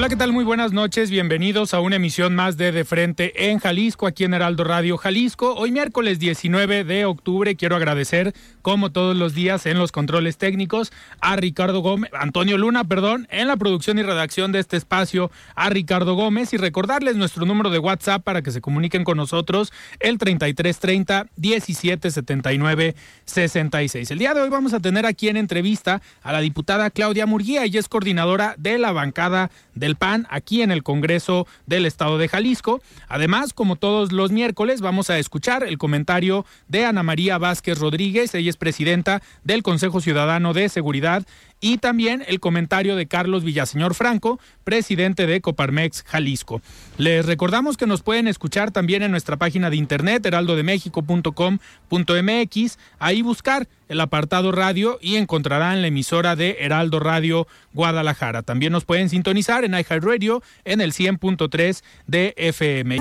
Hola, 0.00 0.08
¿qué 0.08 0.16
tal? 0.16 0.32
Muy 0.32 0.44
buenas 0.44 0.72
noches. 0.72 1.10
Bienvenidos 1.10 1.74
a 1.74 1.80
una 1.80 1.96
emisión 1.96 2.34
más 2.34 2.56
de 2.56 2.72
De 2.72 2.86
Frente 2.86 3.50
en 3.50 3.58
Jalisco, 3.58 4.06
aquí 4.06 4.24
en 4.24 4.32
Heraldo 4.32 4.64
Radio 4.64 4.96
Jalisco. 4.96 5.52
Hoy 5.52 5.72
miércoles 5.72 6.18
19 6.18 6.84
de 6.84 7.04
octubre 7.04 7.54
quiero 7.54 7.76
agradecer, 7.76 8.32
como 8.62 8.92
todos 8.92 9.14
los 9.14 9.34
días 9.34 9.66
en 9.66 9.76
los 9.78 9.92
controles 9.92 10.38
técnicos, 10.38 10.90
a 11.20 11.36
Ricardo 11.36 11.80
Gómez, 11.80 12.10
Antonio 12.18 12.56
Luna, 12.56 12.84
perdón, 12.84 13.28
en 13.30 13.46
la 13.46 13.58
producción 13.58 13.98
y 13.98 14.02
redacción 14.02 14.52
de 14.52 14.60
este 14.60 14.78
espacio, 14.78 15.30
a 15.54 15.68
Ricardo 15.68 16.14
Gómez 16.14 16.54
y 16.54 16.56
recordarles 16.56 17.16
nuestro 17.16 17.44
número 17.44 17.68
de 17.68 17.78
WhatsApp 17.78 18.24
para 18.24 18.40
que 18.40 18.52
se 18.52 18.62
comuniquen 18.62 19.04
con 19.04 19.18
nosotros, 19.18 19.70
el 19.98 20.16
3330 20.16 21.26
1779 21.36 22.94
66. 23.26 24.10
El 24.10 24.18
día 24.18 24.32
de 24.32 24.40
hoy 24.40 24.48
vamos 24.48 24.72
a 24.72 24.80
tener 24.80 25.04
aquí 25.04 25.28
en 25.28 25.36
entrevista 25.36 26.00
a 26.22 26.32
la 26.32 26.40
diputada 26.40 26.88
Claudia 26.88 27.26
Murguía, 27.26 27.64
ella 27.64 27.80
es 27.80 27.88
coordinadora 27.88 28.54
de 28.56 28.78
la 28.78 28.92
bancada 28.92 29.50
PAN 29.96 30.26
aquí 30.30 30.62
en 30.62 30.70
el 30.70 30.82
Congreso 30.82 31.46
del 31.66 31.86
Estado 31.86 32.18
de 32.18 32.28
Jalisco. 32.28 32.82
Además, 33.08 33.52
como 33.52 33.76
todos 33.76 34.12
los 34.12 34.32
miércoles, 34.32 34.80
vamos 34.80 35.10
a 35.10 35.18
escuchar 35.18 35.64
el 35.64 35.78
comentario 35.78 36.44
de 36.68 36.84
Ana 36.84 37.02
María 37.02 37.38
Vázquez 37.38 37.78
Rodríguez, 37.78 38.34
ella 38.34 38.50
es 38.50 38.56
presidenta 38.56 39.22
del 39.44 39.62
Consejo 39.62 40.00
Ciudadano 40.00 40.52
de 40.52 40.68
Seguridad 40.68 41.26
y 41.60 41.78
también 41.78 42.24
el 42.26 42.40
comentario 42.40 42.96
de 42.96 43.06
Carlos 43.06 43.44
Villaseñor 43.44 43.94
Franco, 43.94 44.40
presidente 44.64 45.26
de 45.26 45.40
Coparmex 45.40 46.02
Jalisco. 46.04 46.60
Les 46.98 47.24
recordamos 47.26 47.76
que 47.76 47.86
nos 47.86 48.02
pueden 48.02 48.26
escuchar 48.28 48.70
también 48.70 49.02
en 49.02 49.10
nuestra 49.10 49.36
página 49.36 49.70
de 49.70 49.76
internet 49.76 50.24
heraldodemexico.com.mx, 50.24 52.78
ahí 52.98 53.22
buscar 53.22 53.68
el 53.88 54.00
apartado 54.00 54.52
radio 54.52 54.98
y 55.02 55.16
encontrarán 55.16 55.82
la 55.82 55.88
emisora 55.88 56.36
de 56.36 56.58
Heraldo 56.60 57.00
Radio 57.00 57.48
Guadalajara. 57.72 58.42
También 58.42 58.72
nos 58.72 58.84
pueden 58.84 59.08
sintonizar 59.08 59.64
en 59.64 59.72
iHeartRadio 59.72 60.42
en 60.64 60.80
el 60.80 60.92
100.3 60.92 61.82
de 62.06 62.34
FM. 62.36 62.98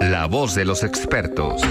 La 0.00 0.26
voz 0.26 0.54
de 0.54 0.64
los 0.64 0.84
expertos. 0.84 1.62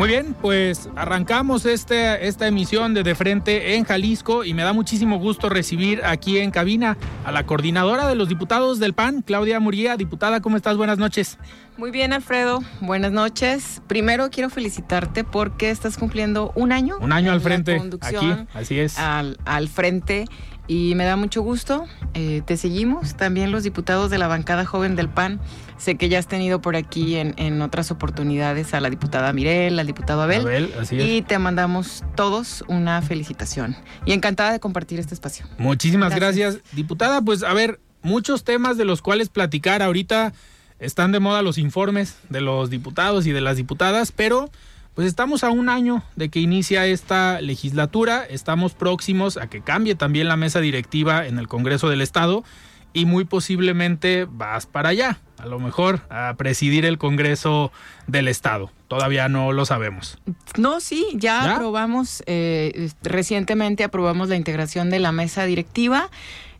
Muy 0.00 0.08
bien, 0.08 0.34
pues 0.40 0.88
arrancamos 0.96 1.66
este, 1.66 2.26
esta 2.26 2.46
emisión 2.46 2.94
de 2.94 3.02
De 3.02 3.14
Frente 3.14 3.74
en 3.74 3.84
Jalisco 3.84 4.44
y 4.44 4.54
me 4.54 4.62
da 4.62 4.72
muchísimo 4.72 5.18
gusto 5.18 5.50
recibir 5.50 6.00
aquí 6.06 6.38
en 6.38 6.50
cabina 6.50 6.96
a 7.26 7.32
la 7.32 7.44
coordinadora 7.44 8.08
de 8.08 8.14
los 8.14 8.26
diputados 8.26 8.78
del 8.78 8.94
PAN, 8.94 9.20
Claudia 9.20 9.60
Murguía. 9.60 9.98
Diputada, 9.98 10.40
¿cómo 10.40 10.56
estás? 10.56 10.78
Buenas 10.78 10.96
noches. 10.96 11.36
Muy 11.76 11.90
bien, 11.90 12.14
Alfredo. 12.14 12.60
Buenas 12.80 13.12
noches. 13.12 13.82
Primero 13.88 14.30
quiero 14.30 14.48
felicitarte 14.48 15.22
porque 15.22 15.68
estás 15.68 15.98
cumpliendo 15.98 16.50
un 16.54 16.72
año. 16.72 16.96
Un 16.98 17.12
año 17.12 17.30
al 17.30 17.42
frente. 17.42 17.78
Aquí, 18.00 18.32
así 18.54 18.80
es. 18.80 18.98
Al, 18.98 19.36
al 19.44 19.68
frente 19.68 20.24
y 20.70 20.94
me 20.94 21.04
da 21.04 21.16
mucho 21.16 21.42
gusto. 21.42 21.84
Eh, 22.14 22.42
te 22.46 22.56
seguimos. 22.56 23.16
También 23.16 23.50
los 23.50 23.64
diputados 23.64 24.08
de 24.08 24.18
la 24.18 24.28
bancada 24.28 24.64
joven 24.64 24.94
del 24.94 25.08
PAN. 25.08 25.40
Sé 25.78 25.96
que 25.96 26.08
ya 26.08 26.20
has 26.20 26.28
tenido 26.28 26.62
por 26.62 26.76
aquí 26.76 27.16
en, 27.16 27.34
en 27.38 27.60
otras 27.60 27.90
oportunidades 27.90 28.72
a 28.72 28.80
la 28.80 28.88
diputada 28.88 29.32
Mirel, 29.32 29.80
al 29.80 29.86
diputado 29.88 30.22
Abel. 30.22 30.42
Abel 30.42 30.72
así 30.78 31.00
es. 31.00 31.08
Y 31.08 31.22
te 31.22 31.40
mandamos 31.40 32.04
todos 32.14 32.62
una 32.68 33.02
felicitación. 33.02 33.76
Y 34.06 34.12
encantada 34.12 34.52
de 34.52 34.60
compartir 34.60 35.00
este 35.00 35.12
espacio. 35.12 35.44
Muchísimas 35.58 36.14
gracias. 36.14 36.54
gracias. 36.54 36.72
Diputada, 36.76 37.20
pues 37.20 37.42
a 37.42 37.52
ver, 37.52 37.80
muchos 38.02 38.44
temas 38.44 38.76
de 38.76 38.84
los 38.84 39.02
cuales 39.02 39.28
platicar. 39.28 39.82
Ahorita 39.82 40.32
están 40.78 41.10
de 41.10 41.18
moda 41.18 41.42
los 41.42 41.58
informes 41.58 42.14
de 42.28 42.42
los 42.42 42.70
diputados 42.70 43.26
y 43.26 43.32
de 43.32 43.40
las 43.40 43.56
diputadas, 43.56 44.12
pero 44.12 44.52
pues 44.94 45.06
estamos 45.06 45.44
a 45.44 45.50
un 45.50 45.68
año 45.68 46.02
de 46.16 46.28
que 46.28 46.40
inicia 46.40 46.86
esta 46.86 47.40
legislatura, 47.40 48.24
estamos 48.24 48.74
próximos 48.74 49.36
a 49.36 49.48
que 49.48 49.60
cambie 49.60 49.94
también 49.94 50.28
la 50.28 50.36
mesa 50.36 50.60
directiva 50.60 51.26
en 51.26 51.38
el 51.38 51.48
Congreso 51.48 51.88
del 51.88 52.00
Estado 52.00 52.44
y 52.92 53.06
muy 53.06 53.24
posiblemente 53.24 54.26
vas 54.28 54.66
para 54.66 54.88
allá, 54.90 55.20
a 55.38 55.46
lo 55.46 55.60
mejor 55.60 56.00
a 56.10 56.34
presidir 56.36 56.84
el 56.84 56.98
Congreso 56.98 57.72
del 58.06 58.28
Estado. 58.28 58.70
Todavía 58.88 59.28
no 59.28 59.52
lo 59.52 59.64
sabemos. 59.64 60.18
No, 60.58 60.80
sí, 60.80 61.06
ya, 61.14 61.44
¿Ya? 61.44 61.54
aprobamos, 61.54 62.24
eh, 62.26 62.90
recientemente 63.02 63.84
aprobamos 63.84 64.28
la 64.28 64.36
integración 64.36 64.90
de 64.90 64.98
la 64.98 65.12
mesa 65.12 65.44
directiva. 65.44 66.10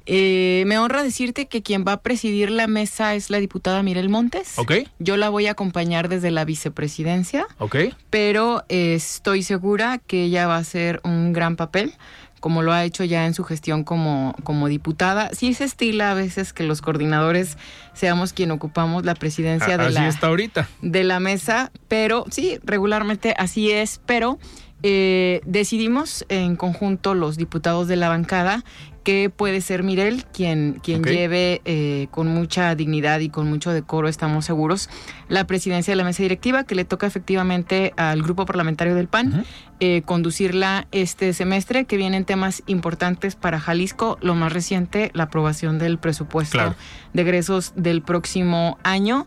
Eh, 0.07 0.65
me 0.67 0.79
honra 0.79 1.03
decirte 1.03 1.47
que 1.47 1.63
quien 1.63 1.85
va 1.87 1.93
a 1.93 2.01
presidir 2.01 2.51
la 2.51 2.67
mesa 2.67 3.15
es 3.15 3.31
la 3.31 3.39
diputada 3.39 3.83
Mirel 3.83 4.09
Montes. 4.09 4.59
Ok. 4.59 4.73
Yo 4.99 5.17
la 5.17 5.29
voy 5.29 5.47
a 5.47 5.53
acompañar 5.53 6.09
desde 6.09 6.31
la 6.31 6.45
vicepresidencia. 6.45 7.47
Ok. 7.59 7.77
Pero 8.11 8.65
eh, 8.69 8.95
estoy 8.95 9.43
segura 9.43 9.99
que 9.99 10.25
ella 10.25 10.47
va 10.47 10.57
a 10.57 10.61
hacer 10.61 11.01
un 11.05 11.33
gran 11.33 11.57
papel 11.57 11.95
como 12.41 12.63
lo 12.63 12.73
ha 12.73 12.85
hecho 12.85 13.05
ya 13.05 13.27
en 13.27 13.35
su 13.35 13.45
gestión 13.45 13.85
como, 13.85 14.35
como 14.43 14.67
diputada. 14.67 15.31
Sí 15.33 15.55
se 15.55 15.65
estila 15.65 16.11
a 16.11 16.15
veces 16.15 16.53
que 16.53 16.65
los 16.65 16.81
coordinadores 16.81 17.57
seamos 17.93 18.33
quien 18.33 18.51
ocupamos 18.51 19.05
la 19.05 19.15
presidencia 19.15 19.75
a, 19.75 19.79
de, 19.79 19.85
así 19.85 19.95
la, 19.95 20.09
está 20.09 20.27
ahorita. 20.29 20.69
de 20.81 21.05
la 21.05 21.21
mesa, 21.21 21.71
pero 21.87 22.25
sí, 22.31 22.59
regularmente 22.65 23.35
así 23.37 23.71
es, 23.71 24.01
pero 24.07 24.39
eh, 24.83 25.43
decidimos 25.45 26.25
en 26.31 26.57
conjunto 26.57 27.15
los 27.15 27.37
diputados 27.37 27.87
de 27.87 27.97
la 27.97 28.09
bancada 28.09 28.65
que 29.03 29.31
puede 29.31 29.61
ser 29.61 29.83
Mirel 29.83 30.25
quien, 30.27 30.81
quien 30.83 31.01
okay. 31.01 31.17
lleve 31.17 31.63
eh, 31.65 32.09
con 32.11 32.29
mucha 32.29 32.75
dignidad 32.75 33.21
y 33.21 33.29
con 33.29 33.49
mucho 33.49 33.71
decoro, 33.71 34.09
estamos 34.09 34.45
seguros, 34.45 34.89
la 35.29 35.47
presidencia 35.47 35.93
de 35.93 35.97
la 35.97 36.05
mesa 36.05 36.23
directiva, 36.23 36.65
que 36.65 36.75
le 36.75 36.85
toca 36.85 37.07
efectivamente 37.07 37.93
al 37.97 38.23
grupo 38.23 38.47
parlamentario 38.47 38.95
del 38.95 39.09
PAN 39.09 39.29
uh 39.29 39.31
-huh. 39.31 39.45
eh, 39.81 40.03
conducirla 40.03 40.87
este 40.93 41.33
semestre, 41.33 41.85
que 41.85 41.97
vienen 41.97 42.25
temas 42.25 42.63
importantes 42.67 43.37
para 43.37 43.61
Jalisco, 43.61 44.19
lo 44.21 44.35
más 44.35 44.53
reciente, 44.53 45.11
la 45.15 45.25
aprobación 45.25 45.79
del 45.79 45.99
presupuesto 45.99 46.59
claro. 46.59 46.75
de 47.13 47.23
egresos 47.23 47.73
del 47.77 48.03
próximo 48.03 48.79
año 48.83 49.27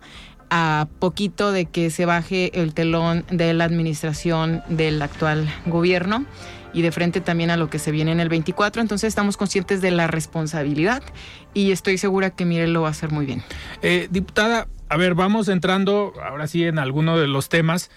a 0.56 0.88
poquito 1.00 1.52
de 1.52 1.66
que 1.66 1.90
se 1.90 2.06
baje 2.06 2.62
el 2.62 2.76
telón 2.76 3.26
de 3.32 3.56
la 3.56 3.64
administración 3.64 4.62
del 4.70 5.02
actual 5.02 5.50
gobierno 5.66 6.28
y 6.74 6.82
de 6.82 6.92
frente 6.92 7.22
también 7.22 7.52
a 7.52 7.58
lo 7.58 7.70
que 7.70 7.80
se 7.80 7.92
viene 7.92 8.12
en 8.12 8.20
el 8.20 8.30
24. 8.30 8.82
Entonces 8.82 9.08
estamos 9.08 9.38
conscientes 9.38 9.82
de 9.82 9.92
la 9.92 10.08
responsabilidad 10.08 11.04
y 11.54 11.72
estoy 11.72 11.98
segura 11.98 12.32
que 12.32 12.46
Mirel 12.46 12.74
lo 12.74 12.82
va 12.82 12.90
a 12.90 12.92
hacer 12.92 13.12
muy 13.12 13.26
bien. 13.26 13.44
Eh, 13.82 14.08
diputada, 14.10 14.68
a 14.90 14.98
ver, 14.98 15.14
vamos 15.14 15.48
entrando 15.48 16.14
ahora 16.24 16.48
sí 16.48 16.64
en 16.64 16.80
alguno 16.80 17.18
de 17.18 17.28
los 17.28 17.50
temas. 17.50 17.92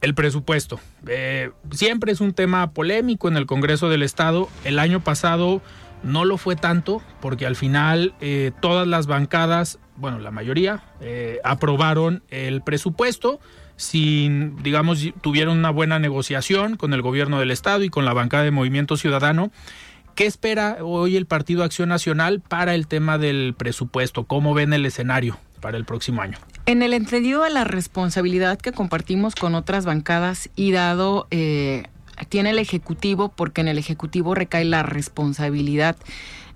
El 0.00 0.16
presupuesto. 0.16 0.80
Eh, 1.06 1.52
siempre 1.70 2.10
es 2.10 2.20
un 2.20 2.32
tema 2.32 2.72
polémico 2.72 3.28
en 3.28 3.36
el 3.36 3.46
Congreso 3.46 3.88
del 3.88 4.02
Estado. 4.02 4.48
El 4.64 4.80
año 4.80 4.98
pasado 4.98 5.62
no 6.02 6.24
lo 6.24 6.38
fue 6.38 6.56
tanto 6.56 7.00
porque 7.20 7.46
al 7.46 7.54
final 7.54 8.12
eh, 8.20 8.50
todas 8.60 8.88
las 8.88 9.06
bancadas, 9.06 9.78
bueno, 9.94 10.18
la 10.18 10.32
mayoría, 10.32 10.82
aprobaron 11.44 12.24
el 12.30 12.62
presupuesto 12.62 13.38
sin, 13.76 14.62
digamos, 14.62 15.04
tuvieron 15.20 15.58
una 15.58 15.70
buena 15.70 15.98
negociación 15.98 16.76
con 16.76 16.92
el 16.92 17.02
gobierno 17.02 17.38
del 17.38 17.50
estado 17.50 17.82
y 17.84 17.88
con 17.88 18.04
la 18.04 18.12
bancada 18.12 18.44
de 18.44 18.50
Movimiento 18.50 18.96
Ciudadano. 18.96 19.50
¿Qué 20.14 20.26
espera 20.26 20.78
hoy 20.82 21.16
el 21.16 21.26
Partido 21.26 21.64
Acción 21.64 21.88
Nacional 21.88 22.40
para 22.40 22.74
el 22.74 22.86
tema 22.86 23.18
del 23.18 23.54
presupuesto? 23.56 24.24
¿Cómo 24.24 24.52
ven 24.52 24.72
el 24.72 24.84
escenario 24.84 25.38
para 25.60 25.78
el 25.78 25.84
próximo 25.84 26.20
año? 26.20 26.38
En 26.66 26.82
el 26.82 26.92
entendido 26.92 27.42
de 27.42 27.50
la 27.50 27.64
responsabilidad 27.64 28.58
que 28.58 28.72
compartimos 28.72 29.34
con 29.34 29.54
otras 29.54 29.86
bancadas 29.86 30.50
y 30.54 30.72
dado 30.72 31.26
eh, 31.30 31.84
tiene 32.28 32.50
el 32.50 32.58
Ejecutivo, 32.58 33.30
porque 33.30 33.62
en 33.62 33.68
el 33.68 33.78
Ejecutivo 33.78 34.34
recae 34.34 34.64
la 34.64 34.82
responsabilidad 34.82 35.96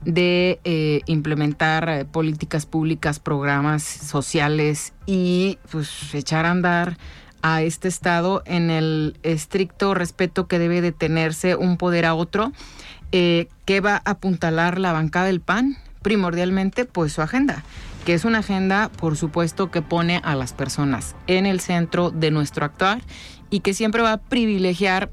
de 0.07 0.61
eh, 0.65 1.01
implementar 1.07 1.89
eh, 1.89 2.05
políticas 2.05 2.65
públicas, 2.65 3.19
programas 3.19 3.83
sociales 3.83 4.95
y 5.05 5.59
pues 5.71 6.15
echar 6.15 6.47
a 6.47 6.53
andar 6.53 6.97
a 7.43 7.63
este 7.63 7.89
Estado 7.89 8.43
en 8.47 8.71
el 8.71 9.19
estricto 9.25 9.95
respeto 9.95 10.47
que 10.47 10.59
debe 10.59 10.81
de 10.81 10.93
tenerse 10.93 11.57
un 11.57 11.77
poder 11.77 12.07
a 12.07 12.15
otro, 12.15 12.53
eh, 13.13 13.49
que 13.65 13.81
va 13.81 13.97
a 14.05 14.13
apuntalar 14.13 14.79
la 14.79 14.93
bancada 14.93 15.27
del 15.27 15.41
PAN, 15.41 15.77
primordialmente 16.03 16.85
pues 16.85 17.13
su 17.13 17.21
agenda 17.21 17.65
que 18.05 18.15
es 18.15 18.25
una 18.25 18.39
agenda, 18.39 18.89
por 18.89 19.17
supuesto, 19.17 19.73
que 19.73 19.83
pone 19.83 20.21
a 20.23 20.37
las 20.37 20.53
personas 20.53 21.17
en 21.27 21.45
el 21.45 21.59
centro 21.59 22.13
de 22.13 22.31
nuestro 22.31 22.65
actuar 22.65 23.01
y 23.51 23.59
que 23.59 23.75
siempre 23.75 24.01
va 24.01 24.13
a 24.13 24.19
privilegiar 24.19 25.11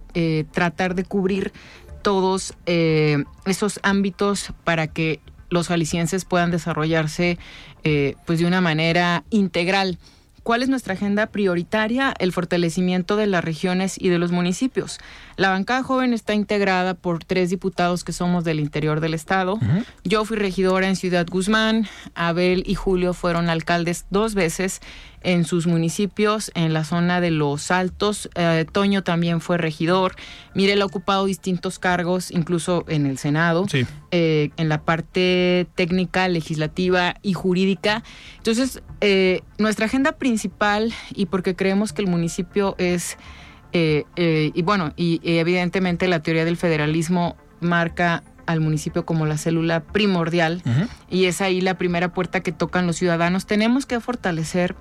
tratar 0.52 0.94
de 0.94 1.04
cubrir 1.04 1.54
todos 2.04 2.54
eh, 2.66 3.24
esos 3.46 3.80
ámbitos 3.84 4.54
para 4.64 4.88
que 4.88 5.20
los 5.50 5.68
jaliscienses 5.68 6.26
puedan 6.26 6.52
desarrollarse 6.52 7.38
eh, 7.84 8.16
pues 8.26 8.40
de 8.40 8.46
una 8.46 8.62
manera 8.62 9.24
integral. 9.30 9.98
¿Cuál 10.44 10.62
es 10.62 10.68
nuestra 10.68 10.96
agenda 10.96 11.28
prioritaria? 11.28 12.14
El 12.20 12.34
fortalecimiento 12.34 13.16
de 13.16 13.28
las 13.28 13.46
regiones 13.46 13.96
y 13.98 14.10
de 14.10 14.20
los 14.20 14.34
municipios. 14.34 15.00
La 15.38 15.50
bancada 15.50 15.84
joven 15.84 16.12
está 16.12 16.34
integrada 16.34 16.96
por 16.96 17.24
tres 17.24 17.50
diputados 17.50 18.04
que 18.04 18.12
somos 18.12 18.44
del 18.44 18.60
interior 18.60 19.00
del 19.00 19.14
estado. 19.14 19.58
Yo 20.04 20.26
fui 20.26 20.36
regidora 20.36 20.90
en 20.90 20.98
Ciudad 20.98 21.26
Guzmán, 21.30 21.88
Abel 22.14 22.64
y 22.66 22.76
Julio 22.76 23.14
fueron 23.14 23.50
alcaldes 23.50 24.06
dos 24.10 24.36
veces 24.36 24.82
en 25.24 25.46
sus 25.46 25.68
municipios, 25.68 26.52
en 26.54 26.74
la 26.74 26.84
zona 26.84 27.22
de 27.22 27.32
Los 27.32 27.72
Altos. 27.72 28.30
Eh, 28.36 28.66
Toño 28.72 29.04
también 29.04 29.42
fue 29.42 29.58
regidor. 29.58 30.16
Mirel 30.54 30.82
ha 30.82 30.86
ocupado 30.86 31.26
distintos 31.26 31.80
cargos, 31.80 32.32
incluso 32.32 32.86
en 32.88 33.06
el 33.06 33.18
Senado, 33.18 33.66
eh, 34.12 34.52
en 34.58 34.70
la 34.70 34.82
parte 34.84 35.68
técnica, 35.76 36.28
legislativa 36.28 37.16
y 37.22 37.34
jurídica. 37.34 38.04
Entonces, 38.38 38.84
eh, 39.02 39.42
nuestra 39.58 39.88
agenda 39.88 40.14
principal, 40.14 40.94
y 41.16 41.26
porque 41.26 41.56
creemos 41.56 41.94
que 41.94 42.02
el 42.02 42.08
municipio 42.08 42.76
es, 42.78 43.18
y 43.74 44.62
bueno, 44.62 44.94
y 44.96 45.20
evidentemente 45.24 46.08
la 46.08 46.22
teoría 46.22 46.46
del 46.46 46.58
federalismo 46.58 47.36
marca 47.60 48.24
al 48.46 48.60
municipio 48.60 49.06
como 49.06 49.26
la 49.26 49.38
célula 49.38 49.82
primordial 49.82 50.62
y 51.10 51.26
es 51.26 51.42
ahí 51.42 51.62
la 51.62 51.78
primera 51.78 52.14
puerta 52.14 52.42
que 52.42 52.52
tocan 52.52 52.88
los 52.88 52.98
ciudadanos. 52.98 53.46
Tenemos 53.46 53.86
que 53.86 54.00
fortalecer 54.00 54.76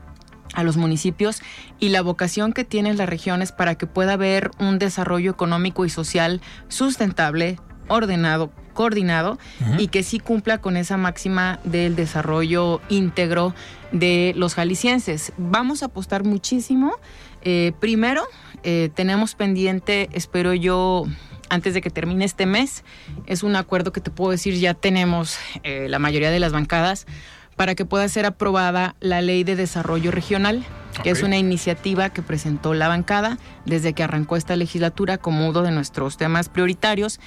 a 0.54 0.62
los 0.62 0.76
municipios 0.76 1.42
y 1.78 1.88
la 1.88 2.02
vocación 2.02 2.52
que 2.52 2.64
tienen 2.64 2.96
las 2.96 3.08
regiones 3.08 3.52
para 3.52 3.74
que 3.74 3.86
pueda 3.86 4.14
haber 4.14 4.50
un 4.58 4.78
desarrollo 4.78 5.30
económico 5.30 5.84
y 5.84 5.90
social 5.90 6.40
sustentable, 6.68 7.58
ordenado, 7.88 8.50
coordinado 8.72 9.38
y 9.78 9.88
que 9.88 10.02
sí 10.02 10.18
cumpla 10.18 10.58
con 10.58 10.76
esa 10.76 10.96
máxima 10.96 11.60
del 11.64 11.94
desarrollo 11.94 12.80
íntegro 12.88 13.54
de 13.92 14.32
los 14.36 14.54
jaliscienses. 14.54 15.32
Vamos 15.36 15.82
a 15.82 15.86
apostar 15.86 16.24
muchísimo. 16.24 16.94
Eh, 17.42 17.72
primero, 17.80 18.22
eh, 18.62 18.90
tenemos 18.94 19.34
pendiente, 19.34 20.08
espero 20.12 20.54
yo, 20.54 21.04
antes 21.48 21.74
de 21.74 21.80
que 21.80 21.90
termine 21.90 22.24
este 22.24 22.46
mes, 22.46 22.84
es 23.26 23.42
un 23.42 23.56
acuerdo 23.56 23.92
que 23.92 24.00
te 24.00 24.10
puedo 24.10 24.30
decir 24.30 24.54
ya 24.54 24.74
tenemos 24.74 25.36
eh, 25.62 25.86
la 25.88 25.98
mayoría 25.98 26.30
de 26.30 26.40
las 26.40 26.52
bancadas 26.52 27.06
para 27.56 27.74
que 27.74 27.84
pueda 27.84 28.08
ser 28.08 28.26
aprobada 28.26 28.94
la 29.00 29.20
Ley 29.20 29.44
de 29.44 29.56
Desarrollo 29.56 30.10
Regional, 30.10 30.64
que 31.02 31.10
es 31.10 31.22
una 31.22 31.38
iniciativa 31.38 32.10
que 32.10 32.22
presentó 32.22 32.74
la 32.74 32.88
bancada 32.88 33.38
desde 33.64 33.92
que 33.92 34.02
arrancó 34.02 34.36
esta 34.36 34.56
legislatura 34.56 35.18
como 35.18 35.48
uno 35.48 35.62
de 35.62 35.70
nuestros 35.70 36.16
temas 36.16 36.48
prioritarios, 36.48 37.20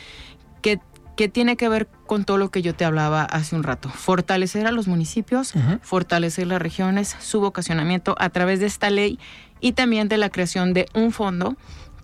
que, 0.61 0.79
que 1.15 1.29
tiene 1.29 1.57
que 1.57 1.69
ver 1.69 1.87
con 2.05 2.25
todo 2.25 2.37
lo 2.37 2.49
que 2.51 2.61
yo 2.61 2.75
te 2.75 2.85
hablaba 2.85 3.23
hace 3.23 3.55
un 3.55 3.63
rato. 3.63 3.89
Fortalecer 3.89 4.67
a 4.67 4.71
los 4.71 4.87
municipios, 4.87 5.53
fortalecer 5.81 6.47
las 6.47 6.61
regiones, 6.61 7.15
su 7.19 7.39
vocacionamiento 7.39 8.15
a 8.19 8.29
través 8.29 8.59
de 8.59 8.67
esta 8.67 8.89
ley 8.89 9.19
y 9.61 9.73
también 9.73 10.07
de 10.07 10.17
la 10.17 10.29
creación 10.29 10.73
de 10.73 10.87
un 10.93 11.11
fondo 11.11 11.55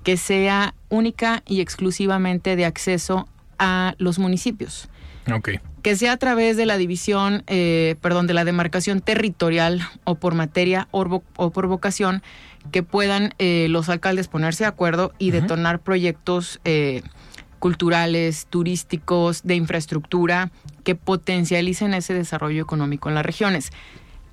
que 0.04 0.18
sea 0.18 0.74
única 0.90 1.44
y 1.48 1.62
exclusivamente 1.62 2.56
de 2.56 2.66
acceso 2.66 3.28
a 3.60 3.94
los 4.00 4.18
municipios. 4.18 4.90
Okay 5.32 5.60
que 5.82 5.96
sea 5.96 6.14
a 6.14 6.18
través 6.18 6.58
de 6.58 6.66
la 6.66 6.78
división, 6.78 7.44
eh, 7.48 7.96
perdón, 8.02 8.28
de 8.28 8.34
la 8.34 8.46
demarcación 8.46 9.02
territorial 9.02 9.82
o 10.04 10.16
por 10.16 10.36
materia 10.36 10.88
o, 10.92 11.22
por 11.22 11.68
vocación, 11.68 12.22
que 12.72 12.84
puedan 12.84 13.34
eh, 13.40 13.68
los 13.70 13.90
alcaldes 13.90 14.28
ponerse 14.28 14.64
de 14.64 14.70
acuerdo 14.70 15.14
y 15.18 15.32
detonar 15.32 15.80
proyectos 15.80 16.60
eh, 16.64 17.02
culturales, 17.60 18.48
turísticos, 18.50 19.42
de 19.44 19.56
infraestructura, 19.56 20.52
que 20.84 20.96
potencialicen 20.96 21.94
ese 21.94 22.14
desarrollo 22.14 22.62
económico 22.62 23.10
en 23.10 23.16
las 23.16 23.26
regiones. 23.26 23.72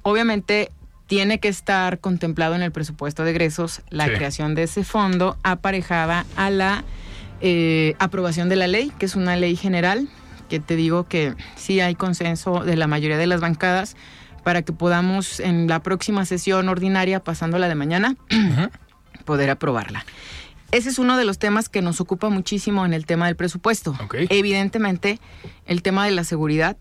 Obviamente 0.03 0.71
tiene 1.07 1.41
que 1.41 1.49
estar 1.49 2.01
contemplado 2.01 2.55
en 2.55 2.63
el 2.63 2.73
presupuesto 2.73 3.25
de 3.25 3.31
egresos 3.31 3.81
la 3.89 4.07
creación 4.07 4.55
de 4.55 4.65
ese 4.65 4.85
fondo 4.85 5.39
aparejada 5.43 6.27
a 6.37 6.51
la 6.51 6.85
aprobación 7.99 8.51
de 8.51 8.57
la 8.57 8.67
ley, 8.67 8.93
que 8.99 9.07
es 9.07 9.17
una 9.17 9.37
ley 9.37 9.57
general 9.57 10.09
que 10.49 10.61
te 10.61 10.77
digo 10.77 11.07
que 11.07 11.35
sí 11.57 11.81
hay 11.81 11.95
consenso 11.95 12.65
de 12.65 12.77
la 12.77 12.87
mayoría 12.87 13.19
de 13.19 13.27
las 13.27 13.41
bancadas 13.41 13.97
para 14.43 14.63
que 14.63 14.73
podamos 14.73 15.41
en 15.41 15.69
la 15.69 15.83
próxima 15.83 16.25
sesión 16.25 16.69
ordinaria, 16.69 17.21
pasándola 17.21 17.69
de 17.69 17.75
mañana, 17.75 18.17
poder 19.25 19.51
aprobarla. 19.51 20.05
Ese 20.71 20.91
es 20.91 20.99
uno 20.99 21.17
de 21.17 21.25
los 21.25 21.39
temas 21.39 21.69
que 21.69 21.81
nos 21.81 22.01
ocupa 22.01 22.29
muchísimo 22.29 22.85
en 22.85 22.93
el 22.93 23.07
tema 23.07 23.27
del 23.27 23.37
presupuesto. 23.37 23.97
Evidentemente, 24.29 25.19
el 25.67 25.83
tema 25.83 26.05
de 26.05 26.11
la 26.11 26.25
seguridad, 26.25 26.77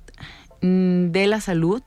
mm, 0.62 1.12
de 1.12 1.28
la 1.28 1.40
salud 1.40 1.82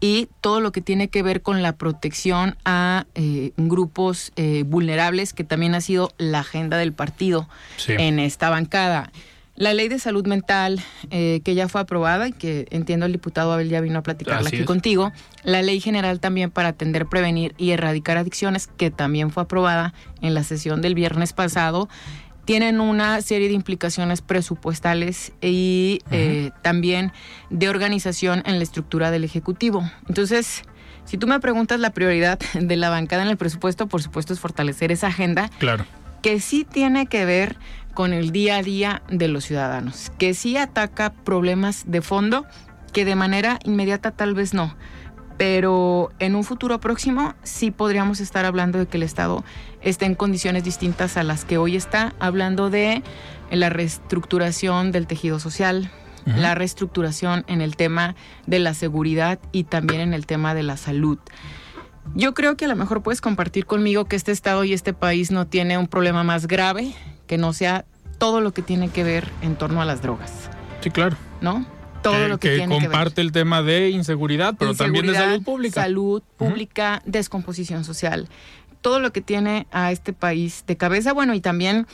y 0.00 0.28
todo 0.40 0.60
lo 0.60 0.72
que 0.72 0.80
tiene 0.80 1.08
que 1.08 1.22
ver 1.22 1.42
con 1.42 1.62
la 1.62 1.76
protección 1.76 2.56
a 2.64 3.06
eh, 3.14 3.52
grupos 3.56 4.32
eh, 4.36 4.64
vulnerables, 4.66 5.32
que 5.32 5.44
también 5.44 5.74
ha 5.74 5.80
sido 5.80 6.12
la 6.18 6.40
agenda 6.40 6.76
del 6.76 6.92
partido 6.92 7.48
en 7.86 8.18
esta 8.18 8.50
bancada. 8.50 9.12
La 9.54 9.74
ley 9.74 9.88
de 9.88 9.98
salud 9.98 10.26
mental 10.26 10.80
eh, 11.10 11.40
que 11.44 11.54
ya 11.54 11.68
fue 11.68 11.82
aprobada 11.82 12.28
y 12.28 12.32
que 12.32 12.66
entiendo 12.70 13.04
el 13.06 13.12
diputado 13.12 13.52
Abel 13.52 13.68
ya 13.68 13.80
vino 13.80 13.98
a 13.98 14.02
platicarla 14.02 14.48
aquí 14.48 14.64
contigo. 14.64 15.12
La 15.44 15.60
ley 15.60 15.78
general 15.78 16.20
también 16.20 16.50
para 16.50 16.68
atender, 16.68 17.06
prevenir 17.06 17.54
y 17.58 17.70
erradicar 17.70 18.16
adicciones 18.16 18.66
que 18.66 18.90
también 18.90 19.30
fue 19.30 19.42
aprobada 19.42 19.92
en 20.22 20.32
la 20.34 20.42
sesión 20.42 20.80
del 20.80 20.94
viernes 20.94 21.34
pasado. 21.34 21.88
Tienen 22.46 22.80
una 22.80 23.20
serie 23.20 23.48
de 23.48 23.54
implicaciones 23.54 24.22
presupuestales 24.22 25.32
y 25.40 26.00
eh, 26.10 26.50
también 26.62 27.12
de 27.50 27.68
organización 27.68 28.42
en 28.46 28.56
la 28.56 28.64
estructura 28.64 29.10
del 29.10 29.22
Ejecutivo. 29.22 29.88
Entonces, 30.08 30.64
si 31.04 31.18
tú 31.18 31.26
me 31.26 31.38
preguntas 31.40 31.78
la 31.78 31.90
prioridad 31.90 32.38
de 32.54 32.76
la 32.76 32.90
bancada 32.90 33.22
en 33.22 33.28
el 33.28 33.36
presupuesto, 33.36 33.86
por 33.86 34.02
supuesto 34.02 34.32
es 34.32 34.40
fortalecer 34.40 34.92
esa 34.92 35.08
agenda. 35.08 35.50
Claro. 35.58 35.84
Que 36.22 36.40
sí 36.40 36.64
tiene 36.64 37.06
que 37.06 37.24
ver 37.24 37.56
con 37.94 38.12
el 38.12 38.32
día 38.32 38.56
a 38.56 38.62
día 38.62 39.02
de 39.08 39.28
los 39.28 39.44
ciudadanos, 39.44 40.10
que 40.18 40.34
sí 40.34 40.56
ataca 40.56 41.12
problemas 41.12 41.84
de 41.86 42.02
fondo 42.02 42.46
que 42.92 43.04
de 43.04 43.16
manera 43.16 43.58
inmediata 43.64 44.10
tal 44.10 44.34
vez 44.34 44.54
no, 44.54 44.74
pero 45.38 46.12
en 46.18 46.34
un 46.34 46.44
futuro 46.44 46.78
próximo 46.80 47.34
sí 47.42 47.70
podríamos 47.70 48.20
estar 48.20 48.44
hablando 48.44 48.78
de 48.78 48.86
que 48.86 48.96
el 48.96 49.02
Estado 49.02 49.44
esté 49.80 50.06
en 50.06 50.14
condiciones 50.14 50.64
distintas 50.64 51.16
a 51.16 51.22
las 51.22 51.44
que 51.44 51.58
hoy 51.58 51.76
está, 51.76 52.14
hablando 52.20 52.70
de 52.70 53.02
la 53.50 53.70
reestructuración 53.70 54.92
del 54.92 55.06
tejido 55.06 55.40
social, 55.40 55.90
la 56.24 56.54
reestructuración 56.54 57.44
en 57.48 57.60
el 57.60 57.74
tema 57.74 58.14
de 58.46 58.60
la 58.60 58.74
seguridad 58.74 59.40
y 59.50 59.64
también 59.64 60.00
en 60.00 60.14
el 60.14 60.26
tema 60.26 60.54
de 60.54 60.62
la 60.62 60.76
salud. 60.76 61.18
Yo 62.14 62.34
creo 62.34 62.56
que 62.56 62.66
a 62.66 62.68
lo 62.68 62.76
mejor 62.76 63.02
puedes 63.02 63.20
compartir 63.20 63.66
conmigo 63.66 64.04
que 64.04 64.16
este 64.16 64.32
Estado 64.32 64.62
y 64.64 64.72
este 64.72 64.92
país 64.92 65.30
no 65.30 65.46
tiene 65.46 65.78
un 65.78 65.88
problema 65.88 66.22
más 66.22 66.46
grave 66.46 66.94
que 67.32 67.38
no 67.38 67.54
sea 67.54 67.86
todo 68.18 68.42
lo 68.42 68.52
que 68.52 68.60
tiene 68.60 68.90
que 68.90 69.04
ver 69.04 69.26
en 69.40 69.56
torno 69.56 69.80
a 69.80 69.86
las 69.86 70.02
drogas. 70.02 70.50
Sí, 70.82 70.90
claro. 70.90 71.16
¿No? 71.40 71.64
Todo 72.02 72.28
lo 72.28 72.38
que, 72.38 72.56
tiene 72.56 72.78
comparte 72.78 73.14
que 73.14 73.20
el 73.22 73.32
tema 73.32 73.62
de 73.62 73.88
inseguridad, 73.88 74.54
pero 74.58 74.74
también 74.74 75.06
de 75.06 75.14
salud 75.14 75.42
pública. 75.42 75.80
Salud 75.80 76.22
pública, 76.36 77.00
descomposición 77.06 77.84
social. 77.84 78.28
Todo 78.82 79.00
lo 79.00 79.14
que 79.14 79.22
tiene 79.22 79.66
a 79.72 79.92
este 79.92 80.12
país 80.12 80.64
de 80.66 80.76
cabeza, 80.76 81.14
bueno, 81.14 81.32
y 81.32 81.40
también 81.40 81.86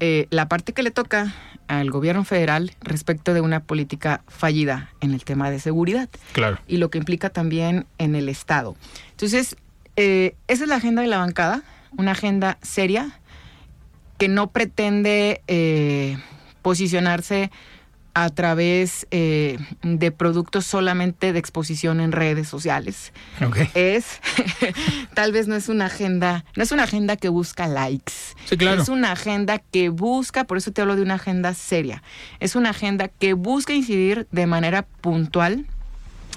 eh, 0.00 0.26
la 0.28 0.48
parte 0.48 0.74
que 0.74 0.82
le 0.82 0.90
toca 0.90 1.34
al 1.66 1.90
gobierno 1.90 2.24
federal 2.24 2.72
respecto 2.82 3.32
de 3.32 3.40
una 3.40 3.60
política 3.60 4.22
fallida 4.28 4.90
en 5.00 5.14
el 5.14 5.24
tema 5.24 5.50
de 5.50 5.60
seguridad. 5.60 6.10
Claro. 6.32 6.58
Y 6.68 6.76
lo 6.76 6.90
que 6.90 6.98
implica 6.98 7.30
también 7.30 7.86
en 7.96 8.14
el 8.14 8.28
Estado. 8.28 8.76
Entonces, 9.12 9.56
eh, 9.96 10.36
esa 10.46 10.64
es 10.64 10.68
la 10.68 10.76
agenda 10.76 11.00
de 11.00 11.08
la 11.08 11.16
bancada, 11.16 11.62
una 11.96 12.10
agenda 12.10 12.58
seria, 12.60 13.18
que 14.18 14.28
no 14.28 14.50
pretende 14.50 15.42
eh, 15.46 16.18
posicionarse 16.62 17.50
a 18.14 18.30
través 18.30 19.06
eh, 19.12 19.58
de 19.82 20.10
productos 20.10 20.66
solamente 20.66 21.32
de 21.32 21.38
exposición 21.38 22.00
en 22.00 22.10
redes 22.10 22.48
sociales. 22.48 23.12
Es, 23.74 24.20
tal 25.14 25.30
vez 25.30 25.46
no 25.46 25.54
es 25.54 25.68
una 25.68 25.86
agenda, 25.86 26.44
no 26.56 26.64
es 26.64 26.72
una 26.72 26.82
agenda 26.82 27.16
que 27.16 27.28
busca 27.28 27.68
likes. 27.68 28.12
Sí, 28.46 28.56
claro. 28.56 28.82
Es 28.82 28.88
una 28.88 29.12
agenda 29.12 29.58
que 29.58 29.88
busca, 29.88 30.44
por 30.44 30.58
eso 30.58 30.72
te 30.72 30.80
hablo 30.80 30.96
de 30.96 31.02
una 31.02 31.14
agenda 31.14 31.54
seria. 31.54 32.02
Es 32.40 32.56
una 32.56 32.70
agenda 32.70 33.06
que 33.06 33.34
busca 33.34 33.72
incidir 33.72 34.26
de 34.32 34.46
manera 34.46 34.82
puntual 34.82 35.66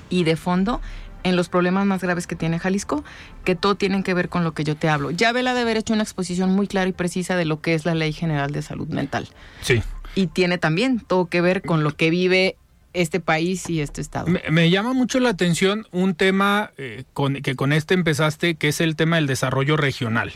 y 0.09 0.23
de 0.23 0.35
fondo 0.35 0.81
en 1.23 1.35
los 1.35 1.49
problemas 1.49 1.85
más 1.85 2.01
graves 2.01 2.27
que 2.27 2.35
tiene 2.35 2.59
Jalisco, 2.59 3.03
que 3.43 3.55
todo 3.55 3.75
tienen 3.75 4.03
que 4.03 4.13
ver 4.13 4.29
con 4.29 4.43
lo 4.43 4.53
que 4.53 4.63
yo 4.63 4.75
te 4.75 4.89
hablo. 4.89 5.11
Ya 5.11 5.31
Vela 5.31 5.53
de 5.53 5.61
haber 5.61 5.77
hecho 5.77 5.93
una 5.93 6.03
exposición 6.03 6.51
muy 6.51 6.67
clara 6.67 6.89
y 6.89 6.93
precisa 6.93 7.35
de 7.35 7.45
lo 7.45 7.61
que 7.61 7.73
es 7.73 7.85
la 7.85 7.95
Ley 7.95 8.13
General 8.13 8.51
de 8.51 8.61
Salud 8.61 8.87
Mental. 8.87 9.27
Sí 9.61 9.81
y 10.15 10.27
tiene 10.27 10.57
también 10.57 10.99
todo 10.99 11.27
que 11.27 11.41
ver 11.41 11.61
con 11.61 11.83
lo 11.83 11.95
que 11.95 12.09
vive 12.09 12.57
este 12.93 13.19
país 13.19 13.69
y 13.69 13.79
este 13.79 14.01
estado. 14.01 14.27
Me, 14.49 14.69
llama 14.69 14.93
mucho 14.93 15.19
la 15.19 15.29
atención 15.29 15.87
un 15.91 16.13
tema 16.13 16.71
eh, 16.77 17.05
con, 17.13 17.35
que 17.35 17.55
con 17.55 17.71
este 17.71 17.93
empezaste, 17.93 18.55
que 18.55 18.67
es 18.67 18.81
el 18.81 18.97
tema 18.97 19.15
del 19.15 19.27
desarrollo 19.27 19.77
regional. 19.77 20.33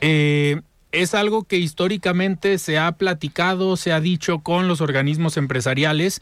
Eh, 0.00 0.60
es 0.92 1.14
algo 1.14 1.44
que 1.44 1.56
históricamente 1.56 2.58
se 2.58 2.78
ha 2.78 2.92
platicado, 2.92 3.76
se 3.76 3.92
ha 3.92 4.00
dicho 4.00 4.40
con 4.40 4.68
los 4.68 4.82
organismos 4.82 5.38
empresariales, 5.38 6.20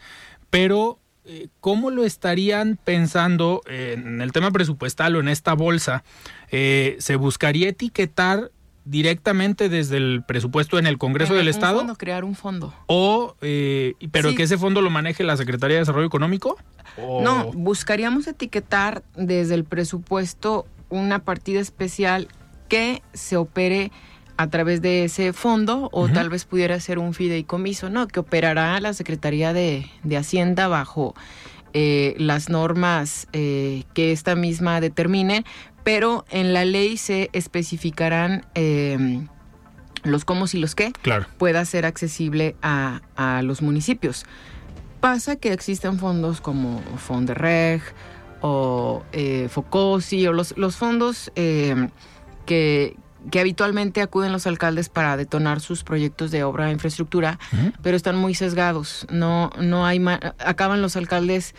pero 0.49 0.97
¿cómo 1.59 1.89
lo 1.91 2.03
estarían 2.03 2.77
pensando 2.83 3.61
en 3.67 4.21
el 4.21 4.31
tema 4.31 4.51
presupuestal 4.51 5.15
o 5.15 5.19
en 5.19 5.27
esta 5.27 5.53
bolsa? 5.53 6.03
¿Se 6.49 7.15
buscaría 7.17 7.69
etiquetar 7.69 8.51
directamente 8.85 9.67
desde 9.67 9.97
el 9.97 10.23
presupuesto 10.25 10.77
en 10.77 10.85
el 10.85 10.97
Congreso 10.97 11.33
del 11.33 11.47
Estado. 11.47 11.79
Fondo, 11.79 11.95
crear 11.95 12.23
un 12.23 12.35
fondo. 12.35 12.73
O, 12.85 13.35
eh, 13.41 13.95
pero 14.11 14.33
que 14.35 14.43
ese 14.43 14.57
fondo 14.57 14.81
lo 14.81 14.91
maneje 14.91 15.23
la 15.23 15.35
Secretaría 15.35 15.75
de 15.75 15.81
Desarrollo 15.81 16.07
Económico. 16.07 16.57
No, 16.97 17.51
buscaríamos 17.51 18.27
etiquetar 18.27 19.03
desde 19.15 19.55
el 19.55 19.65
presupuesto 19.65 20.67
una 20.89 21.19
partida 21.19 21.59
especial 21.59 22.29
que 22.69 23.01
se 23.13 23.37
opere 23.37 23.91
a 24.37 24.49
través 24.49 24.81
de 24.81 25.05
ese 25.05 25.33
fondo 25.33 25.89
o 25.91 26.09
tal 26.09 26.29
vez 26.29 26.45
pudiera 26.45 26.79
ser 26.79 26.99
un 26.99 27.13
fideicomiso, 27.13 27.89
¿no? 27.89 28.07
Que 28.07 28.19
operará 28.19 28.79
la 28.79 28.93
Secretaría 28.93 29.53
de, 29.53 29.89
Hacienda 30.17 30.67
bajo 30.67 31.15
eh, 31.73 32.15
las 32.17 32.49
normas 32.49 33.27
eh, 33.33 33.83
que 33.93 34.11
esta 34.11 34.35
misma 34.35 34.81
determine, 34.81 35.45
pero 35.83 36.25
en 36.29 36.53
la 36.53 36.65
ley 36.65 36.97
se 36.97 37.29
especificarán 37.33 38.45
eh, 38.55 39.25
los 40.05 40.25
cómo 40.25 40.45
y 40.51 40.57
los 40.57 40.75
qué 40.75 40.91
claro. 41.01 41.25
pueda 41.37 41.65
ser 41.65 41.85
accesible 41.85 42.55
a, 42.61 43.01
los 43.43 43.61
municipios. 43.61 44.25
Pasa 44.99 45.35
que 45.35 45.51
existen 45.51 45.99
fondos 45.99 46.41
como 46.41 46.81
Fonderreg 46.97 47.81
o 48.41 49.03
eh, 49.11 49.47
Focosi 49.49 50.25
o 50.27 50.33
los, 50.33 50.57
los 50.57 50.77
fondos 50.77 51.31
eh, 51.35 51.89
que, 52.45 52.95
que 53.31 53.39
habitualmente 53.39 54.01
acuden 54.01 54.31
los 54.31 54.47
alcaldes 54.47 54.89
para 54.89 55.17
detonar 55.17 55.59
sus 55.61 55.83
proyectos 55.83 56.31
de 56.31 56.43
obra 56.43 56.65
de 56.65 56.71
infraestructura, 56.71 57.39
pero 57.81 57.97
están 57.97 58.15
muy 58.15 58.35
sesgados. 58.35 59.07
No, 59.09 59.51
no 59.59 59.85
hay 59.85 60.03
acaban 60.39 60.81
los 60.81 60.95
alcaldes 60.95 61.55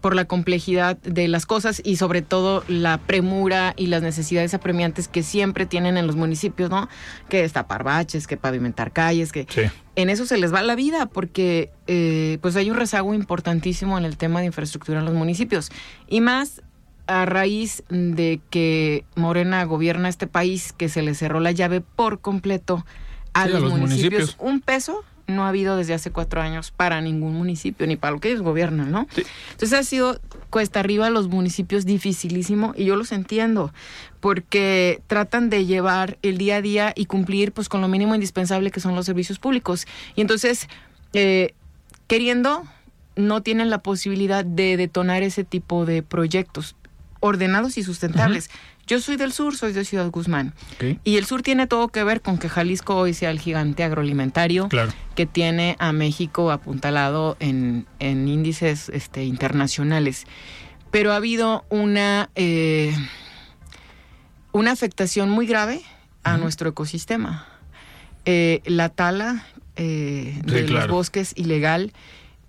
por 0.00 0.14
la 0.14 0.26
complejidad 0.26 0.96
de 0.98 1.28
las 1.28 1.46
cosas 1.46 1.82
y 1.84 1.96
sobre 1.96 2.22
todo 2.22 2.64
la 2.68 2.98
premura 2.98 3.74
y 3.76 3.86
las 3.88 4.02
necesidades 4.02 4.54
apremiantes 4.54 5.08
que 5.08 5.22
siempre 5.22 5.66
tienen 5.66 5.96
en 5.96 6.06
los 6.06 6.16
municipios, 6.16 6.70
¿no? 6.70 6.88
Que 7.28 7.42
destapar 7.42 7.82
baches, 7.84 8.26
que 8.26 8.36
pavimentar 8.36 8.92
calles, 8.92 9.32
que 9.32 9.46
en 9.96 10.10
eso 10.10 10.26
se 10.26 10.38
les 10.38 10.52
va 10.54 10.62
la 10.62 10.76
vida 10.76 11.06
porque 11.06 11.72
eh, 11.86 12.38
pues 12.40 12.54
hay 12.56 12.70
un 12.70 12.76
rezago 12.76 13.14
importantísimo 13.14 13.98
en 13.98 14.04
el 14.04 14.16
tema 14.16 14.40
de 14.40 14.46
infraestructura 14.46 15.00
en 15.00 15.04
los 15.04 15.14
municipios 15.14 15.70
y 16.06 16.20
más 16.20 16.62
a 17.08 17.24
raíz 17.24 17.82
de 17.88 18.40
que 18.50 19.04
Morena 19.16 19.64
gobierna 19.64 20.08
este 20.08 20.26
país 20.26 20.72
que 20.72 20.88
se 20.88 21.02
le 21.02 21.14
cerró 21.14 21.40
la 21.40 21.52
llave 21.52 21.80
por 21.80 22.20
completo 22.20 22.84
a, 23.32 23.48
los, 23.48 23.72
municipios. 23.72 24.36
Un 24.38 24.60
peso 24.60 25.04
no 25.26 25.44
ha 25.44 25.48
habido 25.48 25.76
desde 25.76 25.94
hace 25.94 26.10
cuatro 26.10 26.40
años 26.40 26.70
para 26.70 27.00
ningún 27.00 27.34
municipio, 27.34 27.86
ni 27.86 27.96
para 27.96 28.12
lo 28.12 28.20
que 28.20 28.28
ellos 28.28 28.42
gobiernan, 28.42 28.90
¿no? 28.90 29.06
Entonces 29.52 29.72
ha 29.72 29.82
sido 29.82 30.20
cuesta 30.50 30.80
arriba 30.80 31.06
a 31.06 31.10
los 31.10 31.28
municipios 31.28 31.84
dificilísimo 31.84 32.72
y 32.76 32.84
yo 32.84 32.96
los 32.96 33.12
entiendo, 33.12 33.72
porque 34.20 35.02
tratan 35.06 35.50
de 35.50 35.66
llevar 35.66 36.18
el 36.22 36.38
día 36.38 36.56
a 36.56 36.62
día 36.62 36.92
y 36.94 37.06
cumplir 37.06 37.52
pues 37.52 37.68
con 37.68 37.80
lo 37.80 37.88
mínimo 37.88 38.14
indispensable 38.14 38.70
que 38.70 38.80
son 38.80 38.94
los 38.94 39.06
servicios 39.06 39.38
públicos. 39.38 39.86
Y 40.14 40.20
entonces, 40.20 40.68
eh, 41.12 41.54
queriendo, 42.06 42.64
no 43.16 43.42
tienen 43.42 43.68
la 43.70 43.78
posibilidad 43.78 44.44
de 44.44 44.76
detonar 44.76 45.22
ese 45.22 45.44
tipo 45.44 45.84
de 45.84 46.02
proyectos 46.02 46.76
ordenados 47.20 47.78
y 47.78 47.82
sustentables. 47.82 48.50
Yo 48.86 49.00
soy 49.00 49.16
del 49.16 49.32
sur, 49.32 49.54
soy 49.56 49.72
de 49.72 49.84
Ciudad 49.84 50.10
Guzmán. 50.10 50.54
Y 51.04 51.16
el 51.16 51.26
sur 51.26 51.42
tiene 51.42 51.66
todo 51.66 51.88
que 51.88 52.02
ver 52.04 52.22
con 52.22 52.38
que 52.38 52.48
Jalisco 52.48 52.96
hoy 52.96 53.12
sea 53.12 53.30
el 53.30 53.38
gigante 53.38 53.84
agroalimentario 53.84 54.68
que 55.14 55.26
tiene 55.26 55.76
a 55.78 55.92
México 55.92 56.50
apuntalado 56.50 57.36
en, 57.38 57.86
índices 58.00 58.88
este, 58.88 59.24
internacionales. 59.24 60.24
Pero 60.90 61.12
ha 61.12 61.16
habido 61.16 61.66
una, 61.68 62.30
eh, 62.34 62.94
una 64.52 64.72
afectación 64.72 65.28
muy 65.28 65.46
grave 65.46 65.82
a 66.22 66.38
nuestro 66.38 66.70
ecosistema. 66.70 67.46
Eh, 68.24 68.62
la 68.64 68.88
tala 68.88 69.46
eh, 69.76 70.40
de 70.44 70.66
los 70.66 70.88
bosques 70.88 71.32
ilegal 71.36 71.92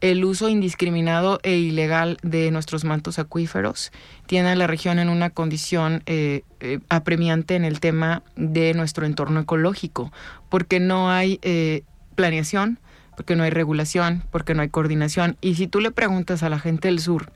el 0.02 0.24
uso 0.24 0.48
indiscriminado 0.50 1.40
e 1.44 1.58
ilegal 1.58 2.18
de 2.22 2.52
nuestros 2.52 2.86
mantos 2.86 3.20
acuíferos 3.20 3.92
tiene 4.30 4.50
a 4.50 4.56
la 4.56 4.68
región 4.68 5.00
en 5.00 5.10
una 5.10 5.32
condición 5.32 6.04
eh, 6.06 6.44
eh, 6.60 6.78
apremiante 6.88 7.56
en 7.56 7.66
el 7.66 7.80
tema 7.80 8.22
de 8.36 8.76
nuestro 8.76 9.08
entorno 9.08 9.40
ecológico, 9.40 10.14
porque 10.50 10.80
no 10.80 11.10
hay 11.10 11.40
eh, 11.42 11.82
planeación, 12.14 12.78
porque 13.18 13.36
no 13.36 13.42
hay 13.42 13.50
regulación, 13.50 14.24
porque 14.30 14.54
no 14.54 14.62
hay 14.62 14.70
coordinación. 14.70 15.36
Y 15.42 15.56
si 15.56 15.66
tú 15.66 15.80
le 15.80 15.90
preguntas 15.90 16.44
a 16.44 16.50
la 16.50 16.60
gente 16.60 16.90
del 16.90 17.00
sur 17.00 17.32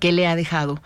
qué 0.00 0.10
le 0.10 0.26
ha 0.26 0.34
dejado 0.34 0.82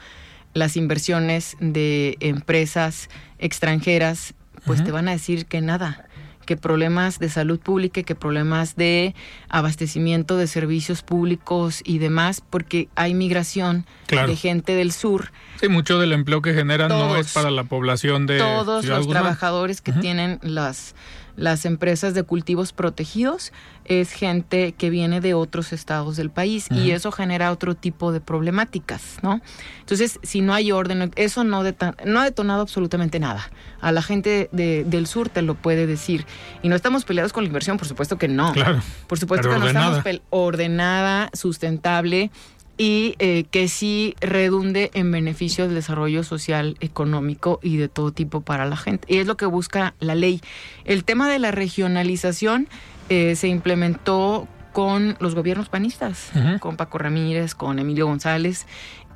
las 0.52 0.76
inversiones 0.76 1.56
de 1.60 2.18
empresas 2.20 3.08
extranjeras, 3.38 4.34
pues 4.66 4.84
te 4.84 4.90
van 4.90 5.08
a 5.08 5.12
decir 5.12 5.46
que 5.46 5.62
nada 5.62 6.04
que 6.44 6.56
problemas 6.56 7.18
de 7.18 7.28
salud 7.28 7.58
pública, 7.58 8.02
que 8.02 8.14
problemas 8.14 8.76
de 8.76 9.14
abastecimiento 9.48 10.36
de 10.36 10.46
servicios 10.46 11.02
públicos 11.02 11.82
y 11.84 11.98
demás, 11.98 12.42
porque 12.48 12.88
hay 12.94 13.14
migración 13.14 13.86
de 14.08 14.36
gente 14.36 14.74
del 14.74 14.92
sur. 14.92 15.32
Sí, 15.60 15.68
mucho 15.68 15.98
del 15.98 16.12
empleo 16.12 16.42
que 16.42 16.54
generan 16.54 16.88
no 16.88 17.16
es 17.16 17.32
para 17.32 17.50
la 17.50 17.64
población 17.64 18.26
de 18.26 18.38
todos 18.38 18.84
los 18.84 19.08
trabajadores 19.08 19.80
que 19.80 19.92
tienen 19.92 20.38
las 20.42 20.94
las 21.36 21.64
empresas 21.64 22.14
de 22.14 22.22
cultivos 22.22 22.72
protegidos 22.72 23.52
es 23.84 24.12
gente 24.12 24.72
que 24.72 24.90
viene 24.90 25.20
de 25.20 25.34
otros 25.34 25.72
estados 25.72 26.16
del 26.16 26.30
país 26.30 26.68
y 26.70 26.92
eso 26.92 27.10
genera 27.10 27.50
otro 27.50 27.74
tipo 27.74 28.12
de 28.12 28.20
problemáticas, 28.20 29.18
¿no? 29.22 29.40
Entonces, 29.80 30.20
si 30.22 30.40
no 30.40 30.54
hay 30.54 30.70
orden, 30.70 31.10
eso 31.16 31.42
no, 31.42 31.62
no 32.04 32.20
ha 32.20 32.24
detonado 32.24 32.62
absolutamente 32.62 33.18
nada. 33.18 33.50
A 33.80 33.90
la 33.90 34.02
gente 34.02 34.48
del 34.52 35.06
sur 35.06 35.28
te 35.28 35.42
lo 35.42 35.54
puede 35.54 35.86
decir. 35.86 36.26
Y 36.62 36.68
no 36.68 36.76
estamos 36.76 37.04
peleados 37.04 37.32
con 37.32 37.44
la 37.44 37.48
inversión, 37.48 37.76
por 37.76 37.88
supuesto 37.88 38.18
que 38.18 38.28
no. 38.28 38.52
Claro. 38.52 38.80
Por 39.08 39.18
supuesto 39.18 39.48
que 39.48 39.58
no 39.58 39.66
estamos 39.66 40.04
ordenada, 40.30 41.30
sustentable 41.32 42.30
y 42.78 43.14
eh, 43.18 43.44
que 43.50 43.68
sí 43.68 44.14
redunde 44.20 44.90
en 44.94 45.10
beneficio 45.10 45.66
del 45.66 45.74
desarrollo 45.74 46.24
social, 46.24 46.76
económico 46.80 47.60
y 47.62 47.76
de 47.76 47.88
todo 47.88 48.12
tipo 48.12 48.40
para 48.40 48.66
la 48.66 48.76
gente. 48.76 49.06
Y 49.12 49.18
es 49.18 49.26
lo 49.26 49.36
que 49.36 49.46
busca 49.46 49.94
la 50.00 50.14
ley. 50.14 50.40
El 50.84 51.04
tema 51.04 51.28
de 51.28 51.38
la 51.38 51.50
regionalización 51.50 52.68
eh, 53.08 53.36
se 53.36 53.48
implementó 53.48 54.48
con 54.72 55.16
los 55.20 55.34
gobiernos 55.34 55.68
panistas, 55.68 56.30
con 56.60 56.76
Paco 56.78 56.96
Ramírez, 56.96 57.54
con 57.54 57.78
Emilio 57.78 58.06
González, 58.06 58.66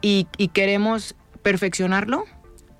y, 0.02 0.26
queremos 0.52 1.16
perfeccionarlo 1.42 2.25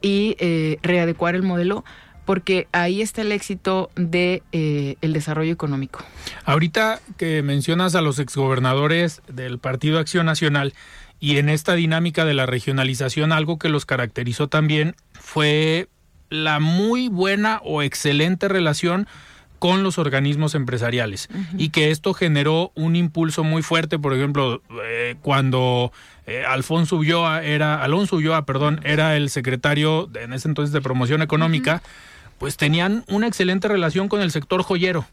y 0.03 0.37
eh, 0.39 0.79
readecuar 0.83 1.35
el 1.35 1.43
modelo 1.43 1.85
porque 2.27 2.67
ahí 2.73 3.01
está 3.01 3.23
el 3.23 3.33
éxito 3.33 3.91
de 3.95 4.43
eh, 4.53 4.97
el 5.01 5.15
desarrollo 5.15 5.53
económico. 5.53 6.05
Ahorita 6.45 7.01
que 7.17 7.43
mencionas 7.43 7.95
a 7.95 8.03
los 8.03 8.19
exgobernadores 8.19 9.23
del 9.29 9.59
Partido 9.59 9.99
Acción 9.99 10.27
Nacional 10.27 10.75
y 11.21 11.39
en 11.39 11.49
esta 11.49 11.75
dinámica 11.75 12.27
de 12.27 12.35
la 12.35 12.45
regionalización 12.45 13.33
algo 13.33 13.59
que 13.59 13.71
los 13.71 13.87
caracterizó 13.87 14.49
también 14.49 14.97
fue 15.15 15.89
la 16.29 16.61
muy 16.61 17.09
buena 17.09 17.61
o 17.65 17.83
excelente 17.83 18.49
relación 18.49 19.07
con 19.59 19.83
los 19.83 19.97
organismos 19.97 20.55
empresariales 20.55 21.29
y 21.57 21.71
que 21.71 21.91
esto 21.91 22.13
generó 22.13 22.73
un 22.75 22.95
impulso 22.95 23.43
muy 23.43 23.63
fuerte, 23.63 23.99
por 23.99 24.13
ejemplo, 24.13 24.63
eh, 24.85 25.17
cuando 25.23 25.93
eh, 26.27 26.45
Alfonso 26.47 26.97
Ulloa 26.97 27.43
era 27.43 27.83
Alonso 27.83 28.17
Ulloa, 28.17 28.45
perdón, 28.45 28.81
era 28.85 29.17
el 29.17 29.31
secretario 29.31 30.11
en 30.15 30.35
ese 30.35 30.49
entonces 30.49 30.73
de 30.73 30.83
promoción 30.83 31.23
económica 31.23 31.83
pues 32.39 32.57
tenían 32.57 33.05
una 33.09 33.27
excelente 33.27 33.69
relación 33.69 34.09
con 34.09 34.21
el 34.21 34.31
sector 34.31 34.63
joyero. 34.63 35.07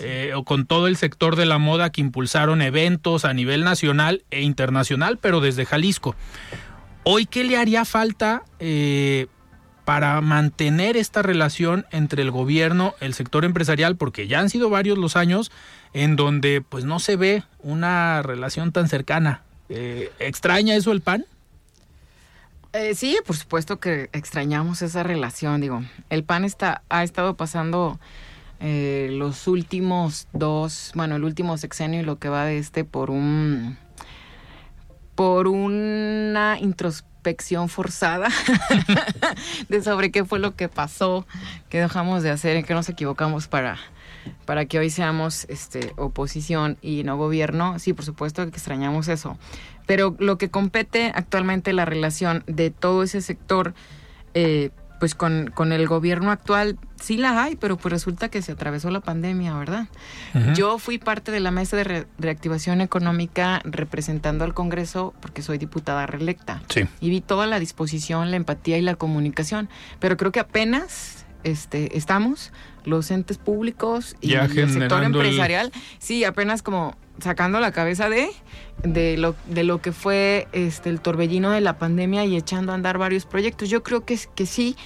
eh, 0.00 0.32
o 0.34 0.44
con 0.44 0.66
todo 0.66 0.88
el 0.88 0.96
sector 0.96 1.36
de 1.36 1.46
la 1.46 1.58
moda 1.58 1.90
que 1.90 2.00
impulsaron 2.00 2.62
eventos 2.62 3.24
a 3.24 3.32
nivel 3.32 3.62
nacional 3.62 4.24
e 4.30 4.42
internacional, 4.42 5.18
pero 5.18 5.40
desde 5.40 5.66
Jalisco. 5.66 6.16
Hoy, 7.04 7.26
¿qué 7.26 7.44
le 7.44 7.56
haría 7.56 7.84
falta 7.84 8.42
eh, 8.58 9.26
para 9.84 10.20
mantener 10.20 10.96
esta 10.96 11.22
relación 11.22 11.86
entre 11.92 12.22
el 12.22 12.30
gobierno, 12.30 12.94
el 13.00 13.14
sector 13.14 13.44
empresarial? 13.44 13.96
Porque 13.96 14.26
ya 14.26 14.40
han 14.40 14.50
sido 14.50 14.68
varios 14.70 14.98
los 14.98 15.14
años 15.16 15.52
en 15.92 16.16
donde 16.16 16.60
pues 16.60 16.84
no 16.84 16.98
se 16.98 17.16
ve 17.16 17.44
una 17.60 18.22
relación 18.22 18.72
tan 18.72 18.88
cercana. 18.88 19.42
Eh, 19.68 20.10
¿Extraña 20.18 20.74
eso 20.74 20.90
el 20.90 21.02
PAN? 21.02 21.24
Eh, 22.74 22.96
sí, 22.96 23.16
por 23.24 23.36
supuesto 23.36 23.78
que 23.78 24.10
extrañamos 24.12 24.82
esa 24.82 25.04
relación. 25.04 25.60
Digo, 25.60 25.82
el 26.10 26.24
PAN 26.24 26.44
está, 26.44 26.82
ha 26.88 27.04
estado 27.04 27.36
pasando 27.36 28.00
eh, 28.58 29.10
los 29.12 29.46
últimos 29.46 30.26
dos, 30.32 30.90
bueno, 30.96 31.14
el 31.14 31.22
último 31.22 31.56
sexenio 31.56 32.00
y 32.00 32.02
lo 32.02 32.18
que 32.18 32.28
va 32.28 32.44
de 32.44 32.58
este 32.58 32.84
por 32.84 33.10
un 33.10 33.78
por 35.14 35.46
una 35.46 36.58
introspección 36.58 37.68
forzada 37.68 38.28
de 39.68 39.80
sobre 39.80 40.10
qué 40.10 40.24
fue 40.24 40.40
lo 40.40 40.56
que 40.56 40.68
pasó, 40.68 41.28
qué 41.68 41.78
dejamos 41.78 42.24
de 42.24 42.30
hacer, 42.30 42.56
en 42.56 42.64
qué 42.64 42.74
nos 42.74 42.88
equivocamos 42.88 43.46
para, 43.46 43.78
para 44.44 44.66
que 44.66 44.78
hoy 44.78 44.90
seamos 44.90 45.46
este, 45.48 45.92
oposición 45.96 46.78
y 46.82 47.04
no 47.04 47.16
gobierno. 47.16 47.78
Sí, 47.78 47.92
por 47.92 48.04
supuesto 48.04 48.42
que 48.44 48.50
extrañamos 48.50 49.08
eso. 49.08 49.38
Pero 49.86 50.16
lo 50.18 50.38
que 50.38 50.50
compete 50.50 51.12
actualmente 51.14 51.72
la 51.72 51.84
relación 51.84 52.42
de 52.46 52.70
todo 52.70 53.02
ese 53.02 53.20
sector 53.20 53.74
eh, 54.34 54.70
pues 54.98 55.14
con, 55.14 55.50
con, 55.54 55.72
el 55.72 55.86
gobierno 55.86 56.30
actual 56.30 56.78
sí 56.98 57.18
la 57.18 57.42
hay, 57.42 57.56
pero 57.56 57.76
pues 57.76 57.92
resulta 57.92 58.30
que 58.30 58.40
se 58.40 58.52
atravesó 58.52 58.90
la 58.90 59.00
pandemia, 59.00 59.54
¿verdad? 59.54 59.88
Yo 60.54 60.78
fui 60.78 60.96
parte 60.96 61.30
de 61.30 61.40
la 61.40 61.50
mesa 61.50 61.76
de 61.76 62.06
reactivación 62.18 62.80
económica 62.80 63.60
representando 63.64 64.44
al 64.44 64.54
Congreso 64.54 65.12
porque 65.20 65.42
soy 65.42 65.58
diputada 65.58 66.06
reelecta. 66.06 66.62
Sí. 66.68 66.86
Y 67.00 67.10
vi 67.10 67.20
toda 67.20 67.46
la 67.46 67.60
disposición, 67.60 68.30
la 68.30 68.38
empatía 68.38 68.78
y 68.78 68.82
la 68.82 68.94
comunicación, 68.94 69.68
pero 69.98 70.16
creo 70.16 70.32
que 70.32 70.40
apenas 70.40 71.13
este, 71.44 71.96
estamos 71.96 72.52
los 72.84 73.10
entes 73.10 73.38
públicos 73.38 74.16
y 74.20 74.34
el 74.34 74.70
sector 74.70 75.02
empresarial, 75.04 75.72
sí, 75.98 76.24
apenas 76.24 76.62
como 76.62 76.96
sacando 77.20 77.60
la 77.60 77.72
cabeza 77.72 78.08
de, 78.08 78.28
de, 78.82 79.16
lo, 79.16 79.34
de 79.48 79.64
lo 79.64 79.80
que 79.80 79.92
fue 79.92 80.48
este, 80.52 80.90
el 80.90 81.00
torbellino 81.00 81.50
de 81.50 81.60
la 81.60 81.78
pandemia 81.78 82.24
y 82.24 82.36
echando 82.36 82.72
a 82.72 82.74
andar 82.74 82.98
varios 82.98 83.24
proyectos. 83.26 83.70
Yo 83.70 83.82
creo 83.82 84.04
que, 84.04 84.18
que 84.34 84.46
sí, 84.46 84.76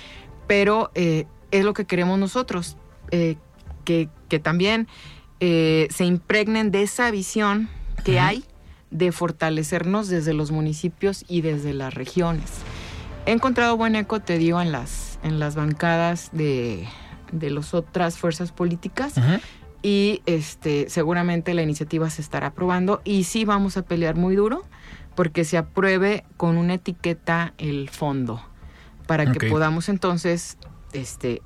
pero 0.46 0.90
eh, 0.94 1.26
es 1.50 1.64
lo 1.64 1.72
que 1.72 1.86
queremos 1.86 2.18
nosotros, 2.18 2.76
eh, 3.10 3.36
que, 3.84 4.08
que, 4.28 4.38
también 4.38 4.86
eh, 5.40 5.88
se 5.90 6.04
impregnen 6.04 6.70
de 6.70 6.82
esa 6.82 7.10
visión 7.10 7.70
que 8.04 8.20
hay 8.20 8.44
de 8.90 9.12
fortalecernos 9.12 10.08
desde 10.08 10.34
los 10.34 10.50
municipios 10.50 11.24
y 11.28 11.40
desde 11.40 11.72
las 11.72 11.94
regiones. 11.94 12.50
He 13.28 13.32
encontrado 13.32 13.76
buen 13.76 13.94
eco, 13.94 14.20
te 14.20 14.38
digo, 14.38 14.58
en 14.62 14.72
las, 14.72 15.18
en 15.22 15.38
las 15.38 15.54
bancadas 15.54 16.30
de, 16.32 16.88
de 17.30 17.50
las 17.50 17.74
otras 17.74 18.16
fuerzas 18.16 18.52
políticas. 18.52 19.20
Y 19.82 20.22
este 20.24 20.88
seguramente 20.88 21.52
la 21.52 21.60
iniciativa 21.60 22.08
se 22.08 22.22
estará 22.22 22.46
aprobando 22.46 23.02
y 23.04 23.24
sí 23.24 23.44
vamos 23.44 23.76
a 23.76 23.82
pelear 23.82 24.16
muy 24.16 24.34
duro 24.34 24.64
porque 25.14 25.44
se 25.44 25.58
apruebe 25.58 26.24
con 26.38 26.56
una 26.56 26.74
etiqueta 26.74 27.52
el 27.58 27.90
fondo 27.90 28.42
para 29.06 29.30
que 29.30 29.50
podamos 29.50 29.90
entonces 29.90 30.56
este 30.94 31.42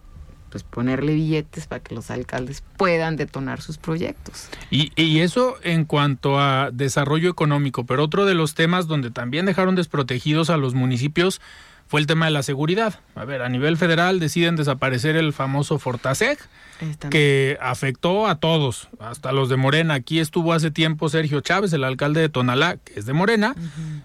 pues 0.51 0.62
ponerle 0.62 1.15
billetes 1.15 1.67
para 1.67 1.83
que 1.83 1.95
los 1.97 2.11
alcaldes 2.12 2.62
puedan 2.77 3.17
detonar 3.17 3.61
sus 3.61 3.79
proyectos. 3.79 4.49
Y, 4.71 4.93
y, 4.95 5.21
eso 5.21 5.57
en 5.62 5.87
cuanto 5.87 6.39
a 6.39 6.71
desarrollo 6.71 7.31
económico, 7.31 7.87
pero 7.87 8.05
otro 8.05 8.27
de 8.27 8.35
los 8.35 8.55
temas 8.55 8.87
donde 8.87 9.11
también 9.11 9.47
dejaron 9.47 9.75
desprotegidos 9.75 10.51
a 10.51 10.59
los 10.59 10.75
municipios 10.75 11.41
fue 11.93 12.01
el 12.01 12.07
tema 12.07 12.25
de 12.25 12.31
la 12.31 12.43
seguridad. 12.43 13.01
A 13.15 13.27
ver, 13.27 13.43
a 13.43 13.51
nivel 13.51 13.77
federal 13.77 14.19
deciden 14.19 14.57
desaparecer 14.57 15.15
el 15.15 15.35
famoso 15.35 15.79
Fortaseg, 15.79 16.38
que 17.11 17.59
afectó 17.61 18.29
a 18.29 18.37
todos, 18.37 18.88
hasta 18.99 19.31
los 19.31 19.51
de 19.51 19.59
Morena. 19.59 19.93
Aquí 19.93 20.19
estuvo 20.19 20.55
hace 20.55 20.71
tiempo 20.71 21.11
Sergio 21.11 21.43
Chávez, 21.43 21.71
el 21.75 21.85
alcalde 21.85 22.23
de 22.23 22.31
Tonalá, 22.31 22.79
que 22.79 22.99
es 22.99 23.05
de 23.05 23.12
Morena, 23.12 23.55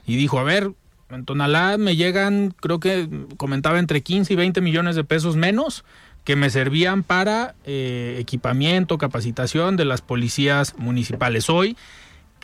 y 0.05 0.17
dijo, 0.17 0.37
a 0.37 0.43
ver, 0.43 0.73
en 1.09 1.23
Tonalá 1.23 1.77
me 1.77 1.95
llegan, 1.95 2.53
creo 2.59 2.81
que 2.81 3.07
comentaba, 3.37 3.79
entre 3.79 4.01
15 4.01 4.33
y 4.33 4.35
20 4.35 4.59
millones 4.59 4.97
de 4.97 5.05
pesos 5.05 5.37
menos 5.37 5.85
que 6.25 6.35
me 6.35 6.49
servían 6.49 7.03
para 7.03 7.55
eh, 7.63 8.17
equipamiento, 8.19 8.97
capacitación 8.97 9.77
de 9.77 9.85
las 9.85 10.01
policías 10.01 10.75
municipales. 10.77 11.49
Hoy 11.49 11.77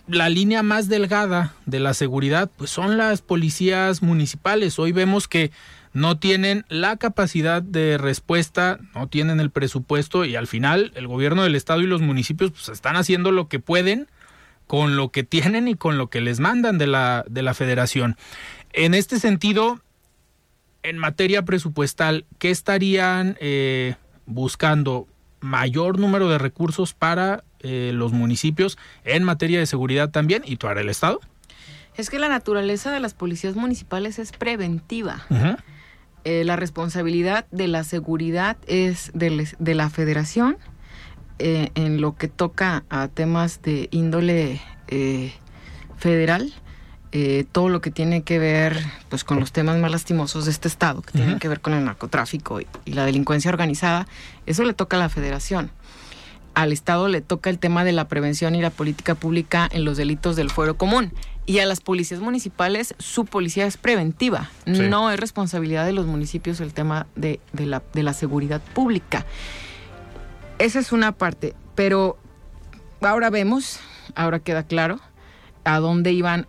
la 0.08 0.30
línea 0.30 0.63
más 0.63 0.89
delgada 0.89 1.54
de 1.66 1.80
la 1.80 1.94
seguridad 1.94 2.52
pues 2.58 2.70
son 2.70 2.98
las 2.98 3.22
policías 3.22 4.02
municipales. 4.02 4.80
Hoy 4.80 4.92
vemos 4.92 5.28
que 5.28 5.52
no 5.94 6.18
tienen 6.18 6.66
la 6.70 6.98
capacidad 6.98 7.62
de 7.62 7.98
respuesta, 7.98 8.80
no 8.96 9.08
tienen 9.08 9.39
el 9.39 9.52
presupuesto 9.52 10.26
y 10.26 10.36
al 10.36 10.48
final 10.48 10.92
el 10.96 11.08
gobierno 11.08 11.44
del 11.44 11.56
estado 11.56 11.82
y 11.82 11.88
los 11.88 12.02
municipios 12.02 12.52
pues 12.52 12.70
están 12.70 12.96
haciendo 12.96 13.32
lo 13.32 13.48
que 13.48 13.60
pueden 13.60 14.08
con 14.68 14.96
lo 14.96 15.10
que 15.10 15.24
tienen 15.24 15.68
y 15.68 15.76
con 15.76 15.98
lo 15.98 16.10
que 16.10 16.22
les 16.22 16.39
mandan 16.39 16.78
de 16.78 16.88
la, 16.88 17.26
de 17.30 17.44
la 17.44 17.54
federación. 17.54 18.18
En 18.72 18.94
este 18.94 19.20
sentido, 19.20 19.82
en 20.82 20.98
materia 20.98 21.44
presupuestal, 21.46 22.26
¿qué 22.39 22.50
estarían 22.50 23.38
eh, 23.39 23.96
buscando? 24.26 25.08
Mayor 25.43 25.99
número 25.99 26.29
de 26.29 26.38
recursos 26.38 26.93
para 26.93 27.43
eh, 27.60 27.91
los 27.93 28.13
municipios 28.13 28.77
en 29.03 29.23
materia 29.23 29.60
de 29.60 29.65
seguridad 29.65 30.10
también 30.10 30.41
y 30.45 30.56
para 30.56 30.82
el 30.82 30.89
Estado? 30.89 31.19
Es 31.95 32.10
que 32.10 32.17
la 32.17 32.29
naturaleza 32.29 32.91
de 32.91 32.99
las 32.99 33.13
policías 33.13 33.56
municipales 33.56 34.17
es 34.17 34.32
preventiva. 34.32 35.25
Eh, 36.23 36.43
la 36.45 36.56
responsabilidad 36.56 37.45
de 37.51 37.67
la 37.67 37.84
seguridad 37.84 38.58
es 38.67 39.12
de, 39.13 39.47
de 39.60 39.75
la 39.75 39.89
federación 39.89 40.58
eh, 41.39 41.69
en 41.75 41.99
lo 41.99 42.15
que 42.15 42.29
toca 42.29 42.86
a 42.89 43.10
temas 43.10 43.62
de 43.62 43.89
índole 43.91 44.62
federal. 45.97 46.53
Todo 47.52 47.69
lo 47.69 47.80
que 47.80 47.91
tiene 47.91 48.23
que 48.23 48.39
ver 48.39 48.84
pues 49.10 49.23
con 49.23 49.39
los 49.39 49.52
temas 49.52 49.78
más 49.78 49.91
lastimosos 49.91 50.45
de 50.45 50.52
este 50.52 50.67
estado, 50.67 51.04
que 51.04 51.12
tienen 51.12 51.38
que 51.38 51.47
ver 51.47 51.62
con 51.62 51.73
el 51.73 51.86
narcotráfico 51.86 52.60
y, 52.60 52.67
la 52.86 53.06
delincuencia 53.06 53.49
organizada, 53.49 54.08
eso 54.47 54.63
le 54.63 54.73
toca 54.73 54.97
a 54.97 54.99
la 54.99 55.10
federación 55.10 55.71
al 56.56 56.71
Estado 56.71 57.08
le 57.08 57.21
toca 57.21 57.49
el 57.49 57.58
tema 57.58 57.84
de 57.84 57.93
la 57.93 58.08
prevención 58.08 58.54
y 58.54 58.62
la 58.62 58.69
política 58.69 59.15
pública 59.15 59.67
en 59.71 59.86
los 59.86 59.97
delitos 59.97 60.36
del 60.36 60.52
fuero 60.52 60.78
común. 60.78 61.12
Y 61.47 61.60
a 61.60 61.65
las 61.65 61.82
policías 61.82 62.21
municipales, 62.21 62.93
su 62.99 63.26
policía 63.26 63.65
es 63.65 63.78
preventiva. 63.78 64.52
No 64.67 65.10
es 65.10 65.19
responsabilidad 65.19 65.84
de 65.84 65.93
los 65.93 66.06
municipios 66.06 66.60
el 66.62 66.71
tema 66.71 67.08
de, 67.15 67.39
la, 67.54 67.82
de 67.93 68.04
la 68.04 68.13
seguridad 68.13 68.62
pública. 68.73 69.26
Esa 70.60 70.80
es 70.80 70.91
una 70.91 71.12
parte. 71.12 71.56
Pero 71.73 72.19
ahora 73.02 73.32
vemos, 73.32 73.80
ahora 74.13 74.39
queda 74.39 74.62
claro, 74.62 74.99
a 75.63 75.80
dónde 75.80 76.12
iban 76.12 76.47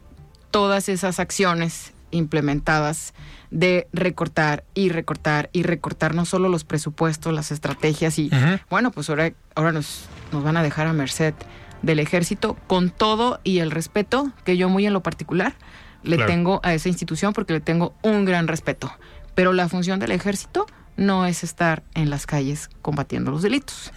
todas 0.55 0.89
esas 0.89 1.19
acciones 1.19 1.95
implementadas 2.13 3.13
de 3.51 3.89
recortar 3.93 4.63
y 4.73 4.89
recortar 4.89 5.51
y 5.53 5.65
recortar 5.65 6.15
no 6.15 6.25
solo 6.25 6.49
los 6.49 6.63
presupuestos, 6.63 7.35
las 7.35 7.51
estrategias 7.51 8.21
y 8.21 8.31
bueno, 8.71 8.93
pues 8.93 9.11
ahora, 9.11 9.33
ahora 9.57 9.73
nos, 9.73 10.05
nos 10.31 10.45
van 10.45 10.57
a 10.57 10.63
dejar 10.63 10.87
a 10.87 10.93
merced 10.93 11.35
del 11.83 11.99
ejército 11.99 12.57
con 12.69 12.91
todo 12.91 13.41
y 13.43 13.59
el 13.59 13.73
respeto 13.73 14.31
que 14.45 14.57
yo 14.57 14.69
muy 14.69 14.87
en 14.87 14.93
lo 14.93 15.03
particular 15.03 15.57
le 16.05 16.19
tengo 16.19 16.61
a 16.63 16.73
esa 16.73 16.89
institución 16.89 17.33
porque 17.33 17.55
le 17.55 17.61
tengo 17.61 17.93
un 18.03 18.25
gran 18.25 18.47
respeto. 18.47 18.93
Pero 19.35 19.53
la 19.53 19.69
función 19.69 19.99
del 19.99 20.13
ejército 20.13 20.67
no 20.97 21.27
es 21.27 21.43
estar 21.43 21.83
en 21.95 22.11
las 22.11 22.27
calles 22.27 22.71
combatiendo 22.81 23.33
los 23.33 23.43
delitos. 23.43 23.93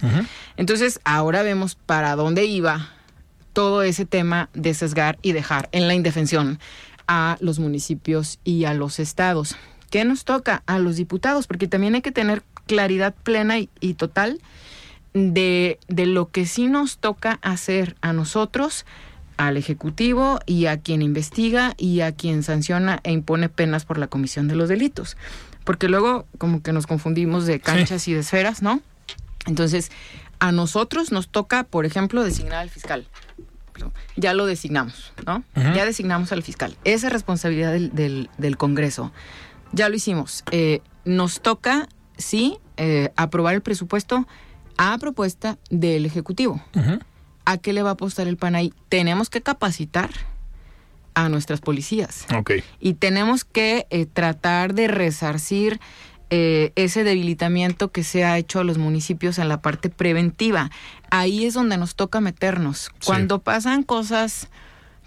Entonces, 0.56 0.98
ahora 1.04 1.42
vemos 1.42 1.76
para 1.76 2.16
dónde 2.16 2.46
iba 2.46 2.88
todo 3.58 3.82
ese 3.82 4.06
tema 4.06 4.50
de 4.54 4.72
sesgar 4.72 5.18
y 5.20 5.32
dejar 5.32 5.68
en 5.72 5.88
la 5.88 5.94
indefensión 5.94 6.60
a 7.08 7.36
los 7.40 7.58
municipios 7.58 8.38
y 8.44 8.66
a 8.66 8.72
los 8.72 9.00
estados. 9.00 9.56
¿Qué 9.90 10.04
nos 10.04 10.24
toca? 10.24 10.62
A 10.66 10.78
los 10.78 10.94
diputados, 10.94 11.48
porque 11.48 11.66
también 11.66 11.96
hay 11.96 12.00
que 12.00 12.12
tener 12.12 12.44
claridad 12.68 13.16
plena 13.24 13.56
y, 13.58 13.94
total 13.94 14.38
de, 15.12 15.80
de, 15.88 16.06
lo 16.06 16.30
que 16.30 16.46
sí 16.46 16.68
nos 16.68 16.98
toca 16.98 17.40
hacer 17.42 17.96
a 18.00 18.12
nosotros, 18.12 18.86
al 19.38 19.56
Ejecutivo 19.56 20.38
y 20.46 20.66
a 20.66 20.78
quien 20.78 21.02
investiga 21.02 21.74
y 21.76 22.02
a 22.02 22.12
quien 22.12 22.44
sanciona 22.44 23.00
e 23.02 23.10
impone 23.10 23.48
penas 23.48 23.84
por 23.84 23.98
la 23.98 24.06
comisión 24.06 24.46
de 24.46 24.54
los 24.54 24.68
delitos. 24.68 25.16
Porque 25.64 25.88
luego 25.88 26.26
como 26.38 26.62
que 26.62 26.72
nos 26.72 26.86
confundimos 26.86 27.44
de 27.44 27.58
canchas 27.58 28.06
y 28.06 28.12
de 28.12 28.20
esferas, 28.20 28.62
¿no? 28.62 28.80
Entonces, 29.46 29.90
a 30.38 30.52
nosotros 30.52 31.10
nos 31.10 31.28
toca, 31.28 31.64
por 31.64 31.86
ejemplo, 31.86 32.22
designar 32.22 32.60
al 32.60 32.70
fiscal 32.70 33.04
ya 34.16 34.34
lo 34.34 34.46
designamos, 34.46 35.12
¿no? 35.26 35.42
Ya 35.54 35.84
designamos 35.84 36.32
al 36.32 36.42
fiscal. 36.42 36.76
Esa 36.84 37.06
es 37.08 37.12
responsabilidad 37.12 37.72
del, 37.72 38.30
del, 38.36 38.56
Congreso. 38.56 39.12
Ya 39.72 39.88
lo 39.88 39.96
hicimos. 39.96 40.44
Eh, 40.50 40.80
nos 41.04 41.40
toca, 41.40 41.88
sí, 42.16 42.58
eh, 42.76 43.10
aprobar 43.16 43.54
el 43.54 43.62
presupuesto 43.62 44.26
a 44.76 44.96
propuesta 44.98 45.58
del 45.70 46.06
Ejecutivo. 46.06 46.62
¿A 47.44 47.58
qué 47.58 47.72
le 47.72 47.82
va 47.82 47.90
a 47.90 47.92
apostar 47.94 48.28
el 48.28 48.36
PAN 48.36 48.54
ahí? 48.54 48.72
Tenemos 48.88 49.30
que 49.30 49.40
capacitar 49.40 50.10
a 51.14 51.28
nuestras 51.28 51.60
policías. 51.60 52.26
Y 52.78 52.94
tenemos 52.94 53.44
que 53.44 53.86
eh, 53.90 54.06
tratar 54.06 54.74
de 54.74 54.86
resarcir 54.86 55.80
eh, 56.30 56.72
ese 56.76 57.04
debilitamiento 57.04 57.90
que 57.90 58.04
se 58.04 58.24
ha 58.24 58.36
hecho 58.36 58.60
a 58.60 58.64
los 58.64 58.78
municipios 58.78 59.38
en 59.38 59.48
la 59.48 59.62
parte 59.62 59.88
preventiva. 59.88 60.70
Ahí 61.10 61.46
es 61.46 61.54
donde 61.54 61.78
nos 61.78 61.94
toca 61.94 62.20
meternos. 62.20 62.90
Cuando 63.04 63.40
pasan 63.40 63.82
cosas 63.82 64.48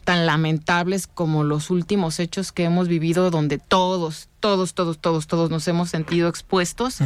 tan 0.03 0.25
lamentables 0.25 1.05
como 1.05 1.43
los 1.43 1.69
últimos 1.69 2.19
hechos 2.19 2.51
que 2.51 2.63
hemos 2.63 2.87
vivido, 2.87 3.29
donde 3.29 3.59
todos, 3.59 4.29
todos, 4.39 4.73
todos, 4.73 4.97
todos, 4.99 5.27
todos 5.27 5.51
nos 5.51 5.67
hemos 5.67 5.89
sentido 5.89 6.27
expuestos, 6.27 6.99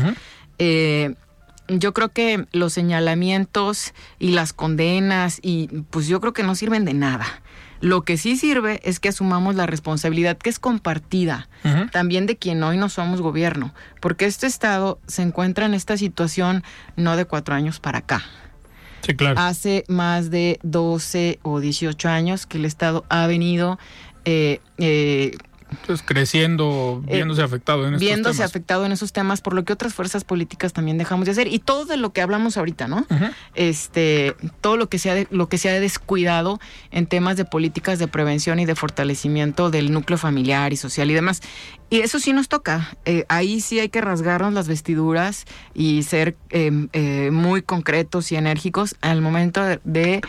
eh, 0.59 1.15
yo 1.67 1.93
creo 1.93 2.09
que 2.09 2.45
los 2.51 2.73
señalamientos 2.73 3.93
y 4.19 4.29
las 4.29 4.53
condenas, 4.53 5.39
y 5.41 5.67
pues 5.89 6.07
yo 6.07 6.21
creo 6.21 6.33
que 6.33 6.43
no 6.43 6.55
sirven 6.55 6.85
de 6.85 6.93
nada. 6.93 7.25
Lo 7.81 8.03
que 8.03 8.17
sí 8.17 8.37
sirve 8.37 8.79
es 8.83 8.99
que 8.99 9.09
asumamos 9.09 9.55
la 9.55 9.65
responsabilidad 9.65 10.37
que 10.37 10.49
es 10.49 10.59
compartida 10.59 11.47
también 11.91 12.25
de 12.27 12.37
quien 12.37 12.61
hoy 12.63 12.77
no 12.77 12.89
somos 12.89 13.21
gobierno, 13.21 13.73
porque 13.99 14.25
este 14.25 14.47
Estado 14.47 14.99
se 15.07 15.23
encuentra 15.23 15.65
en 15.65 15.73
esta 15.73 15.97
situación 15.97 16.63
no 16.95 17.17
de 17.17 17.25
cuatro 17.25 17.55
años 17.55 17.79
para 17.79 17.99
acá. 17.99 18.23
Sí, 19.01 19.15
claro. 19.15 19.39
Hace 19.39 19.83
más 19.87 20.29
de 20.29 20.59
12 20.63 21.39
o 21.43 21.59
18 21.59 22.09
años 22.09 22.45
que 22.45 22.57
el 22.57 22.65
Estado 22.65 23.05
ha 23.09 23.27
venido 23.27 23.77
eh, 24.25 24.59
eh, 24.77 25.37
entonces, 25.81 26.05
creciendo, 26.05 27.03
eh, 27.07 27.15
viéndose 27.15 27.41
afectado 27.41 27.87
en 27.87 27.95
estos 27.95 27.99
Viéndose 27.99 28.43
afectado 28.43 28.85
en 28.85 28.91
esos 28.91 29.13
temas, 29.13 29.41
por 29.41 29.53
lo 29.53 29.63
que 29.63 29.73
otras 29.73 29.93
fuerzas 29.93 30.23
políticas 30.23 30.73
también 30.73 30.97
dejamos 30.97 31.25
de 31.25 31.31
hacer. 31.31 31.47
Y 31.47 31.59
todo 31.59 31.85
de 31.85 31.97
lo 31.97 32.11
que 32.11 32.21
hablamos 32.21 32.57
ahorita, 32.57 32.87
¿no? 32.87 33.05
Este, 33.53 34.35
todo 34.61 34.77
lo 34.77 34.89
que 34.89 34.99
se 34.99 35.11
ha 35.11 35.25
lo 35.29 35.49
que 35.49 35.57
se 35.57 35.69
ha 35.69 35.79
descuidado 35.79 36.59
en 36.91 37.07
temas 37.07 37.37
de 37.37 37.45
políticas 37.45 37.99
de 37.99 38.07
prevención 38.07 38.59
y 38.59 38.65
de 38.65 38.75
fortalecimiento 38.75 39.69
del 39.69 39.91
núcleo 39.91 40.17
familiar 40.17 40.73
y 40.73 40.77
social 40.77 41.09
y 41.11 41.13
demás. 41.13 41.41
Y 41.89 41.99
eso 41.99 42.19
sí 42.19 42.33
nos 42.33 42.47
toca. 42.47 42.95
Eh, 43.05 43.25
ahí 43.29 43.61
sí 43.61 43.79
hay 43.79 43.89
que 43.89 44.01
rasgarnos 44.01 44.53
las 44.53 44.67
vestiduras 44.67 45.45
y 45.73 46.03
ser 46.03 46.35
eh, 46.49 47.29
muy 47.31 47.61
concretos 47.61 48.31
y 48.31 48.35
enérgicos 48.35 48.95
al 49.01 49.21
momento 49.21 49.61
de 49.83 50.21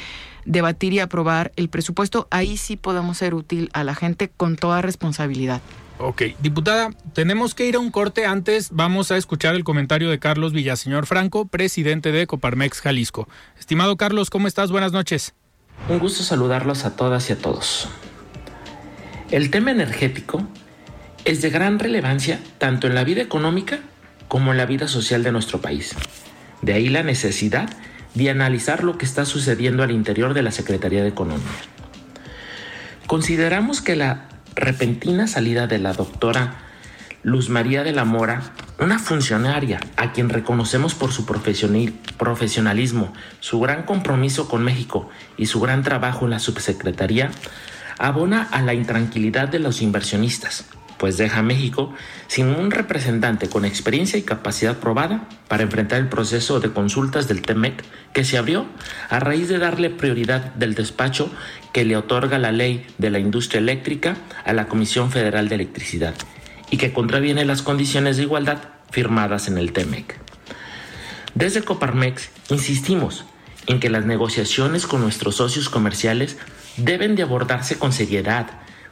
debatir 0.47 0.93
y 0.93 1.01
aprobar 1.01 1.53
el 1.57 1.69
presupuesto, 1.69 2.27
ahí 2.31 2.57
sí 2.57 2.77
podemos 2.77 3.19
ser 3.19 3.35
útil 3.35 3.69
a 3.75 3.85
la 3.85 3.95
gente 3.95 4.31
con 4.35 4.57
toda 4.57 4.81
responsabilidad. 4.81 5.61
Ok, 5.99 6.23
diputada, 6.41 6.91
tenemos 7.15 7.55
que 7.55 7.67
ir 7.67 7.77
a 7.77 7.79
un 7.79 7.91
corte. 7.91 8.27
Antes 8.27 8.69
vamos 8.71 9.11
a 9.11 9.17
escuchar 9.17 9.55
el 9.55 9.65
comentario 9.65 10.11
de 10.11 10.19
Carlos 10.19 10.53
Villaseñor 10.53 11.07
Franco, 11.07 11.47
presidente 11.47 12.13
de 12.13 12.27
Coparmex 12.27 12.81
Jalisco. 12.81 13.29
Estimado 13.59 13.97
Carlos, 13.97 14.29
¿cómo 14.29 14.47
estás? 14.47 14.71
Buenas 14.71 14.93
noches. 14.93 15.35
Un 15.89 15.99
gusto 15.99 16.23
saludarlos 16.23 16.85
a 16.85 16.97
todas 16.97 17.31
y 17.31 17.33
a 17.33 17.39
todos. 17.39 17.89
El 19.31 19.51
tema 19.51 19.71
energético 19.71 20.47
es 21.25 21.43
de 21.43 21.51
gran 21.51 21.79
relevancia 21.79 22.41
tanto 22.59 22.87
en 22.87 22.95
la 22.95 23.03
vida 23.03 23.23
económica 23.23 23.81
como 24.29 24.53
en 24.53 24.59
la 24.59 24.67
vida 24.67 24.89
social 24.89 25.23
de 25.23 25.33
nuestro 25.33 25.61
país. 25.61 25.95
De 26.63 26.75
ahí 26.75 26.89
la 26.89 27.03
necesidad 27.03 27.69
de 27.69 27.77
analizar 28.31 28.83
lo 28.83 28.99
que 28.99 29.05
está 29.05 29.25
sucediendo 29.25 29.83
al 29.83 29.91
interior 29.91 30.35
de 30.35 30.43
la 30.43 30.51
Secretaría 30.51 31.03
de 31.03 31.09
Economía. 31.09 31.45
Consideramos 33.07 33.81
que 33.81 33.95
la 33.95 34.29
repentina 34.55 35.27
salida 35.27 35.67
de 35.67 35.79
la 35.79 35.93
doctora 35.93 36.55
Luz 37.23 37.49
María 37.49 37.83
de 37.83 37.93
la 37.93 38.05
Mora, 38.05 38.41
una 38.79 38.99
funcionaria 38.99 39.81
a 39.97 40.13
quien 40.13 40.29
reconocemos 40.29 40.95
por 40.95 41.13
su 41.13 41.27
profesionalismo, 41.27 43.13
su 43.41 43.61
gran 43.61 43.83
compromiso 43.83 44.49
con 44.49 44.63
México 44.63 45.09
y 45.37 45.47
su 45.47 45.61
gran 45.61 45.83
trabajo 45.83 46.25
en 46.25 46.31
la 46.31 46.39
subsecretaría, 46.39 47.31
abona 47.99 48.43
a 48.43 48.63
la 48.63 48.75
intranquilidad 48.75 49.49
de 49.49 49.59
los 49.59 49.83
inversionistas, 49.83 50.67
pues 50.99 51.17
deja 51.17 51.41
a 51.41 51.43
México 51.43 51.95
sin 52.27 52.49
un 52.49 52.71
representante 52.71 53.49
con 53.49 53.65
experiencia 53.65 54.19
y 54.19 54.23
capacidad 54.23 54.77
probada 54.79 55.29
para 55.49 55.63
enfrentar 55.63 56.01
el 56.01 56.09
proceso 56.09 56.61
de 56.61 56.73
consultas 56.73 57.29
del 57.29 57.43
TEMEC 57.43 57.85
que 58.13 58.25
se 58.25 58.39
abrió 58.39 58.67
a 59.09 59.21
raíz 59.21 59.49
de 59.49 59.59
darle 59.59 59.91
prioridad 59.91 60.55
del 60.55 60.75
despacho 60.75 61.31
que 61.73 61.85
le 61.85 61.97
otorga 61.97 62.39
la 62.39 62.53
ley 62.53 62.87
de 62.99 63.11
la 63.11 63.19
industria 63.19 63.61
eléctrica 63.61 64.17
a 64.45 64.53
la 64.53 64.69
Comisión 64.69 65.11
Federal 65.11 65.49
de 65.49 65.57
Electricidad 65.57 66.15
y 66.71 66.79
que 66.79 66.93
contraviene 66.93 67.45
las 67.45 67.63
condiciones 67.63 68.17
de 68.17 68.25
igualdad 68.25 68.59
firmadas 68.91 69.49
en 69.49 69.59
el 69.59 69.73
TEMEC. 69.73 70.19
Desde 71.35 71.63
Coparmex 71.63 72.31
insistimos 72.49 73.25
en 73.67 73.81
que 73.81 73.91
las 73.91 74.07
negociaciones 74.07 74.87
con 74.87 75.03
nuestros 75.03 75.37
socios 75.37 75.69
comerciales 75.69 76.39
deben 76.77 77.17
de 77.17 77.23
abordarse 77.23 77.79
con 77.79 77.93
seriedad, 77.93 78.47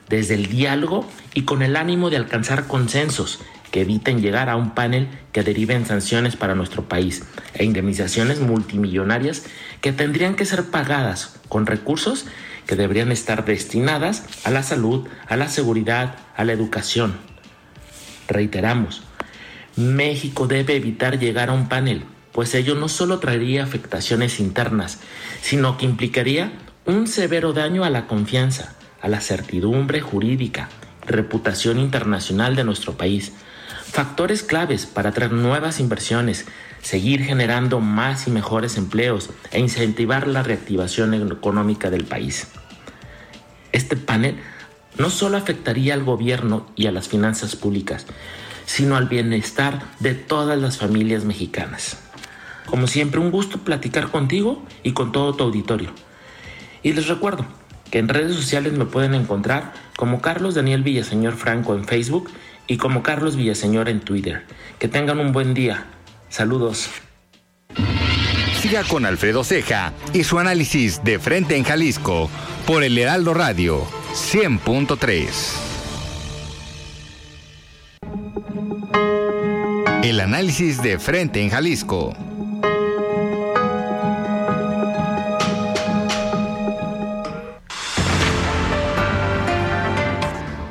desde 0.08 0.34
el 0.34 0.46
diálogo 0.46 1.08
y 1.34 1.42
con 1.42 1.62
el 1.62 1.76
ánimo 1.76 2.10
de 2.10 2.16
alcanzar 2.16 2.66
consensos 2.66 3.40
que 3.70 3.80
eviten 3.80 4.20
llegar 4.20 4.50
a 4.50 4.56
un 4.56 4.70
panel 4.70 5.08
que 5.32 5.42
derive 5.42 5.74
en 5.74 5.84
sanciones 5.84 6.36
para 6.36 6.54
nuestro 6.54 6.88
país 6.88 7.24
e 7.54 7.64
indemnizaciones 7.64 8.38
multimillonarias 8.40 9.44
que 9.80 9.92
tendrían 9.92 10.36
que 10.36 10.46
ser 10.46 10.66
pagadas 10.66 11.40
con 11.48 11.66
recursos 11.66 12.26
que 12.66 12.76
deberían 12.76 13.12
estar 13.12 13.44
destinadas 13.44 14.24
a 14.44 14.50
la 14.50 14.62
salud, 14.62 15.08
a 15.26 15.36
la 15.36 15.48
seguridad, 15.48 16.16
a 16.36 16.44
la 16.44 16.52
educación. 16.52 17.16
Reiteramos, 18.28 19.02
México 19.76 20.46
debe 20.46 20.76
evitar 20.76 21.18
llegar 21.18 21.50
a 21.50 21.52
un 21.52 21.68
panel, 21.68 22.04
pues 22.32 22.54
ello 22.54 22.74
no 22.74 22.88
solo 22.88 23.18
traería 23.18 23.64
afectaciones 23.64 24.40
internas, 24.40 25.00
sino 25.42 25.76
que 25.76 25.84
implicaría 25.84 26.52
un 26.86 27.06
severo 27.06 27.52
daño 27.52 27.84
a 27.84 27.90
la 27.90 28.06
confianza, 28.06 28.74
a 29.04 29.08
la 29.08 29.20
certidumbre 29.20 30.00
jurídica, 30.00 30.70
reputación 31.06 31.78
internacional 31.78 32.56
de 32.56 32.64
nuestro 32.64 32.94
país, 32.94 33.32
factores 33.84 34.42
claves 34.42 34.86
para 34.86 35.12
traer 35.12 35.30
nuevas 35.30 35.78
inversiones, 35.78 36.46
seguir 36.80 37.22
generando 37.22 37.80
más 37.80 38.26
y 38.26 38.30
mejores 38.30 38.78
empleos 38.78 39.28
e 39.50 39.60
incentivar 39.60 40.26
la 40.26 40.42
reactivación 40.42 41.12
económica 41.12 41.90
del 41.90 42.04
país. 42.04 42.48
Este 43.72 43.94
panel 43.94 44.38
no 44.96 45.10
solo 45.10 45.36
afectaría 45.36 45.92
al 45.92 46.02
gobierno 46.02 46.66
y 46.74 46.86
a 46.86 46.92
las 46.92 47.08
finanzas 47.08 47.56
públicas, 47.56 48.06
sino 48.64 48.96
al 48.96 49.06
bienestar 49.06 49.82
de 50.00 50.14
todas 50.14 50.58
las 50.58 50.78
familias 50.78 51.26
mexicanas. 51.26 51.98
Como 52.64 52.86
siempre, 52.86 53.20
un 53.20 53.30
gusto 53.30 53.58
platicar 53.58 54.10
contigo 54.10 54.62
y 54.82 54.92
con 54.92 55.12
todo 55.12 55.34
tu 55.34 55.44
auditorio. 55.44 55.90
Y 56.82 56.94
les 56.94 57.06
recuerdo, 57.06 57.46
que 57.94 58.00
en 58.00 58.08
redes 58.08 58.34
sociales 58.34 58.72
me 58.72 58.86
pueden 58.86 59.14
encontrar 59.14 59.72
como 59.96 60.20
Carlos 60.20 60.56
Daniel 60.56 60.82
Villaseñor 60.82 61.36
Franco 61.36 61.76
en 61.76 61.84
Facebook 61.84 62.28
y 62.66 62.76
como 62.76 63.04
Carlos 63.04 63.36
Villaseñor 63.36 63.88
en 63.88 64.00
Twitter. 64.00 64.42
Que 64.80 64.88
tengan 64.88 65.20
un 65.20 65.30
buen 65.30 65.54
día. 65.54 65.86
Saludos. 66.28 66.90
Siga 68.60 68.82
con 68.82 69.06
Alfredo 69.06 69.44
Ceja 69.44 69.92
y 70.12 70.24
su 70.24 70.40
análisis 70.40 71.04
de 71.04 71.20
frente 71.20 71.54
en 71.56 71.62
Jalisco 71.62 72.28
por 72.66 72.82
el 72.82 72.98
Heraldo 72.98 73.32
Radio 73.32 73.84
100.3. 74.12 75.28
El 80.02 80.18
análisis 80.18 80.82
de 80.82 80.98
frente 80.98 81.40
en 81.40 81.50
Jalisco. 81.50 82.12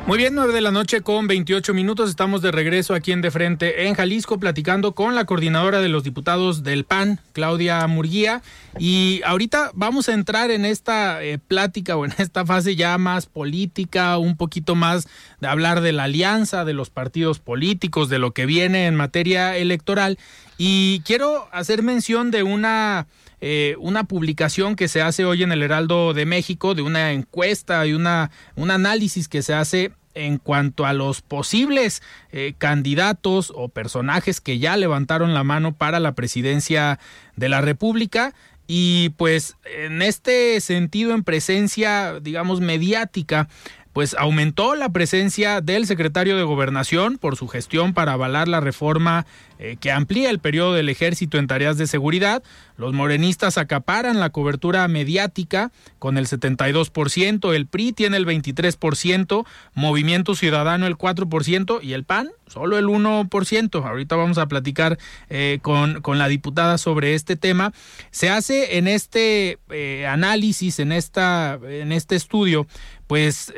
Muy 0.06 0.18
bien, 0.18 0.36
9 0.36 0.52
de 0.52 0.60
la 0.60 0.72
noche 0.72 1.00
con 1.00 1.28
28 1.28 1.74
minutos. 1.74 2.10
Estamos 2.10 2.42
de 2.42 2.52
regreso 2.52 2.94
aquí 2.94 3.14
en 3.14 3.22
De 3.22 3.32
Frente 3.32 3.88
en 3.88 3.96
Jalisco, 3.96 4.38
platicando 4.38 4.92
con 4.92 5.16
la 5.16 5.24
coordinadora 5.24 5.80
de 5.80 5.88
los 5.88 6.04
diputados 6.04 6.62
del 6.62 6.84
PAN, 6.84 7.22
Claudia 7.32 7.88
Murguía. 7.88 8.42
Y 8.78 9.22
ahorita 9.26 9.72
vamos 9.74 10.10
a 10.10 10.14
entrar 10.14 10.52
en 10.52 10.66
esta 10.66 11.24
eh, 11.24 11.38
plática 11.38 11.96
o 11.96 12.04
en 12.04 12.14
esta 12.18 12.46
fase 12.46 12.76
ya 12.76 12.98
más 12.98 13.28
política, 13.28 14.18
un 14.18 14.36
poquito 14.36 14.76
más 14.76 15.08
de 15.40 15.48
hablar 15.48 15.80
de 15.80 15.94
la 15.94 16.04
alianza, 16.04 16.66
de 16.66 16.74
los 16.74 16.90
partidos 16.90 17.40
políticos, 17.40 18.10
de 18.10 18.20
lo 18.20 18.32
que 18.32 18.46
viene 18.46 18.88
en 18.88 18.96
materia 18.96 19.56
electoral. 19.56 20.20
Y 20.58 21.00
quiero 21.06 21.48
hacer 21.54 21.82
mención 21.82 22.30
de 22.30 22.44
una. 22.44 23.08
Eh, 23.46 23.76
una 23.78 24.06
publicación 24.06 24.78
que 24.78 24.88
se 24.88 25.02
hace 25.02 25.26
hoy 25.26 25.44
en 25.44 25.52
el 25.52 25.64
Heraldo 25.64 26.14
de 26.14 26.26
México, 26.26 26.76
de 26.76 26.82
una 26.82 27.12
encuesta 27.12 27.86
y 27.86 27.92
una, 27.92 28.32
un 28.56 28.72
análisis 28.72 29.28
que 29.28 29.42
se 29.42 29.54
hace 29.54 29.92
en 30.14 30.38
cuanto 30.38 30.86
a 30.86 30.94
los 30.94 31.22
posibles 31.22 32.02
eh, 32.32 32.54
candidatos 32.58 33.52
o 33.54 33.68
personajes 33.68 34.40
que 34.40 34.60
ya 34.60 34.78
levantaron 34.78 35.34
la 35.34 35.44
mano 35.44 35.76
para 35.76 36.00
la 36.00 36.14
presidencia 36.14 37.00
de 37.36 37.50
la 37.50 37.60
República. 37.60 38.34
Y 38.66 39.10
pues 39.18 39.58
en 39.66 40.02
este 40.02 40.62
sentido, 40.62 41.14
en 41.14 41.26
presencia, 41.26 42.22
digamos, 42.22 42.62
mediática, 42.62 43.50
pues 43.94 44.16
aumentó 44.18 44.74
la 44.76 44.90
presencia 44.90 45.60
del 45.62 45.86
secretario 45.86 46.36
de 46.36 46.44
Gobernación 46.44 47.18
por 47.18 47.36
su 47.36 47.50
gestión 47.50 47.94
para 47.94 48.14
avalar 48.14 48.48
la 48.48 48.60
reforma 48.62 49.26
eh, 49.64 49.78
que 49.80 49.94
amplía 49.94 50.30
el 50.30 50.40
periodo 50.40 50.74
del 50.74 50.90
ejército 50.90 51.38
en 51.38 51.48
tareas 51.48 51.78
de 51.78 51.88
seguridad. 51.88 52.44
Los 52.76 52.92
morenistas 52.92 53.58
acaparan 53.58 54.20
la 54.20 54.30
cobertura 54.30 54.86
mediática 54.90 55.72
con 56.00 56.18
el 56.18 56.28
72%, 56.28 57.56
el 57.56 57.68
PRI 57.68 57.94
tiene 57.94 58.18
el 58.18 58.26
23%, 58.26 59.46
Movimiento 59.74 60.36
Ciudadano 60.36 60.86
el 60.86 60.98
4% 60.98 61.80
y 61.82 61.94
el 61.94 62.04
PAN 62.04 62.32
solo 62.48 62.78
el 62.78 62.86
1%. 62.86 63.86
Ahorita 63.86 64.16
vamos 64.16 64.38
a 64.38 64.48
platicar 64.48 65.00
eh, 65.30 65.60
con, 65.62 66.02
con, 66.02 66.18
la 66.18 66.28
diputada 66.28 66.78
sobre 66.78 67.16
este 67.16 67.36
tema. 67.36 67.74
Se 68.12 68.30
hace 68.30 68.78
en 68.78 68.88
este 68.88 69.60
eh, 69.70 70.06
análisis, 70.08 70.80
en, 70.80 70.92
esta, 70.92 71.58
en 71.64 71.92
este 71.92 72.16
estudio, 72.16 72.68
pues 73.08 73.54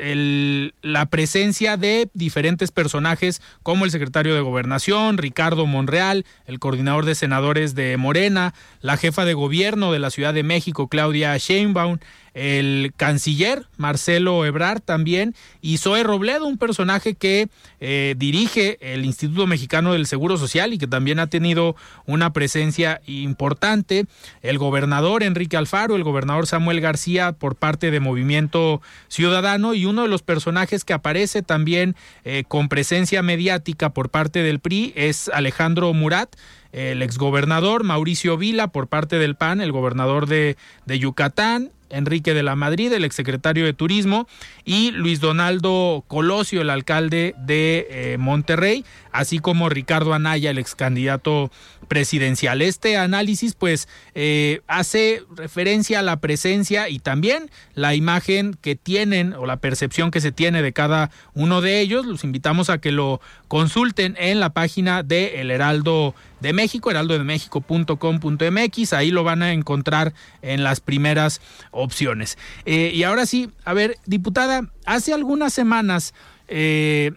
la 0.82 1.06
presencia 1.06 1.76
de 1.76 2.10
diferentes 2.14 2.72
personajes 2.72 3.40
como 3.62 3.84
el 3.84 3.90
secretario 3.90 4.34
de 4.34 4.40
Gobernación, 4.40 5.18
Ricardo 5.18 5.66
Monreal, 5.66 5.95
el 5.98 6.58
coordinador 6.58 7.04
de 7.04 7.14
senadores 7.14 7.74
de 7.74 7.96
Morena, 7.96 8.54
la 8.80 8.96
jefa 8.96 9.24
de 9.24 9.34
gobierno 9.34 9.92
de 9.92 9.98
la 9.98 10.10
Ciudad 10.10 10.34
de 10.34 10.42
México, 10.42 10.88
Claudia 10.88 11.36
Sheinbaum, 11.36 11.98
el 12.36 12.92
canciller 12.98 13.66
Marcelo 13.78 14.44
Ebrard 14.44 14.82
también 14.82 15.34
y 15.62 15.78
Zoe 15.78 16.02
Robledo, 16.02 16.46
un 16.46 16.58
personaje 16.58 17.14
que 17.14 17.48
eh, 17.80 18.14
dirige 18.18 18.76
el 18.80 19.06
Instituto 19.06 19.46
Mexicano 19.46 19.94
del 19.94 20.06
Seguro 20.06 20.36
Social 20.36 20.74
y 20.74 20.78
que 20.78 20.86
también 20.86 21.18
ha 21.18 21.28
tenido 21.28 21.76
una 22.04 22.34
presencia 22.34 23.00
importante, 23.06 24.04
el 24.42 24.58
gobernador 24.58 25.22
Enrique 25.22 25.56
Alfaro, 25.56 25.96
el 25.96 26.04
gobernador 26.04 26.46
Samuel 26.46 26.82
García 26.82 27.32
por 27.32 27.56
parte 27.56 27.90
de 27.90 28.00
Movimiento 28.00 28.82
Ciudadano 29.08 29.72
y 29.72 29.86
uno 29.86 30.02
de 30.02 30.08
los 30.08 30.20
personajes 30.20 30.84
que 30.84 30.92
aparece 30.92 31.40
también 31.40 31.96
eh, 32.26 32.44
con 32.46 32.68
presencia 32.68 33.22
mediática 33.22 33.94
por 33.94 34.10
parte 34.10 34.42
del 34.42 34.60
PRI 34.60 34.92
es 34.94 35.30
Alejandro 35.30 35.90
Murat, 35.94 36.36
el 36.72 37.00
exgobernador 37.00 37.82
Mauricio 37.82 38.36
Vila 38.36 38.68
por 38.68 38.88
parte 38.88 39.18
del 39.18 39.36
PAN, 39.36 39.62
el 39.62 39.72
gobernador 39.72 40.26
de, 40.26 40.58
de 40.84 40.98
Yucatán, 40.98 41.70
Enrique 41.90 42.34
de 42.34 42.42
la 42.42 42.56
Madrid, 42.56 42.92
el 42.92 43.04
exsecretario 43.04 43.64
de 43.64 43.72
Turismo, 43.72 44.26
y 44.64 44.90
Luis 44.92 45.20
Donaldo 45.20 46.04
Colosio, 46.06 46.60
el 46.60 46.70
alcalde 46.70 47.34
de 47.38 47.86
eh, 47.90 48.16
Monterrey, 48.18 48.84
así 49.12 49.38
como 49.38 49.68
Ricardo 49.68 50.14
Anaya, 50.14 50.50
el 50.50 50.58
ex 50.58 50.74
candidato 50.74 51.50
presidencial. 51.88 52.62
Este 52.62 52.96
análisis, 52.96 53.54
pues, 53.54 53.88
eh, 54.14 54.60
hace 54.66 55.22
referencia 55.34 56.00
a 56.00 56.02
la 56.02 56.20
presencia 56.20 56.88
y 56.88 56.98
también 56.98 57.50
la 57.74 57.94
imagen 57.94 58.56
que 58.60 58.76
tienen 58.76 59.34
o 59.34 59.46
la 59.46 59.58
percepción 59.58 60.10
que 60.10 60.20
se 60.20 60.32
tiene 60.32 60.62
de 60.62 60.72
cada 60.72 61.10
uno 61.34 61.60
de 61.60 61.80
ellos. 61.80 62.06
Los 62.06 62.24
invitamos 62.24 62.70
a 62.70 62.78
que 62.78 62.92
lo 62.92 63.20
consulten 63.48 64.16
en 64.18 64.40
la 64.40 64.50
página 64.50 65.02
de 65.02 65.40
El 65.40 65.50
Heraldo 65.50 66.14
de 66.40 66.52
México, 66.52 66.90
heraldodemexico.com.mx, 66.90 68.92
ahí 68.92 69.10
lo 69.10 69.24
van 69.24 69.42
a 69.42 69.52
encontrar 69.52 70.12
en 70.42 70.62
las 70.64 70.80
primeras 70.80 71.40
opciones. 71.70 72.36
Eh, 72.66 72.90
y 72.94 73.04
ahora 73.04 73.24
sí, 73.26 73.48
a 73.64 73.72
ver, 73.72 73.96
diputada, 74.04 74.68
hace 74.84 75.14
algunas 75.14 75.54
semanas 75.54 76.12
eh, 76.48 77.12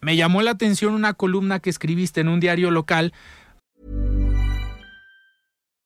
me 0.00 0.16
llamó 0.16 0.40
la 0.42 0.50
atención 0.52 0.94
una 0.94 1.12
columna 1.14 1.60
que 1.60 1.70
escribiste 1.70 2.20
en 2.20 2.28
un 2.28 2.40
diario 2.40 2.70
local. 2.70 3.12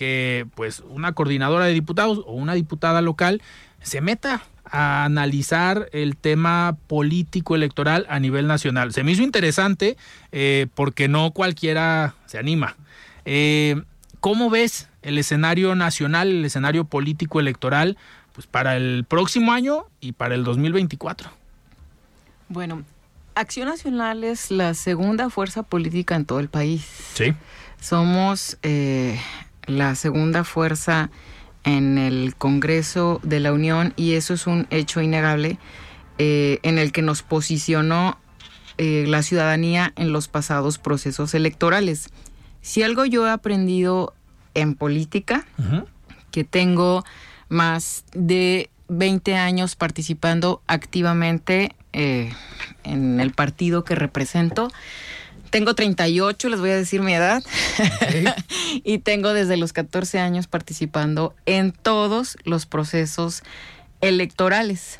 que 0.00 0.46
pues 0.54 0.82
una 0.88 1.12
coordinadora 1.12 1.66
de 1.66 1.74
diputados 1.74 2.22
o 2.24 2.32
una 2.32 2.54
diputada 2.54 3.02
local 3.02 3.42
se 3.82 4.00
meta 4.00 4.42
a 4.64 5.04
analizar 5.04 5.90
el 5.92 6.16
tema 6.16 6.78
político 6.86 7.54
electoral 7.54 8.06
a 8.08 8.18
nivel 8.18 8.46
nacional. 8.46 8.94
Se 8.94 9.04
me 9.04 9.12
hizo 9.12 9.22
interesante 9.22 9.98
eh, 10.32 10.68
porque 10.74 11.06
no 11.06 11.32
cualquiera 11.32 12.14
se 12.24 12.38
anima. 12.38 12.76
Eh, 13.26 13.82
¿Cómo 14.20 14.48
ves 14.48 14.88
el 15.02 15.18
escenario 15.18 15.74
nacional, 15.74 16.28
el 16.28 16.46
escenario 16.46 16.86
político 16.86 17.38
electoral, 17.38 17.98
pues 18.32 18.46
para 18.46 18.78
el 18.78 19.04
próximo 19.06 19.52
año 19.52 19.84
y 20.00 20.12
para 20.12 20.34
el 20.34 20.44
2024? 20.44 21.30
Bueno, 22.48 22.84
Acción 23.34 23.68
Nacional 23.68 24.24
es 24.24 24.50
la 24.50 24.72
segunda 24.72 25.28
fuerza 25.28 25.62
política 25.62 26.16
en 26.16 26.24
todo 26.24 26.40
el 26.40 26.48
país. 26.48 26.86
Sí. 27.12 27.34
Somos 27.80 28.56
eh, 28.62 29.20
la 29.70 29.94
segunda 29.94 30.44
fuerza 30.44 31.10
en 31.64 31.98
el 31.98 32.34
Congreso 32.36 33.20
de 33.22 33.40
la 33.40 33.52
Unión 33.52 33.92
y 33.96 34.14
eso 34.14 34.34
es 34.34 34.46
un 34.46 34.66
hecho 34.70 35.00
innegable 35.00 35.58
eh, 36.18 36.58
en 36.62 36.78
el 36.78 36.92
que 36.92 37.02
nos 37.02 37.22
posicionó 37.22 38.18
eh, 38.78 39.04
la 39.06 39.22
ciudadanía 39.22 39.92
en 39.96 40.12
los 40.12 40.28
pasados 40.28 40.78
procesos 40.78 41.34
electorales. 41.34 42.08
Si 42.62 42.82
algo 42.82 43.04
yo 43.04 43.26
he 43.26 43.30
aprendido 43.30 44.14
en 44.54 44.74
política, 44.74 45.46
que 46.30 46.44
tengo 46.44 47.04
más 47.48 48.04
de 48.12 48.70
20 48.88 49.36
años 49.36 49.76
participando 49.76 50.62
activamente 50.66 51.74
eh, 51.92 52.32
en 52.84 53.20
el 53.20 53.32
partido 53.32 53.84
que 53.84 53.94
represento, 53.94 54.70
tengo 55.50 55.74
38, 55.74 56.48
les 56.48 56.60
voy 56.60 56.70
a 56.70 56.76
decir 56.76 57.02
mi 57.02 57.12
edad. 57.12 57.42
y 58.84 58.98
tengo 58.98 59.32
desde 59.32 59.56
los 59.56 59.72
14 59.72 60.18
años 60.18 60.46
participando 60.46 61.34
en 61.46 61.72
todos 61.72 62.38
los 62.44 62.66
procesos 62.66 63.42
electorales. 64.00 64.98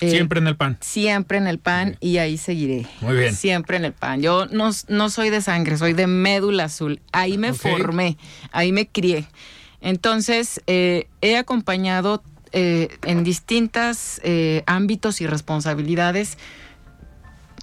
Eh, 0.00 0.10
siempre 0.10 0.40
en 0.40 0.46
el 0.46 0.56
PAN. 0.56 0.76
Siempre 0.80 1.38
en 1.38 1.46
el 1.46 1.58
PAN 1.58 1.96
y 2.00 2.18
ahí 2.18 2.36
seguiré. 2.36 2.86
Muy 3.00 3.16
bien. 3.16 3.34
Siempre 3.34 3.78
en 3.78 3.86
el 3.86 3.92
PAN. 3.92 4.20
Yo 4.20 4.46
no, 4.46 4.70
no 4.88 5.10
soy 5.10 5.30
de 5.30 5.40
sangre, 5.40 5.78
soy 5.78 5.94
de 5.94 6.06
médula 6.06 6.64
azul. 6.64 7.00
Ahí 7.12 7.38
me 7.38 7.54
formé, 7.54 8.18
ahí 8.52 8.72
me 8.72 8.86
crié. 8.86 9.26
Entonces, 9.80 10.60
eh, 10.66 11.08
he 11.22 11.36
acompañado 11.36 12.22
eh, 12.52 12.88
en 13.04 13.24
distintos 13.24 14.20
ámbitos 14.66 15.20
y 15.20 15.26
responsabilidades 15.26 16.36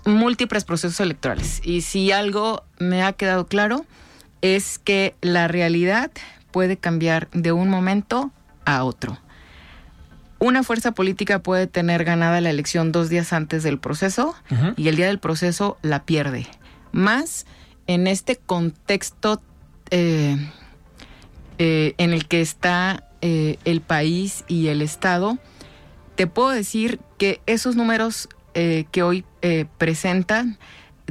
múltiples 0.05 0.63
procesos 0.63 0.99
electorales. 0.99 1.61
Y 1.63 1.81
si 1.81 2.11
algo 2.11 2.63
me 2.79 3.03
ha 3.03 3.13
quedado 3.13 3.47
claro 3.47 3.85
es 4.41 4.77
que 4.77 5.15
la 5.21 5.47
realidad 5.47 6.11
puede 6.51 6.77
cambiar 6.77 7.29
de 7.31 7.51
un 7.51 7.69
momento 7.69 8.31
a 8.65 8.83
otro. 8.83 9.17
Una 10.39 10.63
fuerza 10.63 10.91
política 10.91 11.39
puede 11.39 11.67
tener 11.67 12.03
ganada 12.03 12.41
la 12.41 12.49
elección 12.49 12.91
dos 12.91 13.07
días 13.07 13.31
antes 13.31 13.63
del 13.63 13.79
proceso 13.79 14.35
y 14.75 14.89
el 14.89 14.97
día 14.97 15.07
del 15.07 15.19
proceso 15.19 15.77
la 15.81 16.03
pierde. 16.03 16.47
Más 16.91 17.45
en 17.87 18.07
este 18.07 18.35
contexto 18.35 19.41
eh, 19.89 20.35
eh, 21.59 21.93
en 21.97 22.11
el 22.11 22.27
que 22.27 22.41
está 22.41 23.07
eh, 23.21 23.57
el 23.63 23.79
país 23.79 24.43
y 24.49 24.67
el 24.67 24.81
Estado, 24.81 25.37
te 26.15 26.27
puedo 26.27 26.49
decir 26.49 26.99
que 27.17 27.39
esos 27.45 27.77
números 27.77 28.27
eh, 28.53 28.85
que 28.91 29.03
hoy 29.03 29.25
eh, 29.41 29.65
presentan 29.77 30.57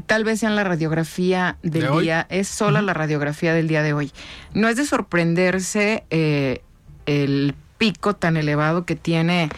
tal 0.07 0.25
vez 0.25 0.41
sean 0.41 0.57
la 0.57 0.65
radiografía 0.65 1.59
del 1.63 2.01
día, 2.01 2.27
es 2.31 2.49
solo 2.49 2.81
la 2.81 2.95
radiografía 2.95 3.53
del 3.53 3.69
día 3.69 3.83
de 3.83 3.93
hoy. 3.93 4.13
No 4.55 4.69
es 4.69 4.77
de 4.77 4.87
sorprenderse 4.87 6.05
eh, 6.11 6.63
el 7.07 7.55
pico 7.79 8.15
tan 8.15 8.37
elevado 8.37 8.87
que 8.87 8.97
tiene 8.97 9.51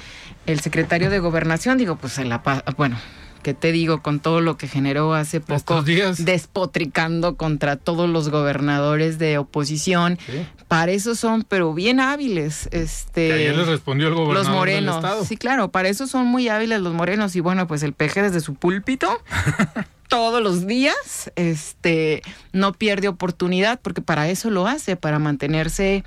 el 0.46 0.60
secretario 0.60 1.10
de 1.10 1.18
gobernación, 1.18 1.78
digo, 1.78 1.96
pues 1.96 2.14
se 2.14 2.24
la 2.24 2.42
bueno, 2.76 2.98
que 3.44 3.54
te 3.54 3.70
digo, 3.70 4.02
con 4.02 4.18
todo 4.18 4.40
lo 4.40 4.56
que 4.56 4.66
generó 4.66 5.14
hace 5.14 5.38
poco, 5.38 5.84
despotricando 6.18 7.36
contra 7.36 7.76
todos 7.76 8.08
los 8.08 8.30
gobernadores 8.30 9.20
de 9.20 9.38
oposición. 9.38 10.18
Para 10.66 10.90
eso 10.90 11.14
son, 11.14 11.44
pero 11.46 11.72
bien 11.74 12.00
hábiles. 12.00 12.68
Este, 12.72 13.32
ayer 13.32 13.56
les 13.56 13.68
respondió 13.68 14.08
el 14.08 14.14
gobernador 14.14 14.46
Los 14.46 14.52
morenos. 14.52 15.28
Sí, 15.28 15.36
claro, 15.36 15.70
para 15.70 15.88
eso 15.88 16.08
son 16.08 16.26
muy 16.26 16.48
hábiles 16.48 16.80
los 16.80 16.94
morenos. 16.94 17.36
Y 17.36 17.40
bueno, 17.40 17.68
pues 17.68 17.84
el 17.84 17.92
peje 17.92 18.22
desde 18.22 18.40
su 18.40 18.54
púlpito. 18.54 19.22
todos 20.08 20.42
los 20.42 20.66
días, 20.66 21.30
este, 21.36 22.22
no 22.52 22.72
pierde 22.72 23.08
oportunidad 23.08 23.80
porque 23.80 24.00
para 24.00 24.28
eso 24.28 24.48
lo 24.50 24.66
hace, 24.66 24.96
para 24.96 25.18
mantenerse 25.18 26.04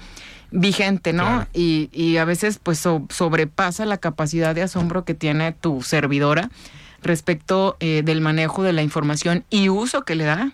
vigente, 0.49 1.13
¿no? 1.13 1.45
Y, 1.53 1.89
y, 1.91 2.17
a 2.17 2.25
veces 2.25 2.59
pues 2.61 2.79
sobrepasa 2.79 3.85
la 3.85 3.97
capacidad 3.97 4.55
de 4.55 4.63
asombro 4.63 5.03
que 5.03 5.13
tiene 5.13 5.51
tu 5.51 5.81
servidora 5.81 6.49
respecto 7.01 7.77
eh, 7.79 8.01
del 8.03 8.21
manejo 8.21 8.63
de 8.63 8.73
la 8.73 8.83
información 8.83 9.45
y 9.49 9.69
uso 9.69 10.03
que 10.03 10.15
le 10.15 10.25
da 10.25 10.51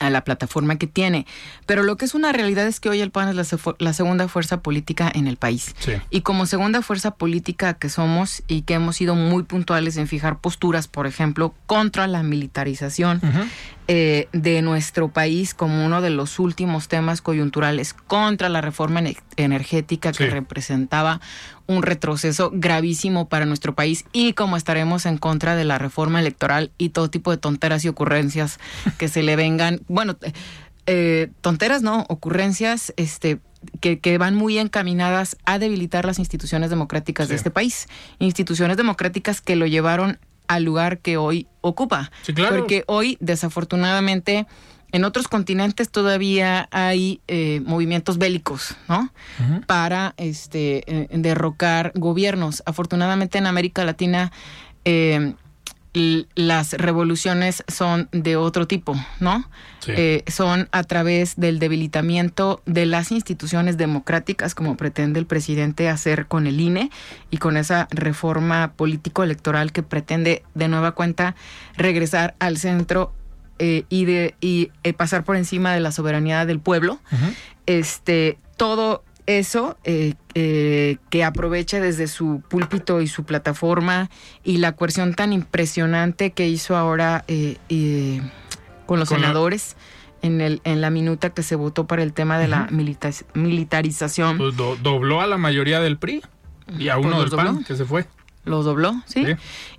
a 0.00 0.10
la 0.10 0.24
plataforma 0.24 0.76
que 0.76 0.86
tiene. 0.86 1.26
Pero 1.66 1.82
lo 1.82 1.96
que 1.96 2.04
es 2.04 2.14
una 2.14 2.32
realidad 2.32 2.66
es 2.66 2.80
que 2.80 2.88
hoy 2.88 3.00
el 3.00 3.10
PAN 3.10 3.28
es 3.28 3.54
la, 3.78 3.92
segunda 3.92 4.28
fuerza 4.28 4.60
política 4.60 5.10
en 5.12 5.26
el 5.26 5.36
país. 5.36 5.74
Y 6.10 6.22
como 6.22 6.46
segunda 6.46 6.82
fuerza 6.82 7.12
política 7.12 7.74
que 7.74 7.88
somos 7.88 8.42
y 8.46 8.62
que 8.62 8.74
hemos 8.74 8.96
sido 8.96 9.14
muy 9.14 9.42
puntuales 9.42 9.96
en 9.96 10.06
fijar 10.06 10.38
posturas, 10.38 10.88
por 10.88 11.06
ejemplo, 11.06 11.54
contra 11.66 12.06
la 12.06 12.22
militarización, 12.22 13.20
eh, 13.90 14.28
de 14.32 14.60
nuestro 14.60 15.08
país 15.08 15.54
como 15.54 15.86
uno 15.86 16.02
de 16.02 16.10
los 16.10 16.38
últimos 16.38 16.88
temas 16.88 17.22
coyunturales 17.22 17.94
contra 17.94 18.50
la 18.50 18.60
reforma 18.60 19.00
energética 19.36 20.12
que 20.12 20.28
representaba 20.28 21.22
un 21.68 21.82
retroceso 21.82 22.50
gravísimo 22.52 23.28
para 23.28 23.44
nuestro 23.44 23.74
país 23.74 24.04
y 24.12 24.32
como 24.32 24.56
estaremos 24.56 25.06
en 25.06 25.18
contra 25.18 25.54
de 25.54 25.64
la 25.64 25.78
reforma 25.78 26.18
electoral 26.18 26.72
y 26.78 26.88
todo 26.88 27.10
tipo 27.10 27.30
de 27.30 27.36
tonteras 27.36 27.84
y 27.84 27.88
ocurrencias 27.88 28.58
que 28.96 29.06
se 29.06 29.22
le 29.22 29.36
vengan, 29.36 29.82
bueno, 29.86 30.16
eh, 30.86 31.30
tonteras 31.42 31.82
no, 31.82 32.06
ocurrencias 32.08 32.92
este 32.96 33.38
que, 33.80 33.98
que, 33.98 34.18
van 34.18 34.34
muy 34.34 34.58
encaminadas 34.58 35.36
a 35.44 35.58
debilitar 35.58 36.04
las 36.04 36.18
instituciones 36.18 36.70
democráticas 36.70 37.28
de 37.28 37.34
este 37.34 37.50
país. 37.50 37.88
Instituciones 38.20 38.76
democráticas 38.76 39.40
que 39.40 39.56
lo 39.56 39.66
llevaron 39.66 40.18
al 40.46 40.64
lugar 40.64 40.98
que 40.98 41.16
hoy 41.16 41.46
ocupa. 41.60 42.10
Porque 42.48 42.84
hoy, 42.86 43.18
desafortunadamente, 43.20 44.46
en 44.92 45.04
otros 45.04 45.28
continentes 45.28 45.90
todavía 45.90 46.68
hay 46.70 47.20
eh, 47.28 47.60
movimientos 47.64 48.18
bélicos, 48.18 48.76
¿no? 48.88 49.12
Para 49.66 50.14
este 50.16 50.82
eh, 50.86 51.08
derrocar 51.12 51.92
gobiernos. 51.94 52.62
Afortunadamente 52.66 53.38
en 53.38 53.46
América 53.46 53.84
Latina 53.84 54.32
eh, 54.84 55.34
las 56.34 56.72
revoluciones 56.74 57.64
son 57.66 58.08
de 58.12 58.36
otro 58.36 58.66
tipo, 58.66 58.94
¿no? 59.20 59.48
Eh, 59.86 60.22
son 60.26 60.68
a 60.70 60.82
través 60.84 61.36
del 61.36 61.58
debilitamiento 61.58 62.62
de 62.66 62.84
las 62.84 63.10
instituciones 63.10 63.78
democráticas, 63.78 64.54
como 64.54 64.76
pretende 64.76 65.18
el 65.18 65.26
presidente 65.26 65.88
hacer 65.88 66.26
con 66.26 66.46
el 66.46 66.60
INE 66.60 66.90
y 67.30 67.38
con 67.38 67.56
esa 67.56 67.88
reforma 67.90 68.72
político-electoral 68.76 69.72
que 69.72 69.82
pretende 69.82 70.42
de 70.54 70.68
nueva 70.68 70.92
cuenta 70.92 71.34
regresar 71.76 72.34
al 72.38 72.58
centro 72.58 73.14
eh, 73.58 73.84
y 73.88 74.04
de 74.04 74.34
y 74.40 74.70
eh, 74.82 74.92
pasar 74.92 75.24
por 75.24 75.36
encima 75.36 75.72
de 75.72 75.80
la 75.80 75.92
soberanía 75.92 76.46
del 76.46 76.60
pueblo. 76.60 77.00
Este 77.66 78.38
todo 78.56 79.04
eso, 79.28 79.76
eh, 79.84 80.14
eh, 80.34 80.96
que 81.10 81.22
aprovecha 81.22 81.80
desde 81.80 82.08
su 82.08 82.42
púlpito 82.48 83.02
y 83.02 83.06
su 83.06 83.24
plataforma 83.24 84.08
y 84.42 84.56
la 84.56 84.72
coerción 84.72 85.14
tan 85.14 85.34
impresionante 85.34 86.30
que 86.30 86.48
hizo 86.48 86.76
ahora 86.76 87.24
eh, 87.28 88.22
con 88.86 88.98
los 88.98 89.08
senadores. 89.08 89.76
En, 90.20 90.40
el, 90.40 90.60
en 90.64 90.80
la 90.80 90.90
minuta 90.90 91.30
que 91.30 91.44
se 91.44 91.54
votó 91.54 91.86
para 91.86 92.02
el 92.02 92.12
tema 92.12 92.40
de 92.40 92.48
la 92.48 92.66
militarización. 93.34 94.36
Pues 94.36 94.56
dobló 94.56 95.20
a 95.20 95.28
la 95.28 95.36
mayoría 95.36 95.78
del 95.78 95.96
PRI 95.96 96.22
y 96.76 96.88
a 96.88 96.96
pues 96.96 97.06
uno 97.06 97.20
del 97.20 97.30
PAN 97.30 97.62
que 97.62 97.76
se 97.76 97.84
fue. 97.84 98.04
Los 98.44 98.64
dobló, 98.64 98.94
¿sí? 99.06 99.24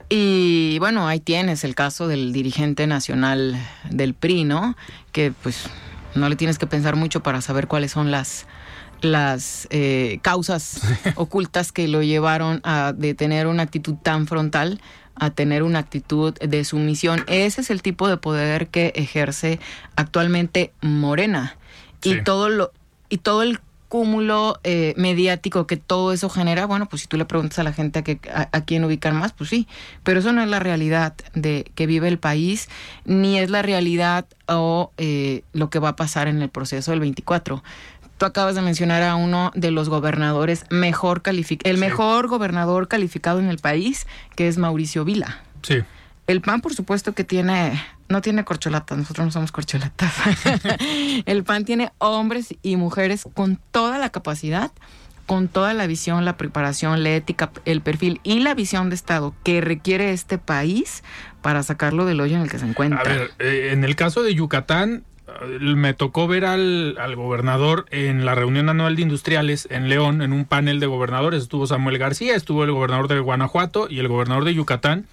Y 0.09 0.77
bueno, 0.79 1.07
ahí 1.07 1.19
tienes 1.19 1.63
el 1.63 1.75
caso 1.75 2.07
del 2.07 2.33
dirigente 2.33 2.87
nacional 2.87 3.57
del 3.89 4.13
PRI, 4.13 4.43
¿no? 4.43 4.75
Que 5.11 5.31
pues 5.31 5.65
no 6.15 6.29
le 6.29 6.35
tienes 6.35 6.57
que 6.57 6.67
pensar 6.67 6.95
mucho 6.95 7.21
para 7.21 7.41
saber 7.41 7.67
cuáles 7.67 7.91
son 7.91 8.11
las, 8.11 8.45
las 9.01 9.67
eh, 9.69 10.19
causas 10.21 10.81
ocultas 11.15 11.71
que 11.71 11.87
lo 11.87 12.01
llevaron 12.01 12.61
a 12.63 12.93
de 12.95 13.13
tener 13.13 13.47
una 13.47 13.63
actitud 13.63 13.95
tan 13.95 14.27
frontal 14.27 14.81
a 15.19 15.29
tener 15.31 15.63
una 15.63 15.79
actitud 15.79 16.33
de 16.35 16.63
sumisión. 16.63 17.23
Ese 17.27 17.61
es 17.61 17.69
el 17.69 17.81
tipo 17.81 18.07
de 18.07 18.17
poder 18.17 18.67
que 18.67 18.93
ejerce 18.95 19.59
actualmente 19.95 20.71
Morena. 20.81 21.57
Y 22.01 22.21
todo 22.21 22.47
lo 22.47 22.71
y 23.09 23.17
todo 23.17 23.43
el 23.43 23.59
cúmulo 23.89 24.59
eh, 24.63 24.93
mediático 24.95 25.67
que 25.67 25.75
todo 25.75 26.13
eso 26.13 26.29
genera, 26.29 26.65
bueno, 26.65 26.87
pues 26.87 27.01
si 27.01 27.07
tú 27.07 27.17
le 27.17 27.25
preguntas 27.25 27.57
a 27.59 27.63
la 27.63 27.73
gente 27.73 27.99
a, 27.99 28.03
que, 28.03 28.19
a, 28.31 28.61
quién 28.61 28.83
ubicar 28.85 29.13
más, 29.13 29.33
pues 29.33 29.49
sí, 29.49 29.67
pero 30.03 30.19
eso 30.19 30.31
no 30.31 30.41
es 30.41 30.47
la 30.47 30.59
realidad 30.59 31.15
de 31.33 31.69
que 31.75 31.87
vive 31.87 32.07
el 32.07 32.19
país, 32.19 32.69
ni 33.03 33.39
es 33.39 33.49
la 33.49 33.63
realidad 33.63 34.25
o 34.47 34.91
eh, 34.97 35.43
lo 35.53 35.69
que 35.71 35.79
va 35.79 35.89
a 35.89 35.95
pasar 35.95 36.27
en 36.27 36.41
el 36.41 36.49
proceso 36.49 36.91
del 36.91 36.99
24. 36.99 37.63
Tú 38.19 38.25
acabas 38.25 38.53
de 38.53 38.61
mencionar 38.61 39.01
a 39.01 39.15
uno 39.15 39.51
de 39.55 39.71
los 39.71 39.89
gobernadores 39.89 40.65
mejor 40.69 41.23
calificados, 41.23 41.73
el 41.73 41.79
mejor 41.79 42.27
gobernador 42.27 42.87
calificado 42.87 43.39
en 43.39 43.49
el 43.49 43.57
país, 43.57 44.05
que 44.35 44.47
es 44.47 44.57
Mauricio 44.57 45.03
Vila. 45.03 45.41
Sí. 45.63 45.79
El 46.27 46.41
PAN, 46.41 46.61
por 46.61 46.75
supuesto, 46.75 47.13
que 47.13 47.23
tiene, 47.23 47.81
no 48.09 48.21
tiene 48.21 48.43
corcholatas, 48.43 48.97
nosotros 48.97 49.25
no 49.25 49.31
somos 49.31 49.51
corcholatas. 49.51 50.11
el 51.25 51.43
PAN 51.43 51.63
tiene 51.63 51.91
hombres 51.99 52.55
y 52.61 52.75
mujeres 52.75 53.27
con 53.33 53.59
toda 53.71 53.97
la 53.99 54.09
capacidad, 54.09 54.71
con 55.25 55.47
toda 55.47 55.73
la 55.75 55.85
visión, 55.85 56.25
la 56.25 56.35
preparación, 56.35 57.03
la 57.03 57.11
ética, 57.11 57.51
el 57.65 57.81
perfil 57.81 58.19
y 58.23 58.39
la 58.39 58.55
visión 58.55 58.89
de 58.89 58.95
Estado 58.95 59.35
que 59.43 59.61
requiere 59.61 60.11
este 60.11 60.39
país 60.39 61.03
para 61.41 61.61
sacarlo 61.61 62.05
del 62.05 62.19
hoyo 62.19 62.35
en 62.35 62.41
el 62.41 62.49
que 62.49 62.59
se 62.59 62.65
encuentra. 62.65 63.01
A 63.01 63.03
ver, 63.03 63.31
eh, 63.37 63.69
en 63.71 63.83
el 63.83 63.95
caso 63.95 64.23
de 64.23 64.33
Yucatán, 64.33 65.03
me 65.75 65.93
tocó 65.93 66.27
ver 66.27 66.45
al, 66.45 66.95
gobernador 67.15 67.85
en 67.91 68.25
la 68.25 68.35
reunión 68.35 68.69
anual 68.69 68.95
de 68.95 69.03
industriales 69.03 69.67
en 69.71 69.89
León, 69.89 70.21
en 70.21 70.33
un 70.33 70.45
panel 70.45 70.79
de 70.79 70.87
gobernadores. 70.87 71.43
Estuvo 71.43 71.67
Samuel 71.67 71.97
García, 71.97 72.35
estuvo 72.35 72.63
el 72.63 72.71
gobernador 72.71 73.07
de 73.07 73.19
Guanajuato 73.19 73.87
y 73.89 73.99
el 73.99 74.07
gobernador 74.07 74.45
de 74.45 74.53
Yucatán. 74.53 75.05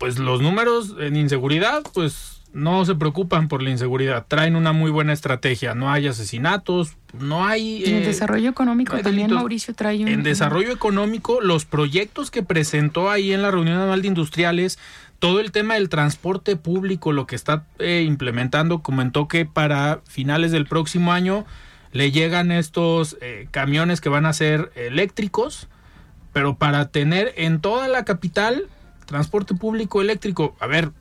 Pues 0.00 0.18
los 0.18 0.40
números 0.40 0.96
en 0.98 1.14
inseguridad, 1.14 1.82
pues 1.92 2.40
no 2.54 2.86
se 2.86 2.94
preocupan 2.94 3.48
por 3.48 3.62
la 3.62 3.68
inseguridad. 3.68 4.24
Traen 4.26 4.56
una 4.56 4.72
muy 4.72 4.90
buena 4.90 5.12
estrategia. 5.12 5.74
No 5.74 5.92
hay 5.92 6.08
asesinatos, 6.08 6.96
no 7.18 7.46
hay... 7.46 7.84
en 7.84 7.96
eh, 7.96 8.06
desarrollo 8.06 8.48
económico 8.48 8.96
también 8.98 9.30
Mauricio 9.30 9.74
trae 9.74 10.02
un... 10.02 10.08
En 10.08 10.22
desarrollo 10.22 10.72
económico, 10.72 11.42
los 11.42 11.66
proyectos 11.66 12.30
que 12.30 12.42
presentó 12.42 13.10
ahí 13.10 13.32
en 13.32 13.42
la 13.42 13.50
reunión 13.50 13.76
anual 13.76 14.00
de 14.00 14.08
industriales 14.08 14.78
todo 15.18 15.38
el 15.38 15.52
tema 15.52 15.74
del 15.74 15.90
transporte 15.90 16.56
público, 16.56 17.12
lo 17.12 17.26
que 17.26 17.36
está 17.36 17.64
eh, 17.78 18.02
implementando, 18.06 18.80
comentó 18.80 19.28
que 19.28 19.44
para 19.44 20.00
finales 20.08 20.50
del 20.50 20.66
próximo 20.66 21.12
año 21.12 21.44
le 21.92 22.10
llegan 22.10 22.50
estos 22.50 23.18
eh, 23.20 23.46
camiones 23.50 24.00
que 24.00 24.08
van 24.08 24.24
a 24.24 24.32
ser 24.32 24.72
eléctricos, 24.76 25.68
pero 26.32 26.56
para 26.56 26.88
tener 26.88 27.34
en 27.36 27.60
toda 27.60 27.86
la 27.86 28.06
capital 28.06 28.64
transporte 29.10 29.54
público 29.54 30.00
eléctrico, 30.00 30.54
a 30.60 30.68
ver, 30.68 30.92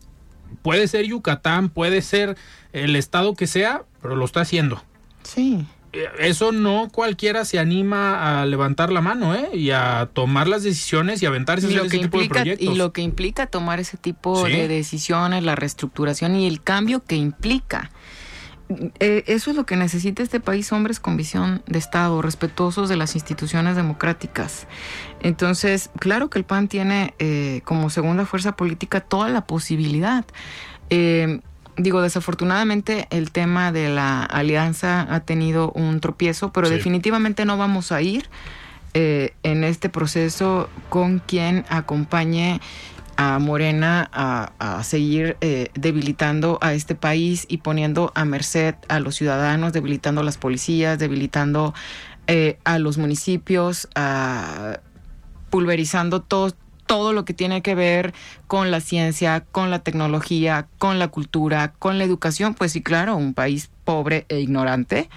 puede 0.63 0.87
ser 0.87 1.05
Yucatán, 1.05 1.69
puede 1.69 2.01
ser 2.01 2.35
el 2.73 2.95
estado 2.95 3.35
que 3.35 3.45
sea, 3.45 3.83
pero 4.01 4.15
lo 4.15 4.25
está 4.25 4.41
haciendo. 4.41 4.83
Sí. 5.21 5.63
Eh, 5.93 6.07
eso 6.19 6.51
no 6.51 6.89
cualquiera 6.91 7.45
se 7.45 7.59
anima 7.59 8.41
a 8.41 8.45
levantar 8.47 8.91
la 8.91 9.01
mano 9.01 9.35
¿eh? 9.35 9.49
y 9.53 9.69
a 9.69 10.09
tomar 10.11 10.47
las 10.47 10.63
decisiones 10.63 11.21
y 11.21 11.27
aventarse 11.27 11.67
ese 11.67 11.99
tipo 11.99 12.19
de 12.19 12.29
proyectos. 12.29 12.67
Y 12.67 12.75
lo 12.75 12.93
que 12.93 13.01
implica 13.01 13.45
tomar 13.45 13.79
ese 13.79 13.97
tipo 13.97 14.43
de 14.43 14.67
decisiones, 14.67 15.43
la 15.43 15.55
reestructuración 15.55 16.35
y 16.35 16.47
el 16.47 16.63
cambio 16.63 17.03
que 17.05 17.15
implica. 17.15 17.91
Eh, 18.99 19.23
eso 19.25 19.49
es 19.49 19.55
lo 19.55 19.65
que 19.65 19.75
necesita 19.75 20.21
este 20.21 20.39
país, 20.39 20.71
hombres 20.71 20.99
con 20.99 21.17
visión 21.17 21.63
de 21.65 21.79
Estado, 21.79 22.21
respetuosos 22.21 22.87
de 22.87 22.97
las 22.97 23.15
instituciones 23.15 23.75
democráticas. 23.75 24.67
Entonces, 25.21 25.89
claro 25.99 26.29
que 26.29 26.39
el 26.39 26.45
PAN 26.45 26.67
tiene 26.67 27.13
eh, 27.19 27.61
como 27.65 27.89
segunda 27.89 28.25
fuerza 28.25 28.55
política 28.55 29.01
toda 29.01 29.29
la 29.29 29.45
posibilidad. 29.45 30.25
Eh, 30.89 31.41
digo, 31.77 32.01
desafortunadamente 32.01 33.07
el 33.09 33.31
tema 33.31 33.71
de 33.71 33.89
la 33.89 34.23
alianza 34.23 35.07
ha 35.13 35.21
tenido 35.21 35.71
un 35.71 35.99
tropiezo, 35.99 36.51
pero 36.51 36.69
definitivamente 36.69 37.45
no 37.45 37.57
vamos 37.57 37.91
a 37.91 38.01
ir 38.01 38.29
eh, 38.93 39.33
en 39.43 39.63
este 39.63 39.89
proceso 39.89 40.69
con 40.89 41.19
quien 41.19 41.65
acompañe 41.69 42.59
a 43.21 43.37
Morena 43.37 44.09
a, 44.13 44.81
seguir 44.85 45.35
eh, 45.41 45.71
debilitando 45.73 46.57
a 46.61 46.73
este 46.73 46.95
país 46.95 47.45
y 47.49 47.57
poniendo 47.57 48.13
a 48.15 48.23
merced 48.23 48.75
a 48.87 49.01
los 49.01 49.15
ciudadanos, 49.15 49.73
debilitando 49.73 50.21
a 50.21 50.23
las 50.23 50.37
policías, 50.37 50.99
debilitando 50.99 51.73
eh, 52.27 52.59
a 52.63 52.79
los 52.79 52.97
municipios, 52.97 53.89
pulverizando 55.49 56.21
todo, 56.21 56.53
todo 56.85 57.11
lo 57.11 57.25
que 57.25 57.33
tiene 57.33 57.61
que 57.61 57.75
ver 57.75 58.13
con 58.47 58.71
la 58.71 58.79
ciencia, 58.79 59.41
con 59.51 59.69
la 59.69 59.79
tecnología, 59.79 60.69
con 60.77 60.97
la 60.97 61.09
cultura, 61.09 61.73
con 61.77 61.97
la 61.97 62.05
educación, 62.05 62.53
pues 62.53 62.71
sí, 62.71 62.81
claro, 62.81 63.17
un 63.17 63.33
país 63.33 63.69
pobre 63.83 64.27
e 64.29 64.39
ignorante 64.39 65.09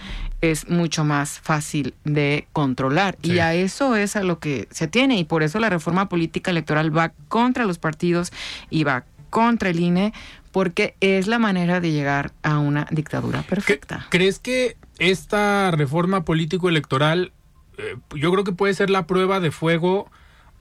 es 0.43 0.68
mucho 0.68 1.05
más 1.05 1.38
fácil 1.40 1.95
de 2.05 2.47
controlar. 2.53 3.16
Y 3.22 3.38
a 3.38 3.55
eso 3.55 3.97
es 3.97 4.16
a 4.16 4.24
lo 4.24 4.40
que 4.40 4.68
se 4.70 4.88
tiene. 4.88 5.18
Y 5.18 5.24
por 5.24 5.43
eso 5.43 5.61
la 5.61 5.70
reforma 5.70 6.09
política 6.09 6.51
electoral 6.51 6.95
va 6.95 7.12
contra 7.28 7.64
los 7.64 7.78
partidos 7.78 8.32
y 8.68 8.84
va 8.84 9.05
contra 9.30 9.70
el 9.70 9.80
INE, 9.80 10.12
porque 10.51 10.95
es 11.01 11.28
la 11.28 11.38
manera 11.38 11.80
de 11.80 11.93
llegar 11.93 12.32
a 12.43 12.59
una 12.59 12.86
dictadura 12.90 13.43
perfecta. 13.43 14.07
¿Crees 14.11 14.38
que 14.40 14.76
esta 14.99 15.70
reforma 15.70 16.24
político-electoral, 16.24 17.32
eh, 17.78 17.97
yo 18.14 18.30
creo 18.32 18.45
que 18.45 18.53
puede 18.53 18.74
ser 18.74 18.90
la 18.90 19.07
prueba 19.07 19.40
de 19.40 19.53
fuego, 19.53 20.11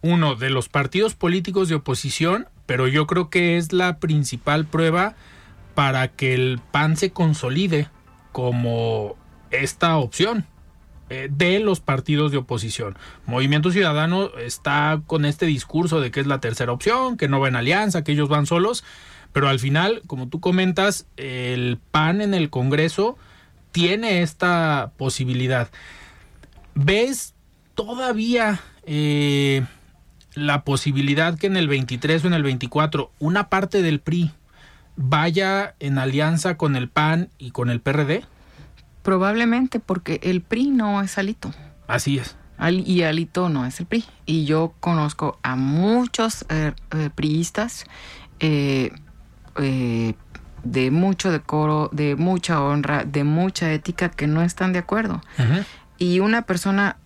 uno, 0.01 0.35
de 0.35 0.51
los 0.51 0.69
partidos 0.69 1.15
políticos 1.15 1.69
de 1.69 1.75
oposición, 1.75 2.47
pero 2.67 2.87
yo 2.87 3.07
creo 3.07 3.29
que 3.29 3.57
es 3.57 3.73
la 3.73 3.97
principal 3.97 4.65
prueba 4.65 5.15
para 5.73 6.07
que 6.07 6.33
el 6.33 6.61
PAN 6.71 6.97
se 6.97 7.11
consolide 7.11 7.89
como 8.31 9.17
esta 9.51 9.97
opción 9.97 10.45
eh, 11.09 11.27
de 11.29 11.59
los 11.59 11.81
partidos 11.81 12.31
de 12.31 12.37
oposición. 12.37 12.97
Movimiento 13.25 13.71
Ciudadano 13.71 14.29
está 14.37 15.01
con 15.07 15.25
este 15.25 15.45
discurso 15.45 15.99
de 15.99 16.09
que 16.09 16.21
es 16.21 16.27
la 16.27 16.39
tercera 16.39 16.71
opción, 16.71 17.17
que 17.17 17.27
no 17.27 17.39
va 17.39 17.49
en 17.49 17.57
alianza, 17.57 18.03
que 18.03 18.13
ellos 18.13 18.29
van 18.29 18.45
solos, 18.45 18.83
pero 19.33 19.49
al 19.49 19.59
final, 19.59 20.01
como 20.07 20.29
tú 20.29 20.39
comentas, 20.39 21.07
el 21.17 21.79
PAN 21.91 22.21
en 22.21 22.33
el 22.33 22.49
Congreso 22.49 23.17
tiene 23.73 24.21
esta 24.21 24.91
posibilidad. 24.97 25.69
¿Ves 26.75 27.33
todavía 27.75 28.61
eh, 28.85 29.65
la 30.33 30.63
posibilidad 30.63 31.37
que 31.37 31.47
en 31.47 31.57
el 31.57 31.67
23 31.67 32.23
o 32.23 32.27
en 32.27 32.33
el 32.33 32.43
24 32.43 33.11
una 33.19 33.49
parte 33.49 33.81
del 33.81 33.99
PRI 33.99 34.31
vaya 34.95 35.75
en 35.79 35.97
alianza 35.97 36.55
con 36.55 36.75
el 36.75 36.89
PAN 36.89 37.29
y 37.37 37.51
con 37.51 37.69
el 37.69 37.81
PRD? 37.81 38.23
Probablemente 39.03 39.79
porque 39.79 40.19
el 40.23 40.41
PRI 40.41 40.69
no 40.69 41.01
es 41.01 41.17
Alito. 41.17 41.51
Así 41.87 42.17
es. 42.19 42.35
y 42.69 43.01
Alito 43.03 43.49
no 43.49 43.65
es 43.65 43.79
el 43.79 43.85
PRI. 43.85 44.05
Y 44.25 44.45
yo 44.45 44.73
conozco 44.79 45.39
a 45.43 45.55
muchos 45.55 46.45
eh, 46.49 46.73
eh, 46.91 47.09
priistas 47.13 47.85
eh, 48.39 48.91
de 50.63 50.91
mucho 50.91 51.31
decoro, 51.31 51.89
de 51.91 52.15
mucha 52.15 52.61
honra, 52.61 53.03
de 53.03 53.23
mucha 53.23 53.71
ética 53.71 54.09
que 54.09 54.27
no 54.27 54.41
están 54.41 54.73
de 54.73 54.79
acuerdo. 54.79 55.21
Y 55.97 56.19
una 56.19 56.43
persona 56.43 56.97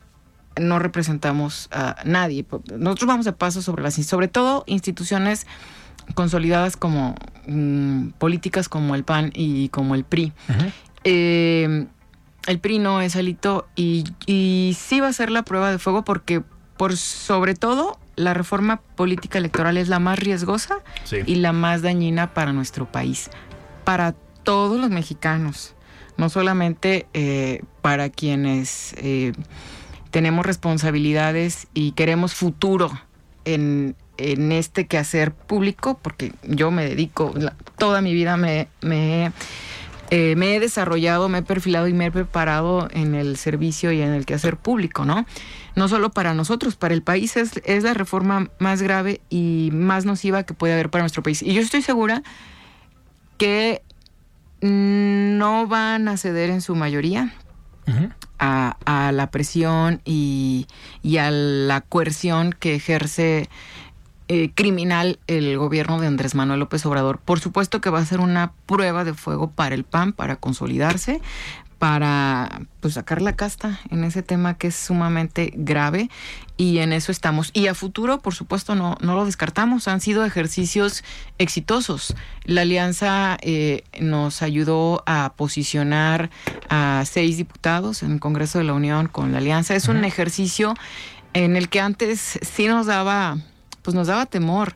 no 0.60 0.80
representamos 0.80 1.70
a 1.72 1.98
nadie. 2.06 2.46
Nosotros 2.78 3.08
vamos 3.08 3.26
de 3.26 3.34
paso 3.34 3.62
sobre 3.62 3.84
las, 3.84 3.96
sobre 3.96 4.28
todo 4.28 4.64
instituciones 4.68 5.48
consolidadas 6.14 6.78
como 6.78 7.16
mm, 7.48 8.10
políticas 8.20 8.70
como 8.70 8.96
el 8.96 9.04
PAN 9.04 9.32
y 9.34 9.70
como 9.70 9.96
el 9.96 10.04
PRI. 10.04 10.34
Eh, 11.06 11.88
el 12.48 12.60
PRI 12.60 12.80
no 12.80 13.02
es 13.02 13.16
alito 13.16 13.68
y, 13.76 14.04
y 14.26 14.76
sí 14.78 15.00
va 15.00 15.08
a 15.08 15.14
ser 15.14 15.32
la 15.32 15.44
prueba 15.44 15.72
de 15.72 15.80
fuego 15.80 16.04
porque 16.04 16.44
por 16.78 16.98
sobre 16.98 17.56
todo 17.56 17.98
la 18.16 18.34
reforma 18.34 18.82
política 18.96 19.38
electoral 19.38 19.78
es 19.78 19.88
la 19.88 20.00
más 20.00 20.20
riesgosa 20.20 20.80
y 21.26 21.36
la 21.36 21.54
más 21.54 21.82
dañina 21.82 22.34
para 22.34 22.54
nuestro 22.54 22.90
país, 22.92 23.30
para 23.84 24.14
todos 24.44 24.80
los 24.80 24.90
mexicanos, 24.90 25.76
no 26.18 26.30
solamente 26.30 27.08
eh, 27.14 27.62
para 27.82 28.10
quienes 28.10 28.94
eh, 28.98 29.34
tenemos 30.12 30.46
responsabilidades 30.46 31.68
y 31.74 31.92
queremos 31.92 32.36
futuro 32.36 32.92
en, 33.44 33.96
en 34.18 34.52
este 34.52 34.88
quehacer 34.88 35.34
público, 35.34 36.00
porque 36.02 36.32
yo 36.44 36.72
me 36.72 36.86
dedico, 36.86 37.34
toda 37.78 38.02
mi 38.02 38.14
vida 38.14 38.38
me, 38.38 38.68
me, 38.82 39.32
eh, 40.10 40.36
me, 40.36 40.56
he 40.56 40.60
desarrollado, 40.60 41.30
me 41.30 41.40
he 41.40 41.42
perfilado 41.42 41.88
y 41.88 41.94
me 41.94 42.06
he 42.06 42.12
preparado 42.12 42.88
en 42.92 43.16
el 43.16 43.38
servicio 43.38 43.92
y 43.92 44.02
en 44.02 44.14
el 44.14 44.26
quehacer 44.26 44.58
público, 44.58 45.06
¿no? 45.06 45.26
No 45.76 45.88
solo 45.88 46.12
para 46.12 46.34
nosotros, 46.34 46.76
para 46.76 46.94
el 46.94 47.02
país 47.02 47.38
es, 47.38 47.62
es 47.66 47.84
la 47.84 47.94
reforma 47.94 48.50
más 48.60 48.82
grave 48.82 49.22
y 49.30 49.70
más 49.74 50.06
nociva 50.06 50.44
que 50.44 50.54
puede 50.54 50.74
haber 50.74 50.90
para 50.90 51.04
nuestro 51.04 51.24
país. 51.24 51.42
Y 51.42 51.54
yo 51.54 51.62
estoy 51.62 51.82
segura 51.82 52.24
que 53.38 53.82
no 54.62 55.68
van 55.68 56.08
a 56.08 56.18
ceder 56.18 56.50
en 56.50 56.62
su 56.62 56.76
mayoría. 56.76 57.34
a, 58.40 58.78
a, 58.86 59.12
la 59.12 59.30
presión 59.30 60.02
y, 60.06 60.68
y, 61.04 61.18
a 61.18 61.30
la 61.30 61.82
coerción 61.82 62.52
que 62.52 62.76
ejerce 62.76 63.48
eh, 64.28 64.52
criminal 64.54 65.20
el 65.28 65.58
gobierno 65.58 66.00
de 66.00 66.08
Andrés 66.08 66.36
Manuel 66.36 66.60
López 66.60 66.86
Obrador. 66.86 67.20
Por 67.20 67.40
supuesto 67.40 67.82
que 67.82 67.90
va 67.90 68.00
a 68.00 68.06
ser 68.06 68.20
una 68.20 68.54
prueba 68.66 69.04
de 69.04 69.14
fuego 69.14 69.52
para 69.52 69.76
el 69.76 69.84
PAN, 69.84 70.14
para 70.14 70.36
consolidarse, 70.38 71.22
para 71.78 72.62
pues, 72.80 72.96
sacar 72.96 73.22
la 73.22 73.36
casta 73.36 73.80
en 73.92 74.04
ese 74.04 74.24
tema 74.24 74.58
que 74.58 74.68
es 74.68 74.76
sumamente 74.76 75.54
grave 75.56 76.10
y 76.58 76.80
en 76.80 76.94
eso 76.94 77.12
estamos. 77.12 77.52
Y 77.54 77.68
a 77.68 77.76
futuro, 77.76 78.20
por 78.20 78.34
supuesto, 78.34 78.76
no, 78.76 78.98
no 79.02 79.16
lo 79.16 79.26
descartamos. 79.26 79.88
Han 79.88 80.02
sido 80.02 80.26
ejercicios 80.26 81.04
exitosos. 81.38 82.16
La 82.46 82.62
alianza 82.62 83.38
eh, 83.42 83.84
nos 84.00 84.42
ayudó 84.42 85.04
a 85.06 85.34
posicionar 85.36 86.30
a 86.70 87.04
seis 87.06 87.38
diputados 87.38 88.04
en 88.04 88.14
el 88.14 88.20
Congreso 88.20 88.58
de 88.58 88.64
la 88.64 88.74
Unión 88.74 89.08
con 89.08 89.32
la 89.32 89.40
alianza. 89.40 89.76
Es 89.76 89.88
un 89.88 90.04
ejercicio 90.06 90.74
en 91.34 91.58
el 91.58 91.68
que 91.68 91.82
antes 91.82 92.40
sí 92.42 92.68
nos 92.68 92.86
daba 92.86 93.38
pues 93.86 93.96
nos 93.96 94.08
daba 94.08 94.26
temor. 94.26 94.76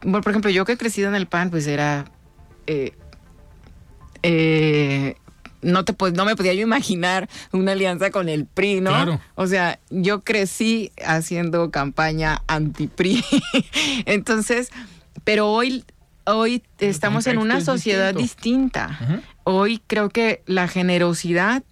por 0.00 0.28
ejemplo, 0.28 0.50
yo 0.50 0.64
que 0.64 0.72
he 0.72 0.76
crecido 0.78 1.08
en 1.08 1.14
el 1.14 1.26
PAN, 1.26 1.50
pues 1.50 1.66
era... 1.66 2.06
Eh, 2.66 2.94
eh, 4.22 5.14
no 5.62 5.84
te 5.84 5.94
no 6.12 6.24
me 6.24 6.36
podía 6.36 6.54
yo 6.54 6.62
imaginar 6.62 7.28
una 7.52 7.72
alianza 7.72 8.10
con 8.10 8.30
el 8.30 8.46
PRI, 8.46 8.80
¿no? 8.80 8.90
Claro. 8.90 9.20
O 9.34 9.46
sea, 9.46 9.78
yo 9.90 10.22
crecí 10.22 10.90
haciendo 11.04 11.70
campaña 11.70 12.42
anti-PRI. 12.46 13.22
Entonces, 14.06 14.70
pero 15.24 15.48
hoy 15.48 15.84
hoy 16.24 16.62
estamos 16.78 17.26
en 17.26 17.38
una 17.38 17.60
sociedad 17.60 18.14
distinta. 18.14 19.22
Hoy 19.44 19.82
creo 19.86 20.08
que 20.08 20.42
la 20.46 20.66
generosidad 20.66 21.62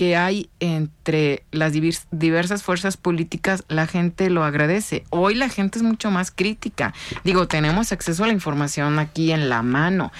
que 0.00 0.16
hay 0.16 0.48
entre 0.60 1.42
las 1.50 1.74
diversas 2.10 2.62
fuerzas 2.62 2.96
políticas, 2.96 3.64
la 3.68 3.86
gente 3.86 4.30
lo 4.30 4.44
agradece. 4.44 5.04
Hoy 5.10 5.34
la 5.34 5.50
gente 5.50 5.78
es 5.78 5.82
mucho 5.82 6.10
más 6.10 6.30
crítica. 6.30 6.94
Digo, 7.22 7.46
tenemos 7.48 7.92
acceso 7.92 8.24
a 8.24 8.26
la 8.26 8.32
información 8.32 8.98
aquí 8.98 9.30
en 9.30 9.50
la 9.50 9.60
mano. 9.60 10.10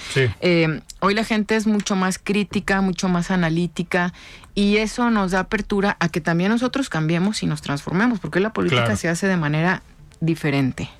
Eh, 0.43 0.83
hoy 0.99 1.15
la 1.15 1.25
gente 1.25 1.57
es 1.57 1.67
mucho 1.67 1.97
más 1.97 2.19
crítica, 2.19 2.83
mucho 2.83 3.09
más 3.09 3.31
analítica 3.31 4.13
y 4.55 4.77
eso 4.77 5.09
nos 5.09 5.31
da 5.31 5.41
apertura 5.41 5.97
a 5.99 6.11
que 6.11 6.21
también 6.21 6.51
nosotros 6.51 6.91
cambiemos 6.91 7.43
y 7.43 7.47
nos 7.47 7.63
transformemos, 7.63 8.21
porque 8.21 8.39
la 8.39 8.53
política 8.53 8.97
se 8.97 9.09
hace 9.09 9.29
de 9.29 9.39
manera 9.39 9.83
diferente. 10.21 10.91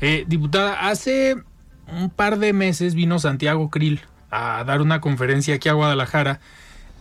Eh, 0.00 0.24
diputada, 0.26 0.88
hace 0.88 1.36
un 1.92 2.08
par 2.08 2.38
de 2.38 2.54
meses 2.54 2.94
vino 2.94 3.18
Santiago 3.18 3.68
Krill 3.68 4.00
a 4.30 4.64
dar 4.64 4.80
una 4.80 5.02
conferencia 5.02 5.56
aquí 5.56 5.68
a 5.68 5.74
Guadalajara 5.74 6.40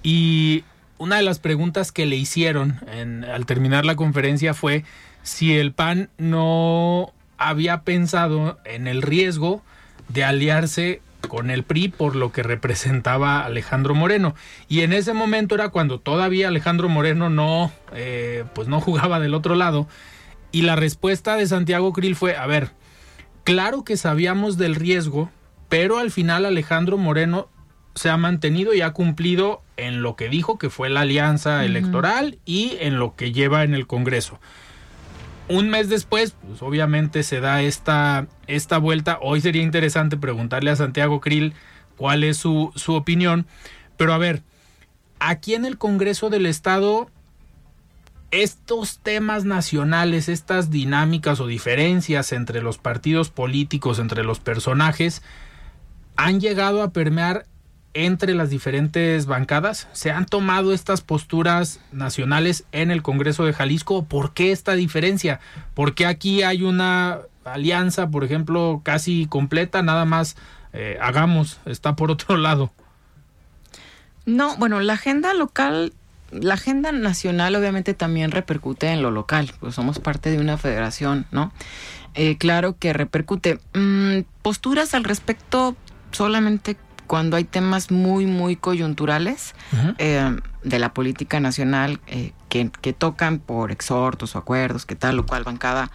y 0.04 0.66
una 1.00 1.16
de 1.16 1.24
las 1.24 1.40
preguntas 1.40 1.92
que 1.92 2.06
le 2.06 2.18
hicieron 2.18 2.80
al 3.28 3.46
terminar 3.46 3.86
la 3.86 3.96
conferencia 3.96 4.54
fue 4.54 4.84
si 5.24 5.58
el 5.58 5.72
PAN 5.72 6.10
no 6.18 7.14
había 7.38 7.82
pensado 7.82 8.60
en 8.66 8.88
el 8.88 9.02
riesgo 9.02 9.64
de 10.10 10.24
aliarse 10.26 11.02
con 11.28 11.50
el 11.50 11.64
PRI 11.64 11.90
por 11.90 12.16
lo 12.16 12.32
que 12.32 12.44
representaba 12.44 13.46
Alejandro 13.46 13.96
Moreno. 13.96 14.36
Y 14.68 14.82
en 14.82 14.94
ese 14.94 15.14
momento 15.14 15.56
era 15.56 15.70
cuando 15.70 16.00
todavía 16.00 16.50
Alejandro 16.50 16.90
Moreno 16.90 17.30
no, 17.30 17.72
eh, 17.94 18.44
pues 18.54 18.68
no 18.68 18.82
jugaba 18.82 19.20
del 19.20 19.34
otro 19.34 19.56
lado. 19.56 19.88
Y 20.52 20.64
la 20.64 20.76
respuesta 20.76 21.36
de 21.36 21.48
Santiago 21.48 21.94
Krill 21.94 22.16
fue, 22.16 22.36
a 22.36 22.46
ver, 22.46 22.72
claro 23.44 23.84
que 23.84 23.98
sabíamos 23.98 24.58
del 24.58 24.76
riesgo, 24.76 25.30
pero 25.70 25.98
al 25.98 26.12
final 26.12 26.46
Alejandro 26.46 26.98
Moreno 26.98 27.48
se 27.96 28.10
ha 28.10 28.18
mantenido 28.18 28.74
y 28.74 28.82
ha 28.82 28.92
cumplido 28.92 29.62
en 29.88 30.02
lo 30.02 30.16
que 30.16 30.30
dijo 30.30 30.58
que 30.58 30.70
fue 30.70 30.90
la 30.90 31.02
alianza 31.02 31.64
electoral 31.66 32.40
y 32.46 32.78
en 32.80 33.00
lo 33.00 33.16
que 33.16 33.32
lleva 33.32 33.64
en 33.64 33.74
el 33.74 33.88
Congreso. 33.88 34.40
Un 35.48 35.70
mes 35.70 35.90
después, 35.90 36.36
pues 36.46 36.62
obviamente 36.62 37.24
se 37.24 37.40
da 37.40 37.62
esta, 37.62 38.28
esta 38.48 38.78
vuelta. 38.78 39.18
Hoy 39.22 39.42
sería 39.42 39.64
interesante 39.64 40.16
preguntarle 40.16 40.70
a 40.70 40.76
Santiago 40.76 41.22
Krill 41.22 41.54
cuál 41.98 42.24
es 42.24 42.38
su, 42.38 42.72
su 42.76 42.94
opinión. 42.94 43.48
Pero 43.98 44.14
a 44.14 44.18
ver, 44.18 44.44
aquí 45.20 45.56
en 45.56 45.66
el 45.66 45.78
Congreso 45.78 46.30
del 46.30 46.46
Estado, 46.46 47.10
estos 48.32 49.00
temas 49.00 49.44
nacionales, 49.44 50.30
estas 50.30 50.70
dinámicas 50.70 51.40
o 51.40 51.48
diferencias 51.48 52.32
entre 52.32 52.62
los 52.62 52.78
partidos 52.78 53.32
políticos, 53.32 53.98
entre 53.98 54.24
los 54.24 54.40
personajes, 54.40 55.24
han 56.16 56.40
llegado 56.40 56.84
a 56.84 56.92
permear 56.92 57.46
entre 57.94 58.34
las 58.34 58.50
diferentes 58.50 59.26
bancadas? 59.26 59.88
¿Se 59.94 60.12
han 60.12 60.26
tomado 60.26 60.74
estas 60.74 61.02
posturas 61.02 61.80
nacionales 61.92 62.66
en 62.72 62.92
el 62.92 63.02
Congreso 63.02 63.46
de 63.46 63.54
Jalisco? 63.54 64.06
¿Por 64.06 64.34
qué 64.34 64.52
esta 64.52 64.74
diferencia? 64.74 65.40
¿Por 65.74 65.96
qué 65.96 66.06
aquí 66.06 66.44
hay 66.44 66.64
una 66.64 67.20
alianza, 67.44 68.10
por 68.10 68.24
ejemplo, 68.24 68.82
casi 68.84 69.26
completa, 69.28 69.82
nada 69.82 70.06
más 70.06 70.38
eh, 70.74 70.98
hagamos, 71.02 71.60
está 71.66 71.96
por 71.96 72.12
otro 72.12 72.38
lado? 72.38 72.72
No, 74.26 74.56
bueno, 74.58 74.80
la 74.80 74.94
agenda 74.94 75.34
local 75.34 75.94
la 76.32 76.54
agenda 76.54 76.92
nacional 76.92 77.56
obviamente 77.56 77.94
también 77.94 78.32
repercute 78.32 78.88
en 78.88 79.02
lo 79.02 79.12
local, 79.12 79.52
pues 79.60 79.76
somos 79.76 80.00
parte 80.00 80.30
de 80.30 80.38
una 80.38 80.58
federación, 80.58 81.26
¿no? 81.32 81.52
Eh, 82.14 82.38
claro 82.38 82.78
que 82.78 82.94
repercute. 82.94 83.60
Mm, 83.74 84.22
posturas 84.42 84.94
al 84.94 85.04
respecto 85.04 85.76
solamente 86.12 86.78
cuando 87.10 87.38
hay 87.38 87.44
temas 87.44 87.90
muy, 87.90 88.28
muy 88.28 88.56
coyunturales 88.56 89.56
eh, 89.98 90.38
de 90.64 90.78
la 90.78 90.94
política 90.94 91.40
nacional 91.40 92.00
eh, 92.06 92.34
que, 92.50 92.70
que, 92.82 92.94
tocan 92.94 93.40
por 93.40 93.72
exhortos 93.72 94.36
o 94.36 94.38
acuerdos, 94.38 94.86
que 94.86 94.96
tal 94.96 95.18
o 95.18 95.26
cual 95.26 95.44
bancada 95.44 95.90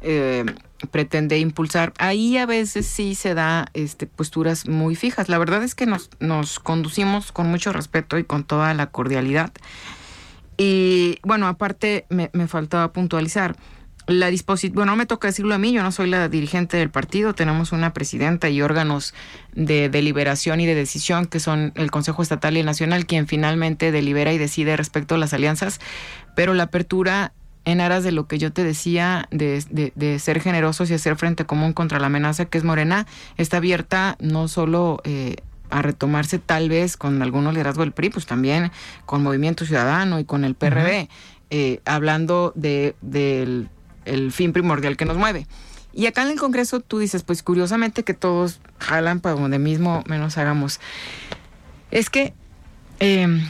eh, 0.00 0.44
pretende 0.90 1.38
impulsar. 1.38 1.92
Ahí 1.98 2.36
a 2.38 2.44
veces 2.44 2.86
sí 2.86 3.14
se 3.14 3.34
da 3.34 3.68
este, 3.72 4.08
posturas 4.08 4.66
muy 4.66 4.96
fijas. 4.96 5.28
La 5.28 5.38
verdad 5.38 5.62
es 5.62 5.76
que 5.76 5.86
nos, 5.86 6.10
nos 6.18 6.58
conducimos 6.58 7.30
con 7.30 7.46
mucho 7.46 7.72
respeto 7.72 8.18
y 8.18 8.24
con 8.24 8.42
toda 8.42 8.74
la 8.74 8.88
cordialidad. 8.88 9.52
Y 10.56 11.20
bueno, 11.22 11.46
aparte 11.46 12.04
me, 12.08 12.30
me 12.32 12.48
faltaba 12.48 12.92
puntualizar 12.92 13.54
la 14.08 14.28
disposición, 14.28 14.74
bueno, 14.74 14.92
no 14.92 14.96
me 14.96 15.04
toca 15.04 15.28
decirlo 15.28 15.54
a 15.54 15.58
mí, 15.58 15.70
yo 15.72 15.82
no 15.82 15.92
soy 15.92 16.08
la 16.08 16.28
dirigente 16.30 16.78
del 16.78 16.88
partido, 16.88 17.34
tenemos 17.34 17.72
una 17.72 17.92
presidenta 17.92 18.48
y 18.48 18.62
órganos 18.62 19.12
de 19.54 19.90
deliberación 19.90 20.60
y 20.60 20.66
de 20.66 20.74
decisión 20.74 21.26
que 21.26 21.40
son 21.40 21.72
el 21.74 21.90
Consejo 21.90 22.22
Estatal 22.22 22.56
y 22.56 22.60
el 22.60 22.66
Nacional, 22.66 23.04
quien 23.04 23.26
finalmente 23.26 23.92
delibera 23.92 24.32
y 24.32 24.38
decide 24.38 24.78
respecto 24.78 25.14
a 25.14 25.18
las 25.18 25.34
alianzas, 25.34 25.78
pero 26.34 26.54
la 26.54 26.64
apertura 26.64 27.32
en 27.66 27.82
aras 27.82 28.02
de 28.02 28.12
lo 28.12 28.26
que 28.26 28.38
yo 28.38 28.50
te 28.50 28.64
decía, 28.64 29.28
de, 29.30 29.62
de, 29.94 30.18
ser 30.18 30.40
generosos 30.40 30.90
y 30.90 30.94
hacer 30.94 31.16
frente 31.16 31.44
común 31.44 31.74
contra 31.74 32.00
la 32.00 32.06
amenaza 32.06 32.46
que 32.46 32.56
es 32.56 32.64
Morena, 32.64 33.06
está 33.36 33.58
abierta 33.58 34.16
no 34.20 34.48
solo 34.48 35.02
eh, 35.04 35.36
a 35.68 35.82
retomarse 35.82 36.38
tal 36.38 36.70
vez 36.70 36.96
con 36.96 37.20
algunos 37.20 37.52
liderazgo 37.52 37.82
del 37.82 37.92
PRI, 37.92 38.08
pues 38.08 38.24
también 38.24 38.72
con 39.04 39.22
Movimiento 39.22 39.66
Ciudadano 39.66 40.18
y 40.18 40.24
con 40.24 40.44
el 40.44 40.54
PRD, 40.54 41.10
eh, 41.50 41.80
hablando 41.84 42.52
de, 42.54 42.94
del 43.02 43.68
el 44.08 44.32
fin 44.32 44.52
primordial 44.52 44.96
que 44.96 45.04
nos 45.04 45.16
mueve. 45.16 45.46
Y 45.92 46.06
acá 46.06 46.22
en 46.22 46.30
el 46.30 46.38
Congreso 46.38 46.80
tú 46.80 46.98
dices, 46.98 47.22
pues 47.22 47.42
curiosamente 47.42 48.04
que 48.04 48.14
todos 48.14 48.60
jalan 48.78 49.20
para 49.20 49.34
donde 49.34 49.58
mismo 49.58 50.04
menos 50.06 50.38
hagamos. 50.38 50.80
Es 51.90 52.10
que, 52.10 52.34
em, 53.00 53.48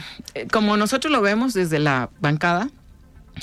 como 0.51 0.77
nosotros 0.77 1.11
lo 1.11 1.21
vemos 1.21 1.53
desde 1.53 1.79
la 1.79 2.09
bancada, 2.19 2.69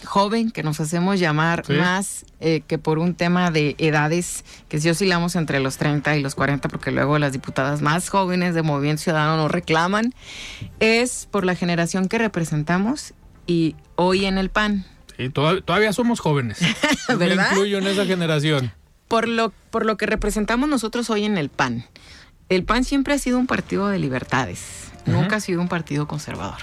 joven, 0.05 0.51
que 0.51 0.62
nos 0.62 0.81
hacemos 0.81 1.19
llamar 1.19 1.64
más 1.71 2.27
eh, 2.41 2.62
que 2.67 2.79
por 2.79 2.99
un 2.99 3.14
tema 3.14 3.51
de 3.51 3.75
edades, 3.79 4.45
que 4.69 4.81
si 4.81 4.91
oscilamos 4.91 5.37
entre 5.37 5.61
los 5.61 5.79
30 5.79 6.17
y 6.17 6.23
los 6.23 6.35
40, 6.35 6.69
porque 6.69 6.91
luego 6.91 7.19
las 7.19 7.33
diputadas 7.33 7.83
más 7.83 8.09
jóvenes 8.09 8.55
de 8.55 8.62
Movimiento 8.62 9.03
Ciudadano 9.03 9.37
nos 9.37 9.51
reclaman, 9.51 10.14
es 10.81 11.29
por 11.31 11.45
la 11.45 11.55
generación 11.55 12.09
que 12.09 12.19
representamos 12.19 13.14
y 13.47 13.77
hoy 13.95 14.27
en 14.27 14.39
el 14.39 14.51
PAN 14.51 14.85
y 15.19 15.31
todavía, 15.31 15.93
somos 15.93 16.21
jóvenes. 16.21 16.59
¿Verdad? 17.09 17.49
Me 17.51 17.57
incluyo 17.57 17.79
en 17.79 17.87
esa 17.87 18.05
generación. 18.05 18.73
Por 19.09 19.29
lo, 19.29 19.53
por 19.71 19.87
lo 19.87 19.97
que 19.97 20.07
representamos 20.07 20.69
nosotros 20.69 21.11
hoy 21.11 21.25
en 21.25 21.39
el 21.39 21.49
PAN. 21.49 21.85
El 22.49 22.64
PAN 22.64 22.85
siempre 22.85 23.14
ha 23.14 23.19
sido 23.19 23.39
un 23.39 23.47
partido 23.47 23.89
de 23.89 23.99
libertades, 23.99 24.93
nunca 25.05 25.37
ha 25.37 25.41
sido 25.41 25.61
un 25.61 25.69
partido 25.69 26.07
conservador. 26.07 26.61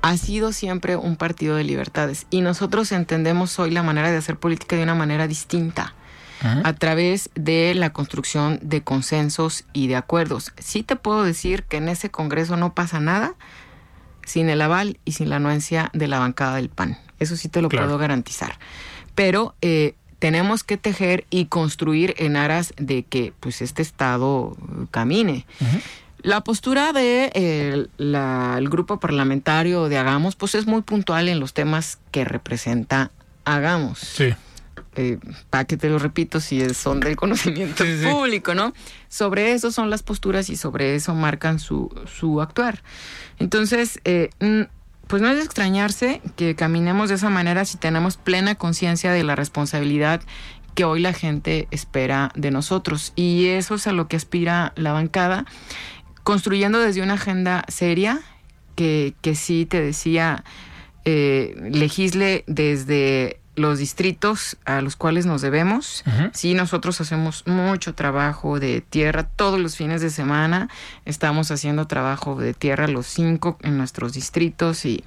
Ha 0.00 0.16
sido 0.16 0.52
siempre 0.52 0.96
un 0.96 1.16
partido 1.16 1.56
de 1.56 1.64
libertades 1.64 2.26
y 2.30 2.40
nosotros 2.40 2.92
entendemos 2.92 3.58
hoy 3.58 3.70
la 3.70 3.82
manera 3.82 4.10
de 4.10 4.16
hacer 4.16 4.38
política 4.38 4.76
de 4.76 4.84
una 4.84 4.94
manera 4.94 5.26
distinta 5.26 5.94
a 6.40 6.72
través 6.72 7.30
de 7.34 7.74
la 7.74 7.92
construcción 7.92 8.60
de 8.62 8.82
consensos 8.82 9.64
y 9.72 9.88
de 9.88 9.96
acuerdos. 9.96 10.52
Sí 10.58 10.82
te 10.82 10.96
puedo 10.96 11.24
decir 11.24 11.64
que 11.64 11.78
en 11.78 11.88
ese 11.88 12.10
Congreso 12.10 12.56
no 12.56 12.74
pasa 12.74 13.00
nada 13.00 13.34
sin 14.24 14.48
el 14.48 14.62
aval 14.62 15.00
y 15.04 15.12
sin 15.12 15.30
la 15.30 15.36
anuencia 15.36 15.90
de 15.92 16.06
la 16.06 16.20
bancada 16.20 16.56
del 16.56 16.68
PAN. 16.68 16.98
Eso 17.18 17.36
sí 17.36 17.48
te 17.48 17.62
lo 17.62 17.68
puedo 17.68 17.98
garantizar. 17.98 18.58
Pero 19.14 19.54
eh, 19.60 19.94
tenemos 20.18 20.64
que 20.64 20.76
tejer 20.76 21.24
y 21.30 21.46
construir 21.46 22.14
en 22.18 22.36
aras 22.36 22.74
de 22.76 23.04
que 23.04 23.32
pues 23.40 23.62
este 23.62 23.82
Estado 23.82 24.56
camine. 24.90 25.46
La 26.22 26.42
postura 26.42 26.92
de 26.92 27.88
el 27.98 28.68
grupo 28.68 28.98
parlamentario 28.98 29.88
de 29.88 29.98
Hagamos, 29.98 30.36
pues 30.36 30.54
es 30.54 30.66
muy 30.66 30.82
puntual 30.82 31.28
en 31.28 31.40
los 31.40 31.54
temas 31.54 31.98
que 32.10 32.24
representa 32.24 33.10
Hagamos. 33.44 33.98
Sí. 33.98 34.34
Eh, 34.96 35.18
para 35.48 35.64
que 35.64 35.76
te 35.76 35.88
lo 35.88 36.00
repito, 36.00 36.40
si 36.40 36.74
son 36.74 36.98
del 36.98 37.14
conocimiento 37.14 37.84
público, 38.10 38.54
¿no? 38.54 38.72
Sobre 39.08 39.52
eso 39.52 39.70
son 39.70 39.90
las 39.90 40.02
posturas 40.02 40.50
y 40.50 40.56
sobre 40.56 40.96
eso 40.96 41.14
marcan 41.14 41.60
su, 41.60 41.88
su 42.18 42.40
actuar. 42.40 42.82
Entonces, 43.38 44.00
eh, 44.04 44.30
pues 45.08 45.22
no 45.22 45.28
es 45.30 45.36
de 45.36 45.42
extrañarse 45.42 46.20
que 46.36 46.54
caminemos 46.54 47.08
de 47.08 47.16
esa 47.16 47.30
manera 47.30 47.64
si 47.64 47.78
tenemos 47.78 48.16
plena 48.16 48.54
conciencia 48.54 49.10
de 49.10 49.24
la 49.24 49.34
responsabilidad 49.34 50.20
que 50.74 50.84
hoy 50.84 51.00
la 51.00 51.12
gente 51.12 51.66
espera 51.72 52.30
de 52.36 52.52
nosotros. 52.52 53.12
Y 53.16 53.46
eso 53.46 53.74
es 53.74 53.86
a 53.88 53.92
lo 53.92 54.06
que 54.06 54.16
aspira 54.16 54.72
la 54.76 54.92
bancada, 54.92 55.44
construyendo 56.22 56.78
desde 56.78 57.02
una 57.02 57.14
agenda 57.14 57.64
seria, 57.68 58.20
que, 58.76 59.14
que 59.20 59.34
sí 59.34 59.66
te 59.66 59.80
decía, 59.80 60.44
eh, 61.04 61.56
legisle 61.72 62.44
desde 62.46 63.37
los 63.58 63.78
distritos 63.78 64.56
a 64.64 64.80
los 64.80 64.96
cuales 64.96 65.26
nos 65.26 65.42
debemos. 65.42 66.04
Sí, 66.32 66.54
nosotros 66.54 67.00
hacemos 67.00 67.46
mucho 67.46 67.94
trabajo 67.94 68.58
de 68.60 68.80
tierra 68.80 69.24
todos 69.24 69.60
los 69.60 69.76
fines 69.76 70.00
de 70.00 70.10
semana. 70.10 70.68
Estamos 71.04 71.50
haciendo 71.50 71.86
trabajo 71.86 72.36
de 72.36 72.54
tierra 72.54 72.88
los 72.88 73.06
cinco 73.06 73.58
en 73.62 73.76
nuestros 73.76 74.12
distritos 74.12 74.84
y, 74.84 75.04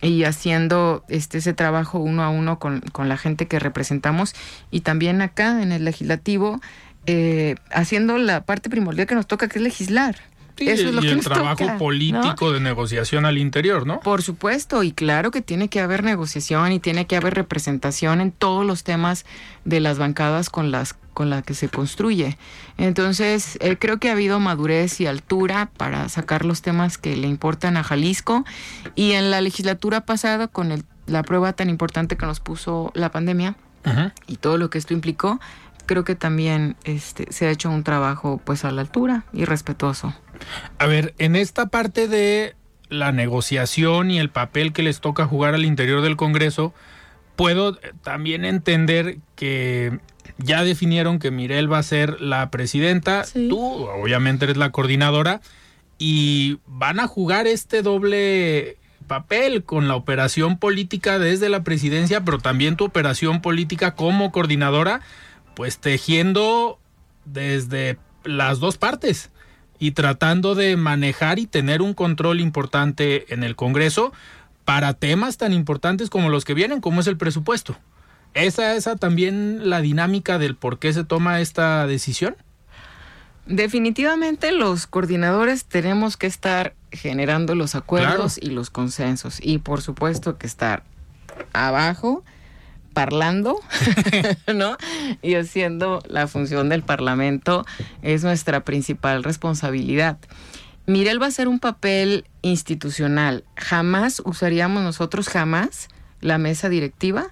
y 0.00 0.24
haciendo 0.24 1.04
este, 1.08 1.38
ese 1.38 1.52
trabajo 1.52 1.98
uno 1.98 2.22
a 2.22 2.30
uno 2.30 2.58
con, 2.58 2.80
con, 2.80 3.08
la 3.08 3.16
gente 3.16 3.46
que 3.46 3.58
representamos. 3.58 4.34
Y 4.70 4.80
también 4.80 5.22
acá 5.22 5.62
en 5.62 5.72
el 5.72 5.84
legislativo, 5.84 6.60
eh, 7.06 7.56
haciendo 7.70 8.18
la 8.18 8.44
parte 8.44 8.70
primordial 8.70 9.06
que 9.06 9.14
nos 9.14 9.26
toca, 9.26 9.48
que 9.48 9.58
es 9.58 9.62
legislar. 9.62 10.16
Eso 10.58 10.88
es 10.88 10.94
lo 10.94 11.02
y 11.02 11.08
el 11.08 11.20
trabajo 11.20 11.64
político 11.78 12.52
de 12.52 12.60
negociación 12.60 13.24
al 13.24 13.38
interior, 13.38 13.86
¿no? 13.86 14.00
Por 14.00 14.22
supuesto, 14.22 14.82
y 14.82 14.92
claro 14.92 15.30
que 15.30 15.42
tiene 15.42 15.68
que 15.68 15.80
haber 15.80 16.04
negociación 16.04 16.72
y 16.72 16.78
tiene 16.78 17.06
que 17.06 17.16
haber 17.16 17.34
representación 17.34 18.20
en 18.20 18.32
todos 18.32 18.64
los 18.64 18.84
temas 18.84 19.24
de 19.64 19.80
las 19.80 19.98
bancadas 19.98 20.50
con 20.50 20.70
las 20.70 20.94
con 21.12 21.28
las 21.28 21.44
que 21.44 21.52
se 21.52 21.68
construye. 21.68 22.38
Entonces, 22.78 23.58
eh, 23.60 23.76
creo 23.78 23.98
que 23.98 24.08
ha 24.08 24.12
habido 24.12 24.40
madurez 24.40 24.98
y 25.00 25.06
altura 25.06 25.70
para 25.76 26.08
sacar 26.08 26.46
los 26.46 26.62
temas 26.62 26.96
que 26.96 27.16
le 27.16 27.28
importan 27.28 27.76
a 27.76 27.84
Jalisco 27.84 28.44
y 28.94 29.12
en 29.12 29.30
la 29.30 29.42
legislatura 29.42 30.06
pasada 30.06 30.48
con 30.48 30.72
el, 30.72 30.84
la 31.06 31.22
prueba 31.22 31.52
tan 31.52 31.68
importante 31.68 32.16
que 32.16 32.26
nos 32.26 32.40
puso 32.40 32.92
la 32.94 33.10
pandemia 33.10 33.56
y 34.28 34.36
todo 34.36 34.58
lo 34.58 34.70
que 34.70 34.78
esto 34.78 34.94
implicó, 34.94 35.40
creo 35.86 36.04
que 36.04 36.14
también 36.14 36.76
este, 36.84 37.32
se 37.32 37.46
ha 37.46 37.50
hecho 37.50 37.68
un 37.68 37.82
trabajo 37.82 38.40
pues 38.44 38.64
a 38.64 38.70
la 38.70 38.82
altura 38.82 39.24
y 39.32 39.44
respetuoso. 39.44 40.14
A 40.78 40.86
ver, 40.86 41.14
en 41.18 41.36
esta 41.36 41.66
parte 41.66 42.08
de 42.08 42.54
la 42.88 43.10
negociación 43.12 44.10
y 44.10 44.18
el 44.18 44.30
papel 44.30 44.72
que 44.72 44.82
les 44.82 45.00
toca 45.00 45.26
jugar 45.26 45.54
al 45.54 45.64
interior 45.64 46.02
del 46.02 46.16
Congreso, 46.16 46.74
puedo 47.36 47.74
también 48.02 48.44
entender 48.44 49.18
que 49.34 49.98
ya 50.38 50.62
definieron 50.62 51.18
que 51.18 51.30
Mirel 51.30 51.72
va 51.72 51.78
a 51.78 51.82
ser 51.82 52.20
la 52.20 52.50
presidenta, 52.50 53.24
tú 53.32 53.86
obviamente 53.86 54.44
eres 54.44 54.56
la 54.56 54.70
coordinadora 54.70 55.40
y 55.98 56.58
van 56.66 57.00
a 57.00 57.06
jugar 57.06 57.46
este 57.46 57.82
doble 57.82 58.76
papel 59.06 59.64
con 59.64 59.88
la 59.88 59.96
operación 59.96 60.58
política 60.58 61.18
desde 61.18 61.48
la 61.48 61.64
presidencia, 61.64 62.24
pero 62.24 62.38
también 62.38 62.76
tu 62.76 62.84
operación 62.84 63.40
política 63.40 63.94
como 63.94 64.32
coordinadora, 64.32 65.00
pues 65.54 65.78
tejiendo 65.78 66.78
desde 67.24 67.98
las 68.24 68.60
dos 68.60 68.78
partes 68.78 69.31
y 69.82 69.90
tratando 69.90 70.54
de 70.54 70.76
manejar 70.76 71.40
y 71.40 71.46
tener 71.46 71.82
un 71.82 71.92
control 71.92 72.38
importante 72.38 73.34
en 73.34 73.42
el 73.42 73.56
Congreso 73.56 74.12
para 74.64 74.94
temas 74.94 75.38
tan 75.38 75.52
importantes 75.52 76.08
como 76.08 76.28
los 76.28 76.44
que 76.44 76.54
vienen, 76.54 76.80
como 76.80 77.00
es 77.00 77.08
el 77.08 77.16
presupuesto. 77.16 77.76
¿Esa 78.32 78.76
es 78.76 78.88
también 79.00 79.68
la 79.68 79.80
dinámica 79.80 80.38
del 80.38 80.54
por 80.54 80.78
qué 80.78 80.92
se 80.92 81.02
toma 81.02 81.40
esta 81.40 81.84
decisión? 81.88 82.36
Definitivamente 83.46 84.52
los 84.52 84.86
coordinadores 84.86 85.64
tenemos 85.64 86.16
que 86.16 86.28
estar 86.28 86.76
generando 86.92 87.56
los 87.56 87.74
acuerdos 87.74 88.38
y 88.40 88.50
los 88.50 88.70
consensos 88.70 89.40
y 89.42 89.58
por 89.58 89.82
supuesto 89.82 90.38
que 90.38 90.46
estar 90.46 90.84
abajo 91.52 92.22
parlando, 92.92 93.60
¿no? 94.54 94.76
Y 95.22 95.34
haciendo 95.34 96.02
la 96.08 96.26
función 96.26 96.68
del 96.68 96.82
Parlamento 96.82 97.64
es 98.02 98.24
nuestra 98.24 98.60
principal 98.60 99.24
responsabilidad. 99.24 100.18
Mirel 100.86 101.22
va 101.22 101.26
a 101.26 101.30
ser 101.30 101.48
un 101.48 101.60
papel 101.60 102.24
institucional. 102.42 103.44
Jamás 103.56 104.20
usaríamos 104.24 104.82
nosotros, 104.82 105.28
jamás, 105.28 105.88
la 106.20 106.38
mesa 106.38 106.68
directiva 106.68 107.28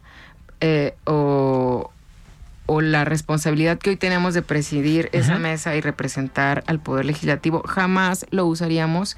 eh, 0.61 0.95
o, 1.05 1.91
o 2.67 2.81
la 2.81 3.05
responsabilidad 3.05 3.79
que 3.79 3.91
hoy 3.91 3.97
tenemos 3.97 4.33
de 4.33 4.43
presidir 4.43 5.09
esa 5.13 5.39
mesa 5.39 5.75
y 5.75 5.81
representar 5.81 6.63
al 6.69 6.79
Poder 6.79 7.05
Legislativo, 7.05 7.63
jamás 7.67 8.27
lo 8.31 8.47
usaríamos 8.47 9.17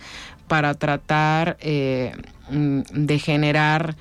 para 0.49 0.73
tratar 0.73 1.59
eh, 1.61 2.15
mm, 2.51 2.81
de 2.93 3.19
generar 3.19 3.97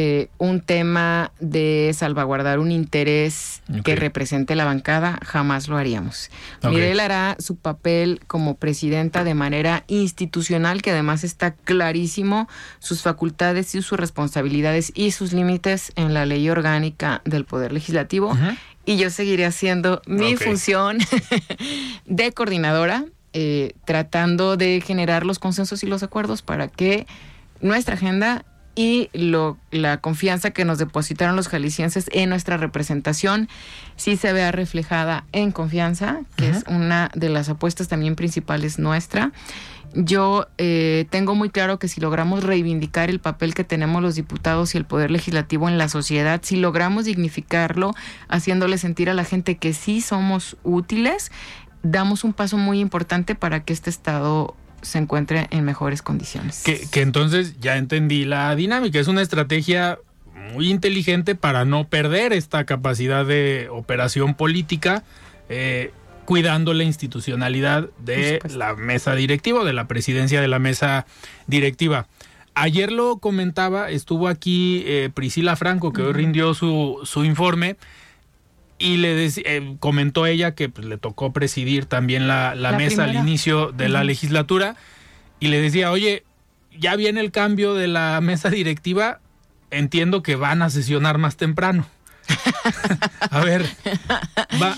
eh, 0.00 0.28
un 0.38 0.60
tema 0.60 1.32
de 1.40 1.90
salvaguardar 1.92 2.60
un 2.60 2.70
interés 2.70 3.62
que 3.82 3.96
represente 3.96 4.54
la 4.54 4.64
bancada, 4.64 5.18
jamás 5.24 5.66
lo 5.66 5.76
haríamos. 5.76 6.30
Mirel 6.62 7.00
hará 7.00 7.34
su 7.40 7.56
papel 7.56 8.20
como 8.28 8.54
presidenta 8.54 9.24
de 9.24 9.34
manera 9.34 9.82
institucional, 9.88 10.82
que 10.82 10.92
además 10.92 11.24
está 11.24 11.50
clarísimo 11.50 12.48
sus 12.78 13.02
facultades 13.02 13.74
y 13.74 13.82
sus 13.82 13.98
responsabilidades 13.98 14.92
y 14.94 15.10
sus 15.10 15.32
límites 15.32 15.90
en 15.96 16.14
la 16.14 16.26
ley 16.26 16.48
orgánica 16.48 17.20
del 17.24 17.44
Poder 17.44 17.72
Legislativo. 17.72 18.38
Y 18.84 18.98
yo 18.98 19.10
seguiré 19.10 19.46
haciendo 19.46 20.00
mi 20.06 20.36
función 20.36 20.98
de 22.06 22.30
coordinadora, 22.30 23.04
eh, 23.32 23.72
tratando 23.84 24.56
de 24.56 24.80
generar 24.80 25.26
los 25.26 25.40
consensos 25.40 25.82
y 25.82 25.86
los 25.86 26.04
acuerdos 26.04 26.42
para 26.42 26.68
que 26.68 27.08
nuestra 27.60 27.94
agenda 27.94 28.44
y 28.78 29.10
lo, 29.12 29.58
la 29.72 29.96
confianza 29.96 30.52
que 30.52 30.64
nos 30.64 30.78
depositaron 30.78 31.34
los 31.34 31.48
jaliscienses 31.48 32.08
en 32.12 32.28
nuestra 32.28 32.58
representación 32.58 33.48
sí 33.96 34.16
se 34.16 34.32
vea 34.32 34.52
reflejada 34.52 35.24
en 35.32 35.50
confianza, 35.50 36.20
que 36.36 36.48
es 36.48 36.62
una 36.68 37.10
de 37.12 37.28
las 37.28 37.48
apuestas 37.48 37.88
también 37.88 38.14
principales 38.14 38.78
nuestra. 38.78 39.32
Yo 39.94 40.46
eh, 40.58 41.06
tengo 41.10 41.34
muy 41.34 41.50
claro 41.50 41.80
que 41.80 41.88
si 41.88 42.00
logramos 42.00 42.44
reivindicar 42.44 43.10
el 43.10 43.18
papel 43.18 43.52
que 43.52 43.64
tenemos 43.64 44.00
los 44.00 44.14
diputados 44.14 44.76
y 44.76 44.78
el 44.78 44.84
poder 44.84 45.10
legislativo 45.10 45.68
en 45.68 45.76
la 45.76 45.88
sociedad, 45.88 46.38
si 46.44 46.54
logramos 46.54 47.04
dignificarlo, 47.04 47.96
haciéndole 48.28 48.78
sentir 48.78 49.10
a 49.10 49.14
la 49.14 49.24
gente 49.24 49.56
que 49.56 49.72
sí 49.72 50.00
somos 50.00 50.56
útiles, 50.62 51.32
damos 51.82 52.22
un 52.22 52.32
paso 52.32 52.56
muy 52.58 52.78
importante 52.78 53.34
para 53.34 53.58
que 53.64 53.72
este 53.72 53.90
Estado 53.90 54.54
se 54.82 54.98
encuentre 54.98 55.46
en 55.50 55.64
mejores 55.64 56.02
condiciones. 56.02 56.62
Que, 56.64 57.02
entonces 57.02 57.56
ya 57.60 57.76
entendí 57.76 58.24
la 58.24 58.54
dinámica, 58.54 58.98
es 58.98 59.08
una 59.08 59.22
estrategia 59.22 59.98
muy 60.52 60.70
inteligente 60.70 61.34
para 61.34 61.64
no 61.64 61.88
perder 61.88 62.32
esta 62.32 62.64
capacidad 62.64 63.26
de 63.26 63.68
operación 63.70 64.34
política, 64.34 65.04
eh, 65.48 65.92
cuidando 66.24 66.74
la 66.74 66.84
institucionalidad 66.84 67.88
de 67.98 68.40
la 68.54 68.74
mesa 68.74 69.14
directiva, 69.14 69.64
de 69.64 69.72
la 69.72 69.88
presidencia 69.88 70.40
de 70.40 70.48
la 70.48 70.58
mesa 70.58 71.06
directiva. 71.46 72.06
Ayer 72.54 72.90
lo 72.90 73.18
comentaba, 73.18 73.90
estuvo 73.90 74.28
aquí 74.28 74.82
eh, 74.86 75.10
Priscila 75.14 75.54
Franco, 75.56 75.92
que 75.92 76.02
hoy 76.02 76.12
rindió 76.12 76.54
su, 76.54 77.00
su 77.04 77.24
informe, 77.24 77.76
y 78.78 78.96
le 78.96 79.26
eh, 79.26 79.76
comentó 79.80 80.26
ella 80.26 80.54
que 80.54 80.68
pues, 80.68 80.86
le 80.86 80.98
tocó 80.98 81.32
presidir 81.32 81.86
también 81.86 82.28
la, 82.28 82.54
mesa 82.76 83.04
al 83.04 83.14
inicio 83.14 83.72
de 83.72 83.88
la 83.88 84.04
legislatura 84.04 84.76
y 85.40 85.48
le 85.48 85.60
decía, 85.60 85.90
oye, 85.90 86.24
ya 86.76 86.96
viene 86.96 87.20
el 87.20 87.32
cambio 87.32 87.74
de 87.74 87.88
la 87.88 88.20
mesa 88.20 88.50
directiva, 88.50 89.20
entiendo 89.70 90.22
que 90.22 90.36
van 90.36 90.62
a 90.62 90.70
sesionar 90.70 91.18
más 91.18 91.36
temprano. 91.36 91.86
a 93.30 93.40
ver, 93.40 93.66
va, 94.62 94.76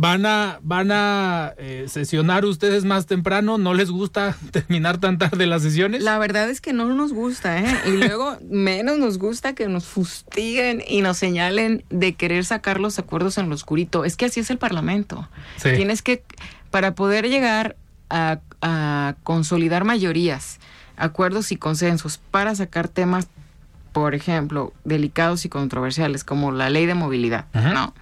van 0.00 0.24
a, 0.24 0.60
van 0.62 0.92
a 0.92 1.52
eh, 1.58 1.84
sesionar 1.86 2.46
ustedes 2.46 2.86
más 2.86 3.04
temprano, 3.04 3.58
¿no 3.58 3.74
les 3.74 3.90
gusta 3.90 4.34
terminar 4.50 4.96
tan 4.96 5.18
tarde 5.18 5.46
las 5.46 5.60
sesiones? 5.60 6.02
La 6.02 6.18
verdad 6.18 6.48
es 6.48 6.62
que 6.62 6.72
no 6.72 6.86
nos 6.86 7.12
gusta, 7.12 7.58
¿eh? 7.58 7.80
Y 7.84 7.90
luego 7.98 8.38
menos 8.48 8.96
nos 8.96 9.18
gusta 9.18 9.54
que 9.54 9.68
nos 9.68 9.84
fustiguen 9.84 10.82
y 10.88 11.02
nos 11.02 11.18
señalen 11.18 11.84
de 11.90 12.14
querer 12.14 12.46
sacar 12.46 12.80
los 12.80 12.98
acuerdos 12.98 13.36
en 13.36 13.50
lo 13.50 13.54
oscurito. 13.54 14.06
Es 14.06 14.16
que 14.16 14.24
así 14.24 14.40
es 14.40 14.48
el 14.48 14.56
Parlamento. 14.56 15.28
Tienes 15.62 16.00
que, 16.00 16.22
para 16.70 16.94
poder 16.94 17.28
llegar 17.28 17.76
a, 18.08 18.40
a 18.62 19.16
consolidar 19.22 19.84
mayorías, 19.84 20.60
acuerdos 20.96 21.52
y 21.52 21.56
consensos 21.56 22.16
para 22.30 22.54
sacar 22.54 22.88
temas 22.88 23.28
por 23.92 24.14
ejemplo, 24.14 24.72
delicados 24.84 25.44
y 25.44 25.48
controversiales 25.48 26.22
como 26.22 26.52
la 26.52 26.70
ley 26.70 26.86
de 26.86 26.94
movilidad, 26.94 27.46
¿no? 27.52 27.92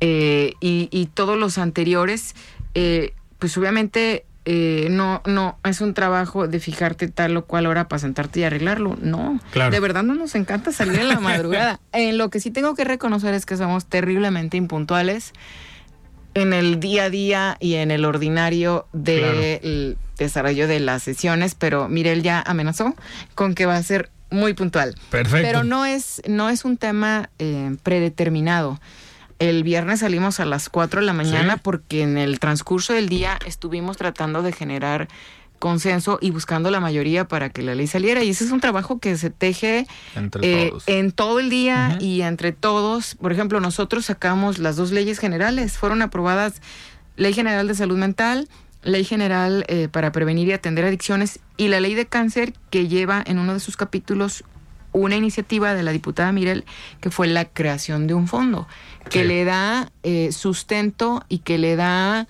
Eh, 0.00 0.54
y, 0.60 1.06
todos 1.14 1.36
los 1.36 1.58
anteriores, 1.58 2.34
eh, 2.74 3.14
pues 3.38 3.56
obviamente 3.58 4.24
eh, 4.44 4.86
no, 4.90 5.22
no 5.26 5.58
es 5.64 5.80
un 5.80 5.92
trabajo 5.92 6.46
de 6.46 6.60
fijarte 6.60 7.08
tal 7.08 7.36
o 7.36 7.44
cual 7.44 7.66
hora 7.66 7.88
para 7.88 7.98
sentarte 7.98 8.40
y 8.40 8.44
arreglarlo. 8.44 8.96
No, 9.00 9.40
de 9.52 9.80
verdad 9.80 10.04
no 10.04 10.14
nos 10.14 10.34
encanta 10.36 10.72
salir 10.72 11.00
en 11.00 11.08
la 11.08 11.20
madrugada. 11.20 11.80
en 11.92 12.16
lo 12.16 12.30
que 12.30 12.38
sí 12.38 12.50
tengo 12.50 12.74
que 12.74 12.84
reconocer 12.84 13.34
es 13.34 13.44
que 13.44 13.56
somos 13.56 13.86
terriblemente 13.86 14.56
impuntuales 14.56 15.32
en 16.34 16.52
el 16.52 16.78
día 16.78 17.04
a 17.04 17.10
día 17.10 17.56
y 17.58 17.74
en 17.74 17.90
el 17.90 18.04
ordinario 18.04 18.86
del 18.92 19.98
desarrollo 20.16 20.68
de 20.68 20.78
las 20.78 21.02
sesiones, 21.02 21.56
pero 21.56 21.88
Mirel 21.88 22.22
ya 22.22 22.40
amenazó 22.40 22.94
con 23.34 23.54
que 23.54 23.66
va 23.66 23.76
a 23.76 23.82
ser 23.82 24.10
muy 24.30 24.54
puntual. 24.54 24.94
Perfecto. 25.10 25.44
Pero 25.44 25.64
no 25.64 25.84
es, 25.84 26.22
no 26.28 26.48
es 26.48 26.64
un 26.64 26.76
tema 26.76 27.30
predeterminado. 27.82 28.78
El 29.38 29.62
viernes 29.62 30.00
salimos 30.00 30.40
a 30.40 30.44
las 30.44 30.68
4 30.68 31.00
de 31.00 31.06
la 31.06 31.12
mañana 31.12 31.58
porque 31.58 32.02
en 32.02 32.18
el 32.18 32.40
transcurso 32.40 32.92
del 32.92 33.08
día 33.08 33.38
estuvimos 33.46 33.96
tratando 33.96 34.42
de 34.42 34.52
generar 34.52 35.08
consenso 35.58 36.18
y 36.20 36.30
buscando 36.30 36.70
la 36.70 36.80
mayoría 36.80 37.26
para 37.26 37.50
que 37.50 37.62
la 37.62 37.74
ley 37.74 37.86
saliera. 37.86 38.24
Y 38.24 38.30
ese 38.30 38.44
es 38.44 38.50
un 38.50 38.60
trabajo 38.60 38.98
que 38.98 39.16
se 39.16 39.30
teje 39.30 39.86
eh, 40.42 40.72
en 40.86 41.12
todo 41.12 41.40
el 41.40 41.50
día 41.50 41.98
y 42.00 42.22
entre 42.22 42.52
todos. 42.52 43.14
Por 43.14 43.32
ejemplo, 43.32 43.60
nosotros 43.60 44.06
sacamos 44.06 44.58
las 44.58 44.76
dos 44.76 44.90
leyes 44.90 45.18
generales. 45.18 45.78
Fueron 45.78 46.02
aprobadas 46.02 46.60
Ley 47.16 47.32
General 47.32 47.66
de 47.68 47.74
Salud 47.74 47.98
Mental, 47.98 48.48
Ley 48.82 49.04
General 49.04 49.64
eh, 49.68 49.88
para 49.90 50.12
Prevenir 50.12 50.48
y 50.48 50.52
Atender 50.52 50.84
Adicciones 50.84 51.40
y 51.56 51.68
la 51.68 51.80
Ley 51.80 51.94
de 51.94 52.06
Cáncer 52.06 52.54
que 52.70 52.88
lleva 52.88 53.22
en 53.26 53.38
uno 53.38 53.54
de 53.54 53.60
sus 53.60 53.76
capítulos 53.76 54.44
una 54.92 55.16
iniciativa 55.16 55.74
de 55.74 55.82
la 55.82 55.92
diputada 55.92 56.32
Mirel 56.32 56.64
que 57.00 57.10
fue 57.10 57.26
la 57.26 57.44
creación 57.44 58.06
de 58.06 58.14
un 58.14 58.26
fondo 58.26 58.66
que 59.08 59.24
le 59.24 59.44
da 59.44 59.90
eh, 60.02 60.32
sustento 60.32 61.24
y 61.28 61.38
que 61.38 61.58
le 61.58 61.76
da 61.76 62.26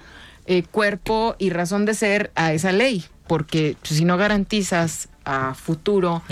eh, 0.46 0.62
cuerpo 0.62 1.36
y 1.38 1.50
razón 1.50 1.84
de 1.84 1.94
ser 1.94 2.32
a 2.34 2.52
esa 2.52 2.72
ley, 2.72 3.04
porque 3.26 3.76
si 3.82 4.04
no 4.04 4.16
garantizas 4.16 5.08
a 5.24 5.52
futuro 5.54 6.22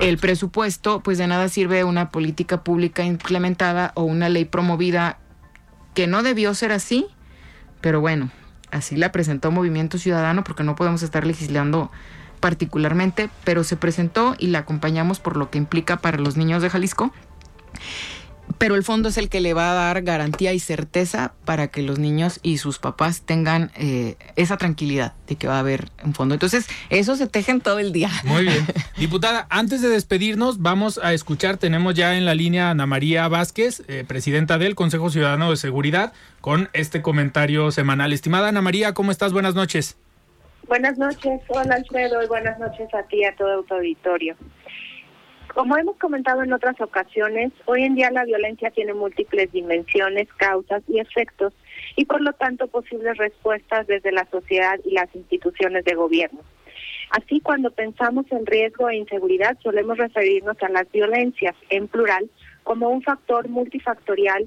el 0.00 0.18
presupuesto. 0.18 1.00
pues 1.00 1.18
de 1.18 1.26
nada 1.26 1.48
sirve 1.48 1.82
una 1.82 2.10
política 2.10 2.62
pública 2.62 3.04
implementada 3.04 3.90
o 3.96 4.04
una 4.04 4.28
ley 4.28 4.44
promovida 4.44 5.18
que 5.94 6.06
no 6.06 6.22
debió 6.22 6.54
ser 6.54 6.70
así, 6.70 7.06
pero 7.80 8.00
bueno, 8.00 8.30
así 8.70 8.96
la 8.96 9.10
presentó 9.10 9.50
Movimiento 9.50 9.98
Ciudadano 9.98 10.44
porque 10.44 10.62
no 10.62 10.76
podemos 10.76 11.02
estar 11.02 11.26
legislando 11.26 11.90
particularmente, 12.38 13.30
pero 13.44 13.64
se 13.64 13.76
presentó 13.76 14.36
y 14.38 14.48
la 14.48 14.60
acompañamos 14.60 15.18
por 15.18 15.36
lo 15.36 15.50
que 15.50 15.58
implica 15.58 15.96
para 15.96 16.18
los 16.18 16.36
niños 16.36 16.62
de 16.62 16.70
Jalisco 16.70 17.12
pero 18.58 18.74
el 18.74 18.82
fondo 18.82 19.08
es 19.08 19.18
el 19.18 19.28
que 19.28 19.40
le 19.40 19.54
va 19.54 19.70
a 19.70 19.74
dar 19.74 20.02
garantía 20.02 20.52
y 20.52 20.60
certeza 20.60 21.34
para 21.44 21.68
que 21.68 21.82
los 21.82 21.98
niños 21.98 22.40
y 22.42 22.58
sus 22.58 22.78
papás 22.78 23.22
tengan 23.22 23.70
eh, 23.76 24.16
esa 24.36 24.56
tranquilidad 24.56 25.14
de 25.26 25.36
que 25.36 25.46
va 25.46 25.56
a 25.56 25.60
haber 25.60 25.90
un 26.04 26.14
fondo. 26.14 26.34
Entonces, 26.34 26.66
eso 26.90 27.16
se 27.16 27.26
tejen 27.26 27.60
todo 27.60 27.78
el 27.78 27.92
día. 27.92 28.10
Muy 28.24 28.42
bien. 28.42 28.64
Diputada, 28.96 29.46
antes 29.50 29.82
de 29.82 29.88
despedirnos, 29.88 30.62
vamos 30.62 30.98
a 31.02 31.12
escuchar, 31.12 31.56
tenemos 31.56 31.94
ya 31.94 32.16
en 32.16 32.24
la 32.24 32.34
línea 32.34 32.68
a 32.68 32.70
Ana 32.70 32.86
María 32.86 33.28
Vázquez, 33.28 33.82
eh, 33.88 34.04
presidenta 34.06 34.58
del 34.58 34.74
Consejo 34.74 35.10
Ciudadano 35.10 35.50
de 35.50 35.56
Seguridad, 35.56 36.12
con 36.40 36.68
este 36.72 37.02
comentario 37.02 37.70
semanal. 37.70 38.12
Estimada 38.12 38.48
Ana 38.48 38.62
María, 38.62 38.94
¿cómo 38.94 39.10
estás? 39.10 39.32
Buenas 39.32 39.54
noches. 39.54 39.96
Buenas 40.68 40.98
noches, 40.98 41.40
hola 41.48 41.76
Alfredo, 41.76 42.22
y 42.24 42.26
buenas 42.26 42.58
noches 42.58 42.92
a 42.92 43.04
ti 43.04 43.18
y 43.18 43.24
a 43.24 43.36
todo 43.36 43.62
tu 43.62 43.74
auditorio. 43.74 44.34
Como 45.56 45.74
hemos 45.78 45.96
comentado 45.96 46.42
en 46.42 46.52
otras 46.52 46.78
ocasiones, 46.82 47.50
hoy 47.64 47.84
en 47.84 47.94
día 47.94 48.10
la 48.10 48.26
violencia 48.26 48.70
tiene 48.72 48.92
múltiples 48.92 49.50
dimensiones, 49.52 50.28
causas 50.36 50.82
y 50.86 51.00
efectos, 51.00 51.54
y 51.96 52.04
por 52.04 52.20
lo 52.20 52.34
tanto 52.34 52.66
posibles 52.66 53.16
respuestas 53.16 53.86
desde 53.86 54.12
la 54.12 54.28
sociedad 54.30 54.78
y 54.84 54.90
las 54.90 55.08
instituciones 55.14 55.82
de 55.86 55.94
gobierno. 55.94 56.40
Así, 57.08 57.40
cuando 57.40 57.70
pensamos 57.70 58.26
en 58.32 58.44
riesgo 58.44 58.90
e 58.90 58.96
inseguridad, 58.96 59.56
solemos 59.62 59.96
referirnos 59.96 60.62
a 60.62 60.68
las 60.68 60.92
violencias, 60.92 61.54
en 61.70 61.88
plural, 61.88 62.28
como 62.62 62.90
un 62.90 63.00
factor 63.00 63.48
multifactorial 63.48 64.46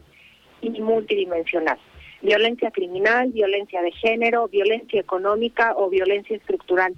y 0.62 0.70
multidimensional. 0.80 1.80
Violencia 2.22 2.70
criminal, 2.70 3.32
violencia 3.32 3.82
de 3.82 3.94
género, 3.94 4.48
violencia 4.48 5.02
económica 5.02 5.74
o 5.76 5.90
violencia 5.90 6.38
estructural 6.38 6.94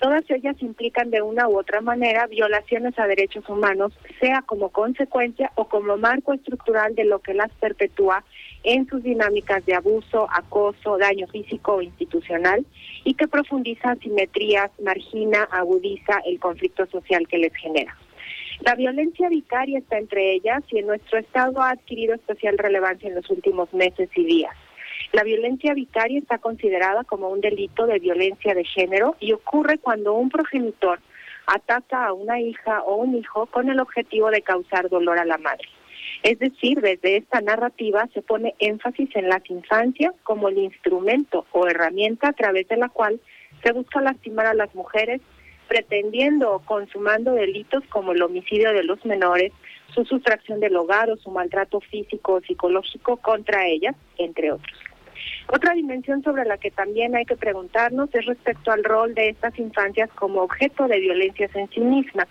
Todas 0.00 0.28
ellas 0.30 0.56
implican 0.60 1.10
de 1.10 1.22
una 1.22 1.48
u 1.48 1.58
otra 1.58 1.80
manera 1.80 2.26
violaciones 2.26 2.98
a 2.98 3.06
derechos 3.06 3.48
humanos, 3.48 3.92
sea 4.20 4.42
como 4.42 4.68
consecuencia 4.68 5.50
o 5.54 5.68
como 5.68 5.96
marco 5.96 6.34
estructural 6.34 6.94
de 6.94 7.04
lo 7.04 7.20
que 7.20 7.32
las 7.32 7.50
perpetúa 7.52 8.22
en 8.62 8.86
sus 8.88 9.02
dinámicas 9.02 9.64
de 9.64 9.74
abuso, 9.74 10.26
acoso, 10.30 10.98
daño 10.98 11.26
físico 11.28 11.76
o 11.76 11.82
institucional 11.82 12.66
y 13.04 13.14
que 13.14 13.26
profundiza 13.26 13.92
asimetrías, 13.92 14.70
margina, 14.82 15.44
agudiza 15.44 16.20
el 16.26 16.38
conflicto 16.40 16.84
social 16.86 17.26
que 17.26 17.38
les 17.38 17.54
genera. 17.54 17.96
La 18.60 18.74
violencia 18.74 19.28
vicaria 19.28 19.78
está 19.78 19.98
entre 19.98 20.32
ellas 20.32 20.62
y 20.70 20.78
en 20.78 20.86
nuestro 20.86 21.18
estado 21.18 21.62
ha 21.62 21.70
adquirido 21.70 22.14
especial 22.14 22.58
relevancia 22.58 23.08
en 23.08 23.14
los 23.14 23.28
últimos 23.30 23.72
meses 23.72 24.08
y 24.14 24.24
días. 24.24 24.54
La 25.12 25.22
violencia 25.22 25.72
vicaria 25.74 26.18
está 26.18 26.38
considerada 26.38 27.04
como 27.04 27.28
un 27.28 27.40
delito 27.40 27.86
de 27.86 27.98
violencia 27.98 28.54
de 28.54 28.64
género 28.64 29.16
y 29.20 29.32
ocurre 29.32 29.78
cuando 29.78 30.14
un 30.14 30.30
progenitor 30.30 31.00
ataca 31.46 32.06
a 32.06 32.12
una 32.12 32.40
hija 32.40 32.82
o 32.82 32.96
un 32.96 33.14
hijo 33.14 33.46
con 33.46 33.70
el 33.70 33.80
objetivo 33.80 34.30
de 34.30 34.42
causar 34.42 34.88
dolor 34.88 35.18
a 35.18 35.24
la 35.24 35.38
madre. 35.38 35.68
Es 36.22 36.38
decir, 36.38 36.80
desde 36.80 37.16
esta 37.16 37.40
narrativa 37.40 38.08
se 38.12 38.22
pone 38.22 38.54
énfasis 38.58 39.08
en 39.14 39.28
las 39.28 39.48
infancias 39.48 40.12
como 40.24 40.48
el 40.48 40.58
instrumento 40.58 41.46
o 41.52 41.66
herramienta 41.66 42.28
a 42.28 42.32
través 42.32 42.66
de 42.68 42.76
la 42.76 42.88
cual 42.88 43.20
se 43.62 43.72
busca 43.72 44.00
lastimar 44.00 44.46
a 44.46 44.54
las 44.54 44.74
mujeres, 44.74 45.20
pretendiendo 45.68 46.52
o 46.52 46.58
consumando 46.60 47.32
delitos 47.32 47.84
como 47.88 48.12
el 48.12 48.22
homicidio 48.22 48.72
de 48.72 48.84
los 48.84 49.04
menores, 49.04 49.52
su 49.94 50.04
sustracción 50.04 50.60
del 50.60 50.76
hogar 50.76 51.10
o 51.10 51.16
su 51.16 51.30
maltrato 51.30 51.80
físico 51.80 52.34
o 52.34 52.40
psicológico 52.40 53.16
contra 53.18 53.66
ellas, 53.66 53.94
entre 54.18 54.52
otros. 54.52 54.78
Otra 55.48 55.74
dimensión 55.74 56.22
sobre 56.24 56.44
la 56.44 56.58
que 56.58 56.72
también 56.72 57.14
hay 57.14 57.24
que 57.24 57.36
preguntarnos 57.36 58.12
es 58.12 58.26
respecto 58.26 58.72
al 58.72 58.82
rol 58.82 59.14
de 59.14 59.28
estas 59.28 59.56
infancias 59.58 60.10
como 60.14 60.42
objeto 60.42 60.88
de 60.88 60.98
violencias 60.98 61.54
en 61.54 61.68
sí 61.70 61.80
misma, 61.80 62.26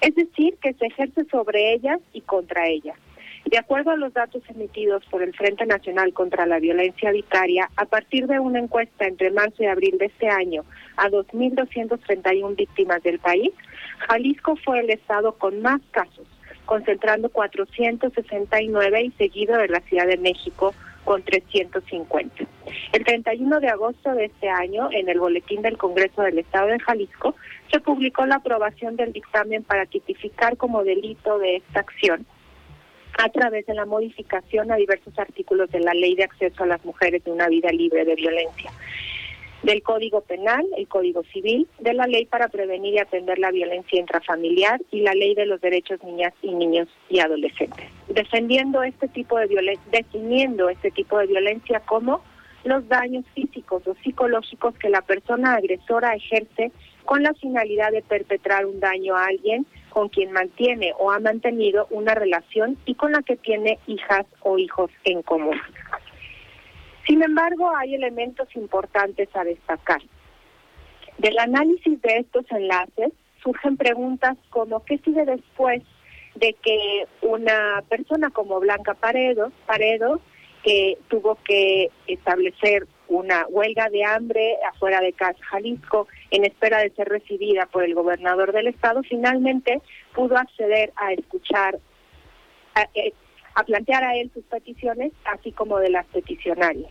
es 0.00 0.14
decir, 0.14 0.56
que 0.62 0.72
se 0.74 0.86
ejerce 0.86 1.24
sobre 1.26 1.74
ellas 1.74 2.00
y 2.14 2.22
contra 2.22 2.66
ellas. 2.66 2.96
De 3.44 3.58
acuerdo 3.58 3.90
a 3.90 3.96
los 3.96 4.14
datos 4.14 4.42
emitidos 4.48 5.04
por 5.10 5.22
el 5.22 5.34
Frente 5.34 5.66
Nacional 5.66 6.14
contra 6.14 6.46
la 6.46 6.58
Violencia 6.58 7.12
Vicaria, 7.12 7.68
a 7.76 7.84
partir 7.84 8.26
de 8.26 8.40
una 8.40 8.58
encuesta 8.58 9.06
entre 9.06 9.30
marzo 9.30 9.62
y 9.62 9.66
abril 9.66 9.98
de 9.98 10.06
este 10.06 10.28
año 10.28 10.64
a 10.96 11.10
2.231 11.10 12.56
víctimas 12.56 13.02
del 13.02 13.18
país, 13.18 13.50
Jalisco 14.08 14.56
fue 14.56 14.80
el 14.80 14.88
estado 14.88 15.32
con 15.32 15.60
más 15.60 15.82
casos, 15.90 16.26
concentrando 16.64 17.28
469 17.28 19.02
y 19.02 19.10
seguido 19.12 19.58
de 19.58 19.68
la 19.68 19.80
Ciudad 19.80 20.06
de 20.06 20.16
México 20.16 20.74
con 21.04 21.22
350. 21.22 22.44
El 22.92 23.04
31 23.04 23.60
de 23.60 23.68
agosto 23.68 24.14
de 24.14 24.26
este 24.26 24.48
año, 24.48 24.88
en 24.92 25.08
el 25.08 25.20
Boletín 25.20 25.62
del 25.62 25.78
Congreso 25.78 26.22
del 26.22 26.38
Estado 26.38 26.68
de 26.68 26.80
Jalisco, 26.80 27.34
se 27.70 27.80
publicó 27.80 28.26
la 28.26 28.36
aprobación 28.36 28.96
del 28.96 29.12
dictamen 29.12 29.62
para 29.62 29.86
tipificar 29.86 30.56
como 30.56 30.84
delito 30.84 31.38
de 31.38 31.56
esta 31.56 31.80
acción 31.80 32.26
a 33.18 33.28
través 33.28 33.64
de 33.66 33.74
la 33.74 33.86
modificación 33.86 34.72
a 34.72 34.76
diversos 34.76 35.16
artículos 35.18 35.70
de 35.70 35.80
la 35.80 35.94
Ley 35.94 36.16
de 36.16 36.24
Acceso 36.24 36.64
a 36.64 36.66
las 36.66 36.84
Mujeres 36.84 37.22
de 37.24 37.30
una 37.30 37.48
Vida 37.48 37.70
Libre 37.70 38.04
de 38.04 38.14
Violencia 38.14 38.70
del 39.64 39.82
Código 39.82 40.20
Penal, 40.20 40.64
el 40.76 40.86
Código 40.86 41.22
Civil, 41.32 41.66
de 41.78 41.94
la 41.94 42.06
Ley 42.06 42.26
para 42.26 42.48
Prevenir 42.48 42.94
y 42.94 42.98
Atender 42.98 43.38
la 43.38 43.50
Violencia 43.50 43.98
Intrafamiliar 43.98 44.80
y 44.90 45.00
la 45.00 45.14
Ley 45.14 45.34
de 45.34 45.46
los 45.46 45.60
Derechos 45.60 46.02
Niñas 46.04 46.34
y 46.42 46.54
Niños 46.54 46.88
y 47.08 47.20
Adolescentes, 47.20 47.86
defendiendo 48.08 48.82
este 48.82 49.08
tipo 49.08 49.38
de 49.38 49.46
violencia, 49.46 49.84
definiendo 49.90 50.68
este 50.68 50.90
tipo 50.90 51.18
de 51.18 51.26
violencia 51.26 51.80
como 51.80 52.20
los 52.64 52.86
daños 52.88 53.24
físicos 53.34 53.86
o 53.86 53.94
psicológicos 54.02 54.74
que 54.78 54.90
la 54.90 55.02
persona 55.02 55.54
agresora 55.54 56.14
ejerce 56.14 56.70
con 57.04 57.22
la 57.22 57.34
finalidad 57.34 57.90
de 57.90 58.02
perpetrar 58.02 58.66
un 58.66 58.80
daño 58.80 59.16
a 59.16 59.26
alguien 59.26 59.66
con 59.90 60.08
quien 60.08 60.32
mantiene 60.32 60.92
o 60.98 61.10
ha 61.10 61.20
mantenido 61.20 61.86
una 61.90 62.14
relación 62.14 62.76
y 62.84 62.94
con 62.94 63.12
la 63.12 63.22
que 63.22 63.36
tiene 63.36 63.78
hijas 63.86 64.26
o 64.40 64.58
hijos 64.58 64.90
en 65.04 65.22
común. 65.22 65.58
Sin 67.06 67.22
embargo, 67.22 67.70
hay 67.76 67.94
elementos 67.94 68.48
importantes 68.56 69.28
a 69.34 69.44
destacar. 69.44 70.02
Del 71.18 71.38
análisis 71.38 72.00
de 72.02 72.16
estos 72.18 72.44
enlaces 72.50 73.12
surgen 73.42 73.76
preguntas 73.76 74.36
como 74.50 74.84
qué 74.84 74.98
sigue 74.98 75.24
después 75.24 75.82
de 76.34 76.54
que 76.54 77.06
una 77.22 77.82
persona 77.88 78.30
como 78.30 78.58
Blanca 78.58 78.94
Paredo, 78.94 79.52
Paredo 79.66 80.20
que 80.64 80.96
tuvo 81.08 81.36
que 81.44 81.90
establecer 82.06 82.86
una 83.06 83.46
huelga 83.48 83.90
de 83.90 84.02
hambre 84.02 84.56
afuera 84.72 85.00
de 85.00 85.12
Casa 85.12 85.38
Jalisco 85.50 86.08
en 86.30 86.44
espera 86.46 86.78
de 86.78 86.90
ser 86.90 87.08
recibida 87.08 87.66
por 87.66 87.84
el 87.84 87.94
gobernador 87.94 88.52
del 88.52 88.68
estado, 88.68 89.02
finalmente 89.02 89.82
pudo 90.14 90.38
acceder 90.38 90.92
a 90.96 91.12
escuchar, 91.12 91.78
eh, 92.94 93.12
a 93.54 93.64
plantear 93.64 94.04
a 94.04 94.16
él 94.16 94.30
sus 94.32 94.44
peticiones, 94.44 95.12
así 95.24 95.52
como 95.52 95.78
de 95.78 95.90
las 95.90 96.06
peticionarias. 96.06 96.90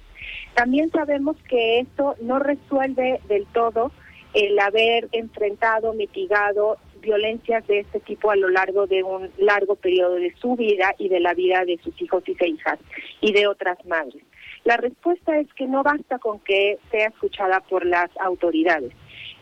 También 0.53 0.91
sabemos 0.91 1.35
que 1.49 1.79
esto 1.79 2.15
no 2.21 2.39
resuelve 2.39 3.19
del 3.27 3.45
todo 3.47 3.91
el 4.33 4.57
haber 4.59 5.09
enfrentado, 5.11 5.93
mitigado 5.93 6.77
violencias 7.01 7.67
de 7.67 7.79
este 7.79 7.99
tipo 7.99 8.31
a 8.31 8.35
lo 8.35 8.49
largo 8.49 8.87
de 8.87 9.03
un 9.03 9.29
largo 9.37 9.75
periodo 9.75 10.15
de 10.15 10.33
su 10.35 10.55
vida 10.55 10.95
y 10.97 11.09
de 11.09 11.19
la 11.19 11.33
vida 11.33 11.65
de 11.65 11.77
sus 11.83 12.01
hijos 12.01 12.23
y 12.27 12.35
hijas 12.45 12.79
y 13.21 13.33
de 13.33 13.47
otras 13.47 13.77
madres. 13.85 14.23
La 14.63 14.77
respuesta 14.77 15.37
es 15.37 15.53
que 15.53 15.67
no 15.67 15.83
basta 15.83 16.19
con 16.19 16.39
que 16.39 16.79
sea 16.89 17.07
escuchada 17.07 17.59
por 17.59 17.85
las 17.85 18.09
autoridades, 18.21 18.93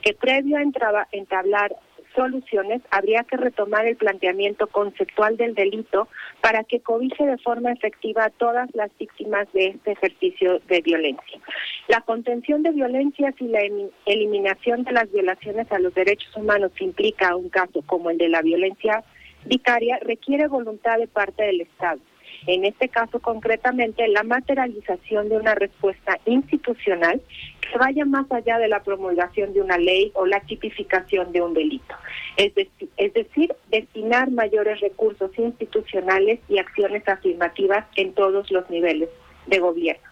que 0.01 0.13
previo 0.13 0.57
a 0.57 1.07
entablar 1.11 1.75
soluciones, 2.15 2.81
habría 2.91 3.23
que 3.23 3.37
retomar 3.37 3.85
el 3.85 3.95
planteamiento 3.95 4.67
conceptual 4.67 5.37
del 5.37 5.55
delito 5.55 6.07
para 6.41 6.63
que 6.63 6.79
cobije 6.79 7.25
de 7.25 7.37
forma 7.37 7.71
efectiva 7.71 8.25
a 8.25 8.29
todas 8.29 8.69
las 8.73 8.89
víctimas 8.97 9.47
de 9.53 9.67
este 9.67 9.91
ejercicio 9.91 10.59
de 10.67 10.81
violencia. 10.81 11.39
La 11.87 12.01
contención 12.01 12.63
de 12.63 12.71
violencias 12.71 13.33
y 13.39 13.47
la 13.47 13.61
eliminación 14.05 14.83
de 14.83 14.91
las 14.91 15.11
violaciones 15.11 15.71
a 15.71 15.79
los 15.79 15.93
derechos 15.93 16.35
humanos 16.35 16.71
implica 16.79 17.35
un 17.35 17.49
caso 17.49 17.81
como 17.85 18.09
el 18.09 18.17
de 18.17 18.29
la 18.29 18.41
violencia 18.41 19.03
vicaria 19.45 19.97
requiere 20.01 20.47
voluntad 20.47 20.97
de 20.99 21.07
parte 21.07 21.43
del 21.43 21.61
Estado 21.61 21.99
en 22.47 22.65
este 22.65 22.89
caso 22.89 23.19
concretamente 23.19 24.07
la 24.07 24.23
materialización 24.23 25.29
de 25.29 25.37
una 25.37 25.55
respuesta 25.55 26.19
institucional 26.25 27.21
que 27.61 27.77
vaya 27.77 28.05
más 28.05 28.31
allá 28.31 28.57
de 28.57 28.67
la 28.67 28.83
promulgación 28.83 29.53
de 29.53 29.61
una 29.61 29.77
ley 29.77 30.11
o 30.15 30.25
la 30.25 30.39
tipificación 30.41 31.31
de 31.31 31.41
un 31.41 31.53
delito. 31.53 31.95
Es, 32.37 32.53
es 32.97 33.13
decir, 33.13 33.55
destinar 33.69 34.31
mayores 34.31 34.79
recursos 34.79 35.31
institucionales 35.37 36.39
y 36.49 36.57
acciones 36.57 37.07
afirmativas 37.07 37.85
en 37.95 38.13
todos 38.13 38.49
los 38.51 38.69
niveles 38.69 39.09
de 39.47 39.59
gobierno. 39.59 40.10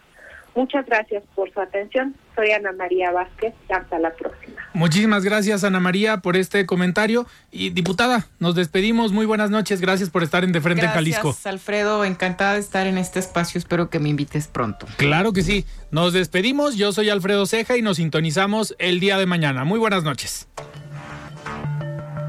Muchas 0.54 0.84
gracias 0.86 1.22
por 1.34 1.52
su 1.52 1.60
atención. 1.60 2.14
Soy 2.34 2.50
Ana 2.50 2.72
María 2.72 3.12
Vázquez. 3.12 3.54
Hasta 3.68 3.98
la 3.98 4.12
próxima. 4.12 4.56
Muchísimas 4.72 5.24
gracias, 5.24 5.64
Ana 5.64 5.80
María, 5.80 6.18
por 6.18 6.36
este 6.36 6.66
comentario. 6.66 7.26
Y 7.50 7.70
diputada, 7.70 8.26
nos 8.38 8.54
despedimos. 8.54 9.12
Muy 9.12 9.26
buenas 9.26 9.50
noches. 9.50 9.80
Gracias 9.80 10.10
por 10.10 10.22
estar 10.22 10.44
en 10.44 10.52
De 10.52 10.60
Frente 10.60 10.86
en 10.86 10.92
Jalisco. 10.92 11.28
Gracias, 11.28 11.46
Alfredo. 11.46 12.04
Encantada 12.04 12.54
de 12.54 12.60
estar 12.60 12.86
en 12.86 12.98
este 12.98 13.18
espacio. 13.18 13.58
Espero 13.58 13.90
que 13.90 13.98
me 13.98 14.08
invites 14.08 14.48
pronto. 14.48 14.86
Claro 14.96 15.32
que 15.32 15.42
sí. 15.42 15.66
Nos 15.90 16.12
despedimos. 16.12 16.76
Yo 16.76 16.92
soy 16.92 17.10
Alfredo 17.10 17.46
Ceja 17.46 17.76
y 17.76 17.82
nos 17.82 17.96
sintonizamos 17.98 18.74
el 18.78 19.00
día 19.00 19.18
de 19.18 19.26
mañana. 19.26 19.64
Muy 19.64 19.78
buenas 19.78 20.04
noches. 20.04 20.48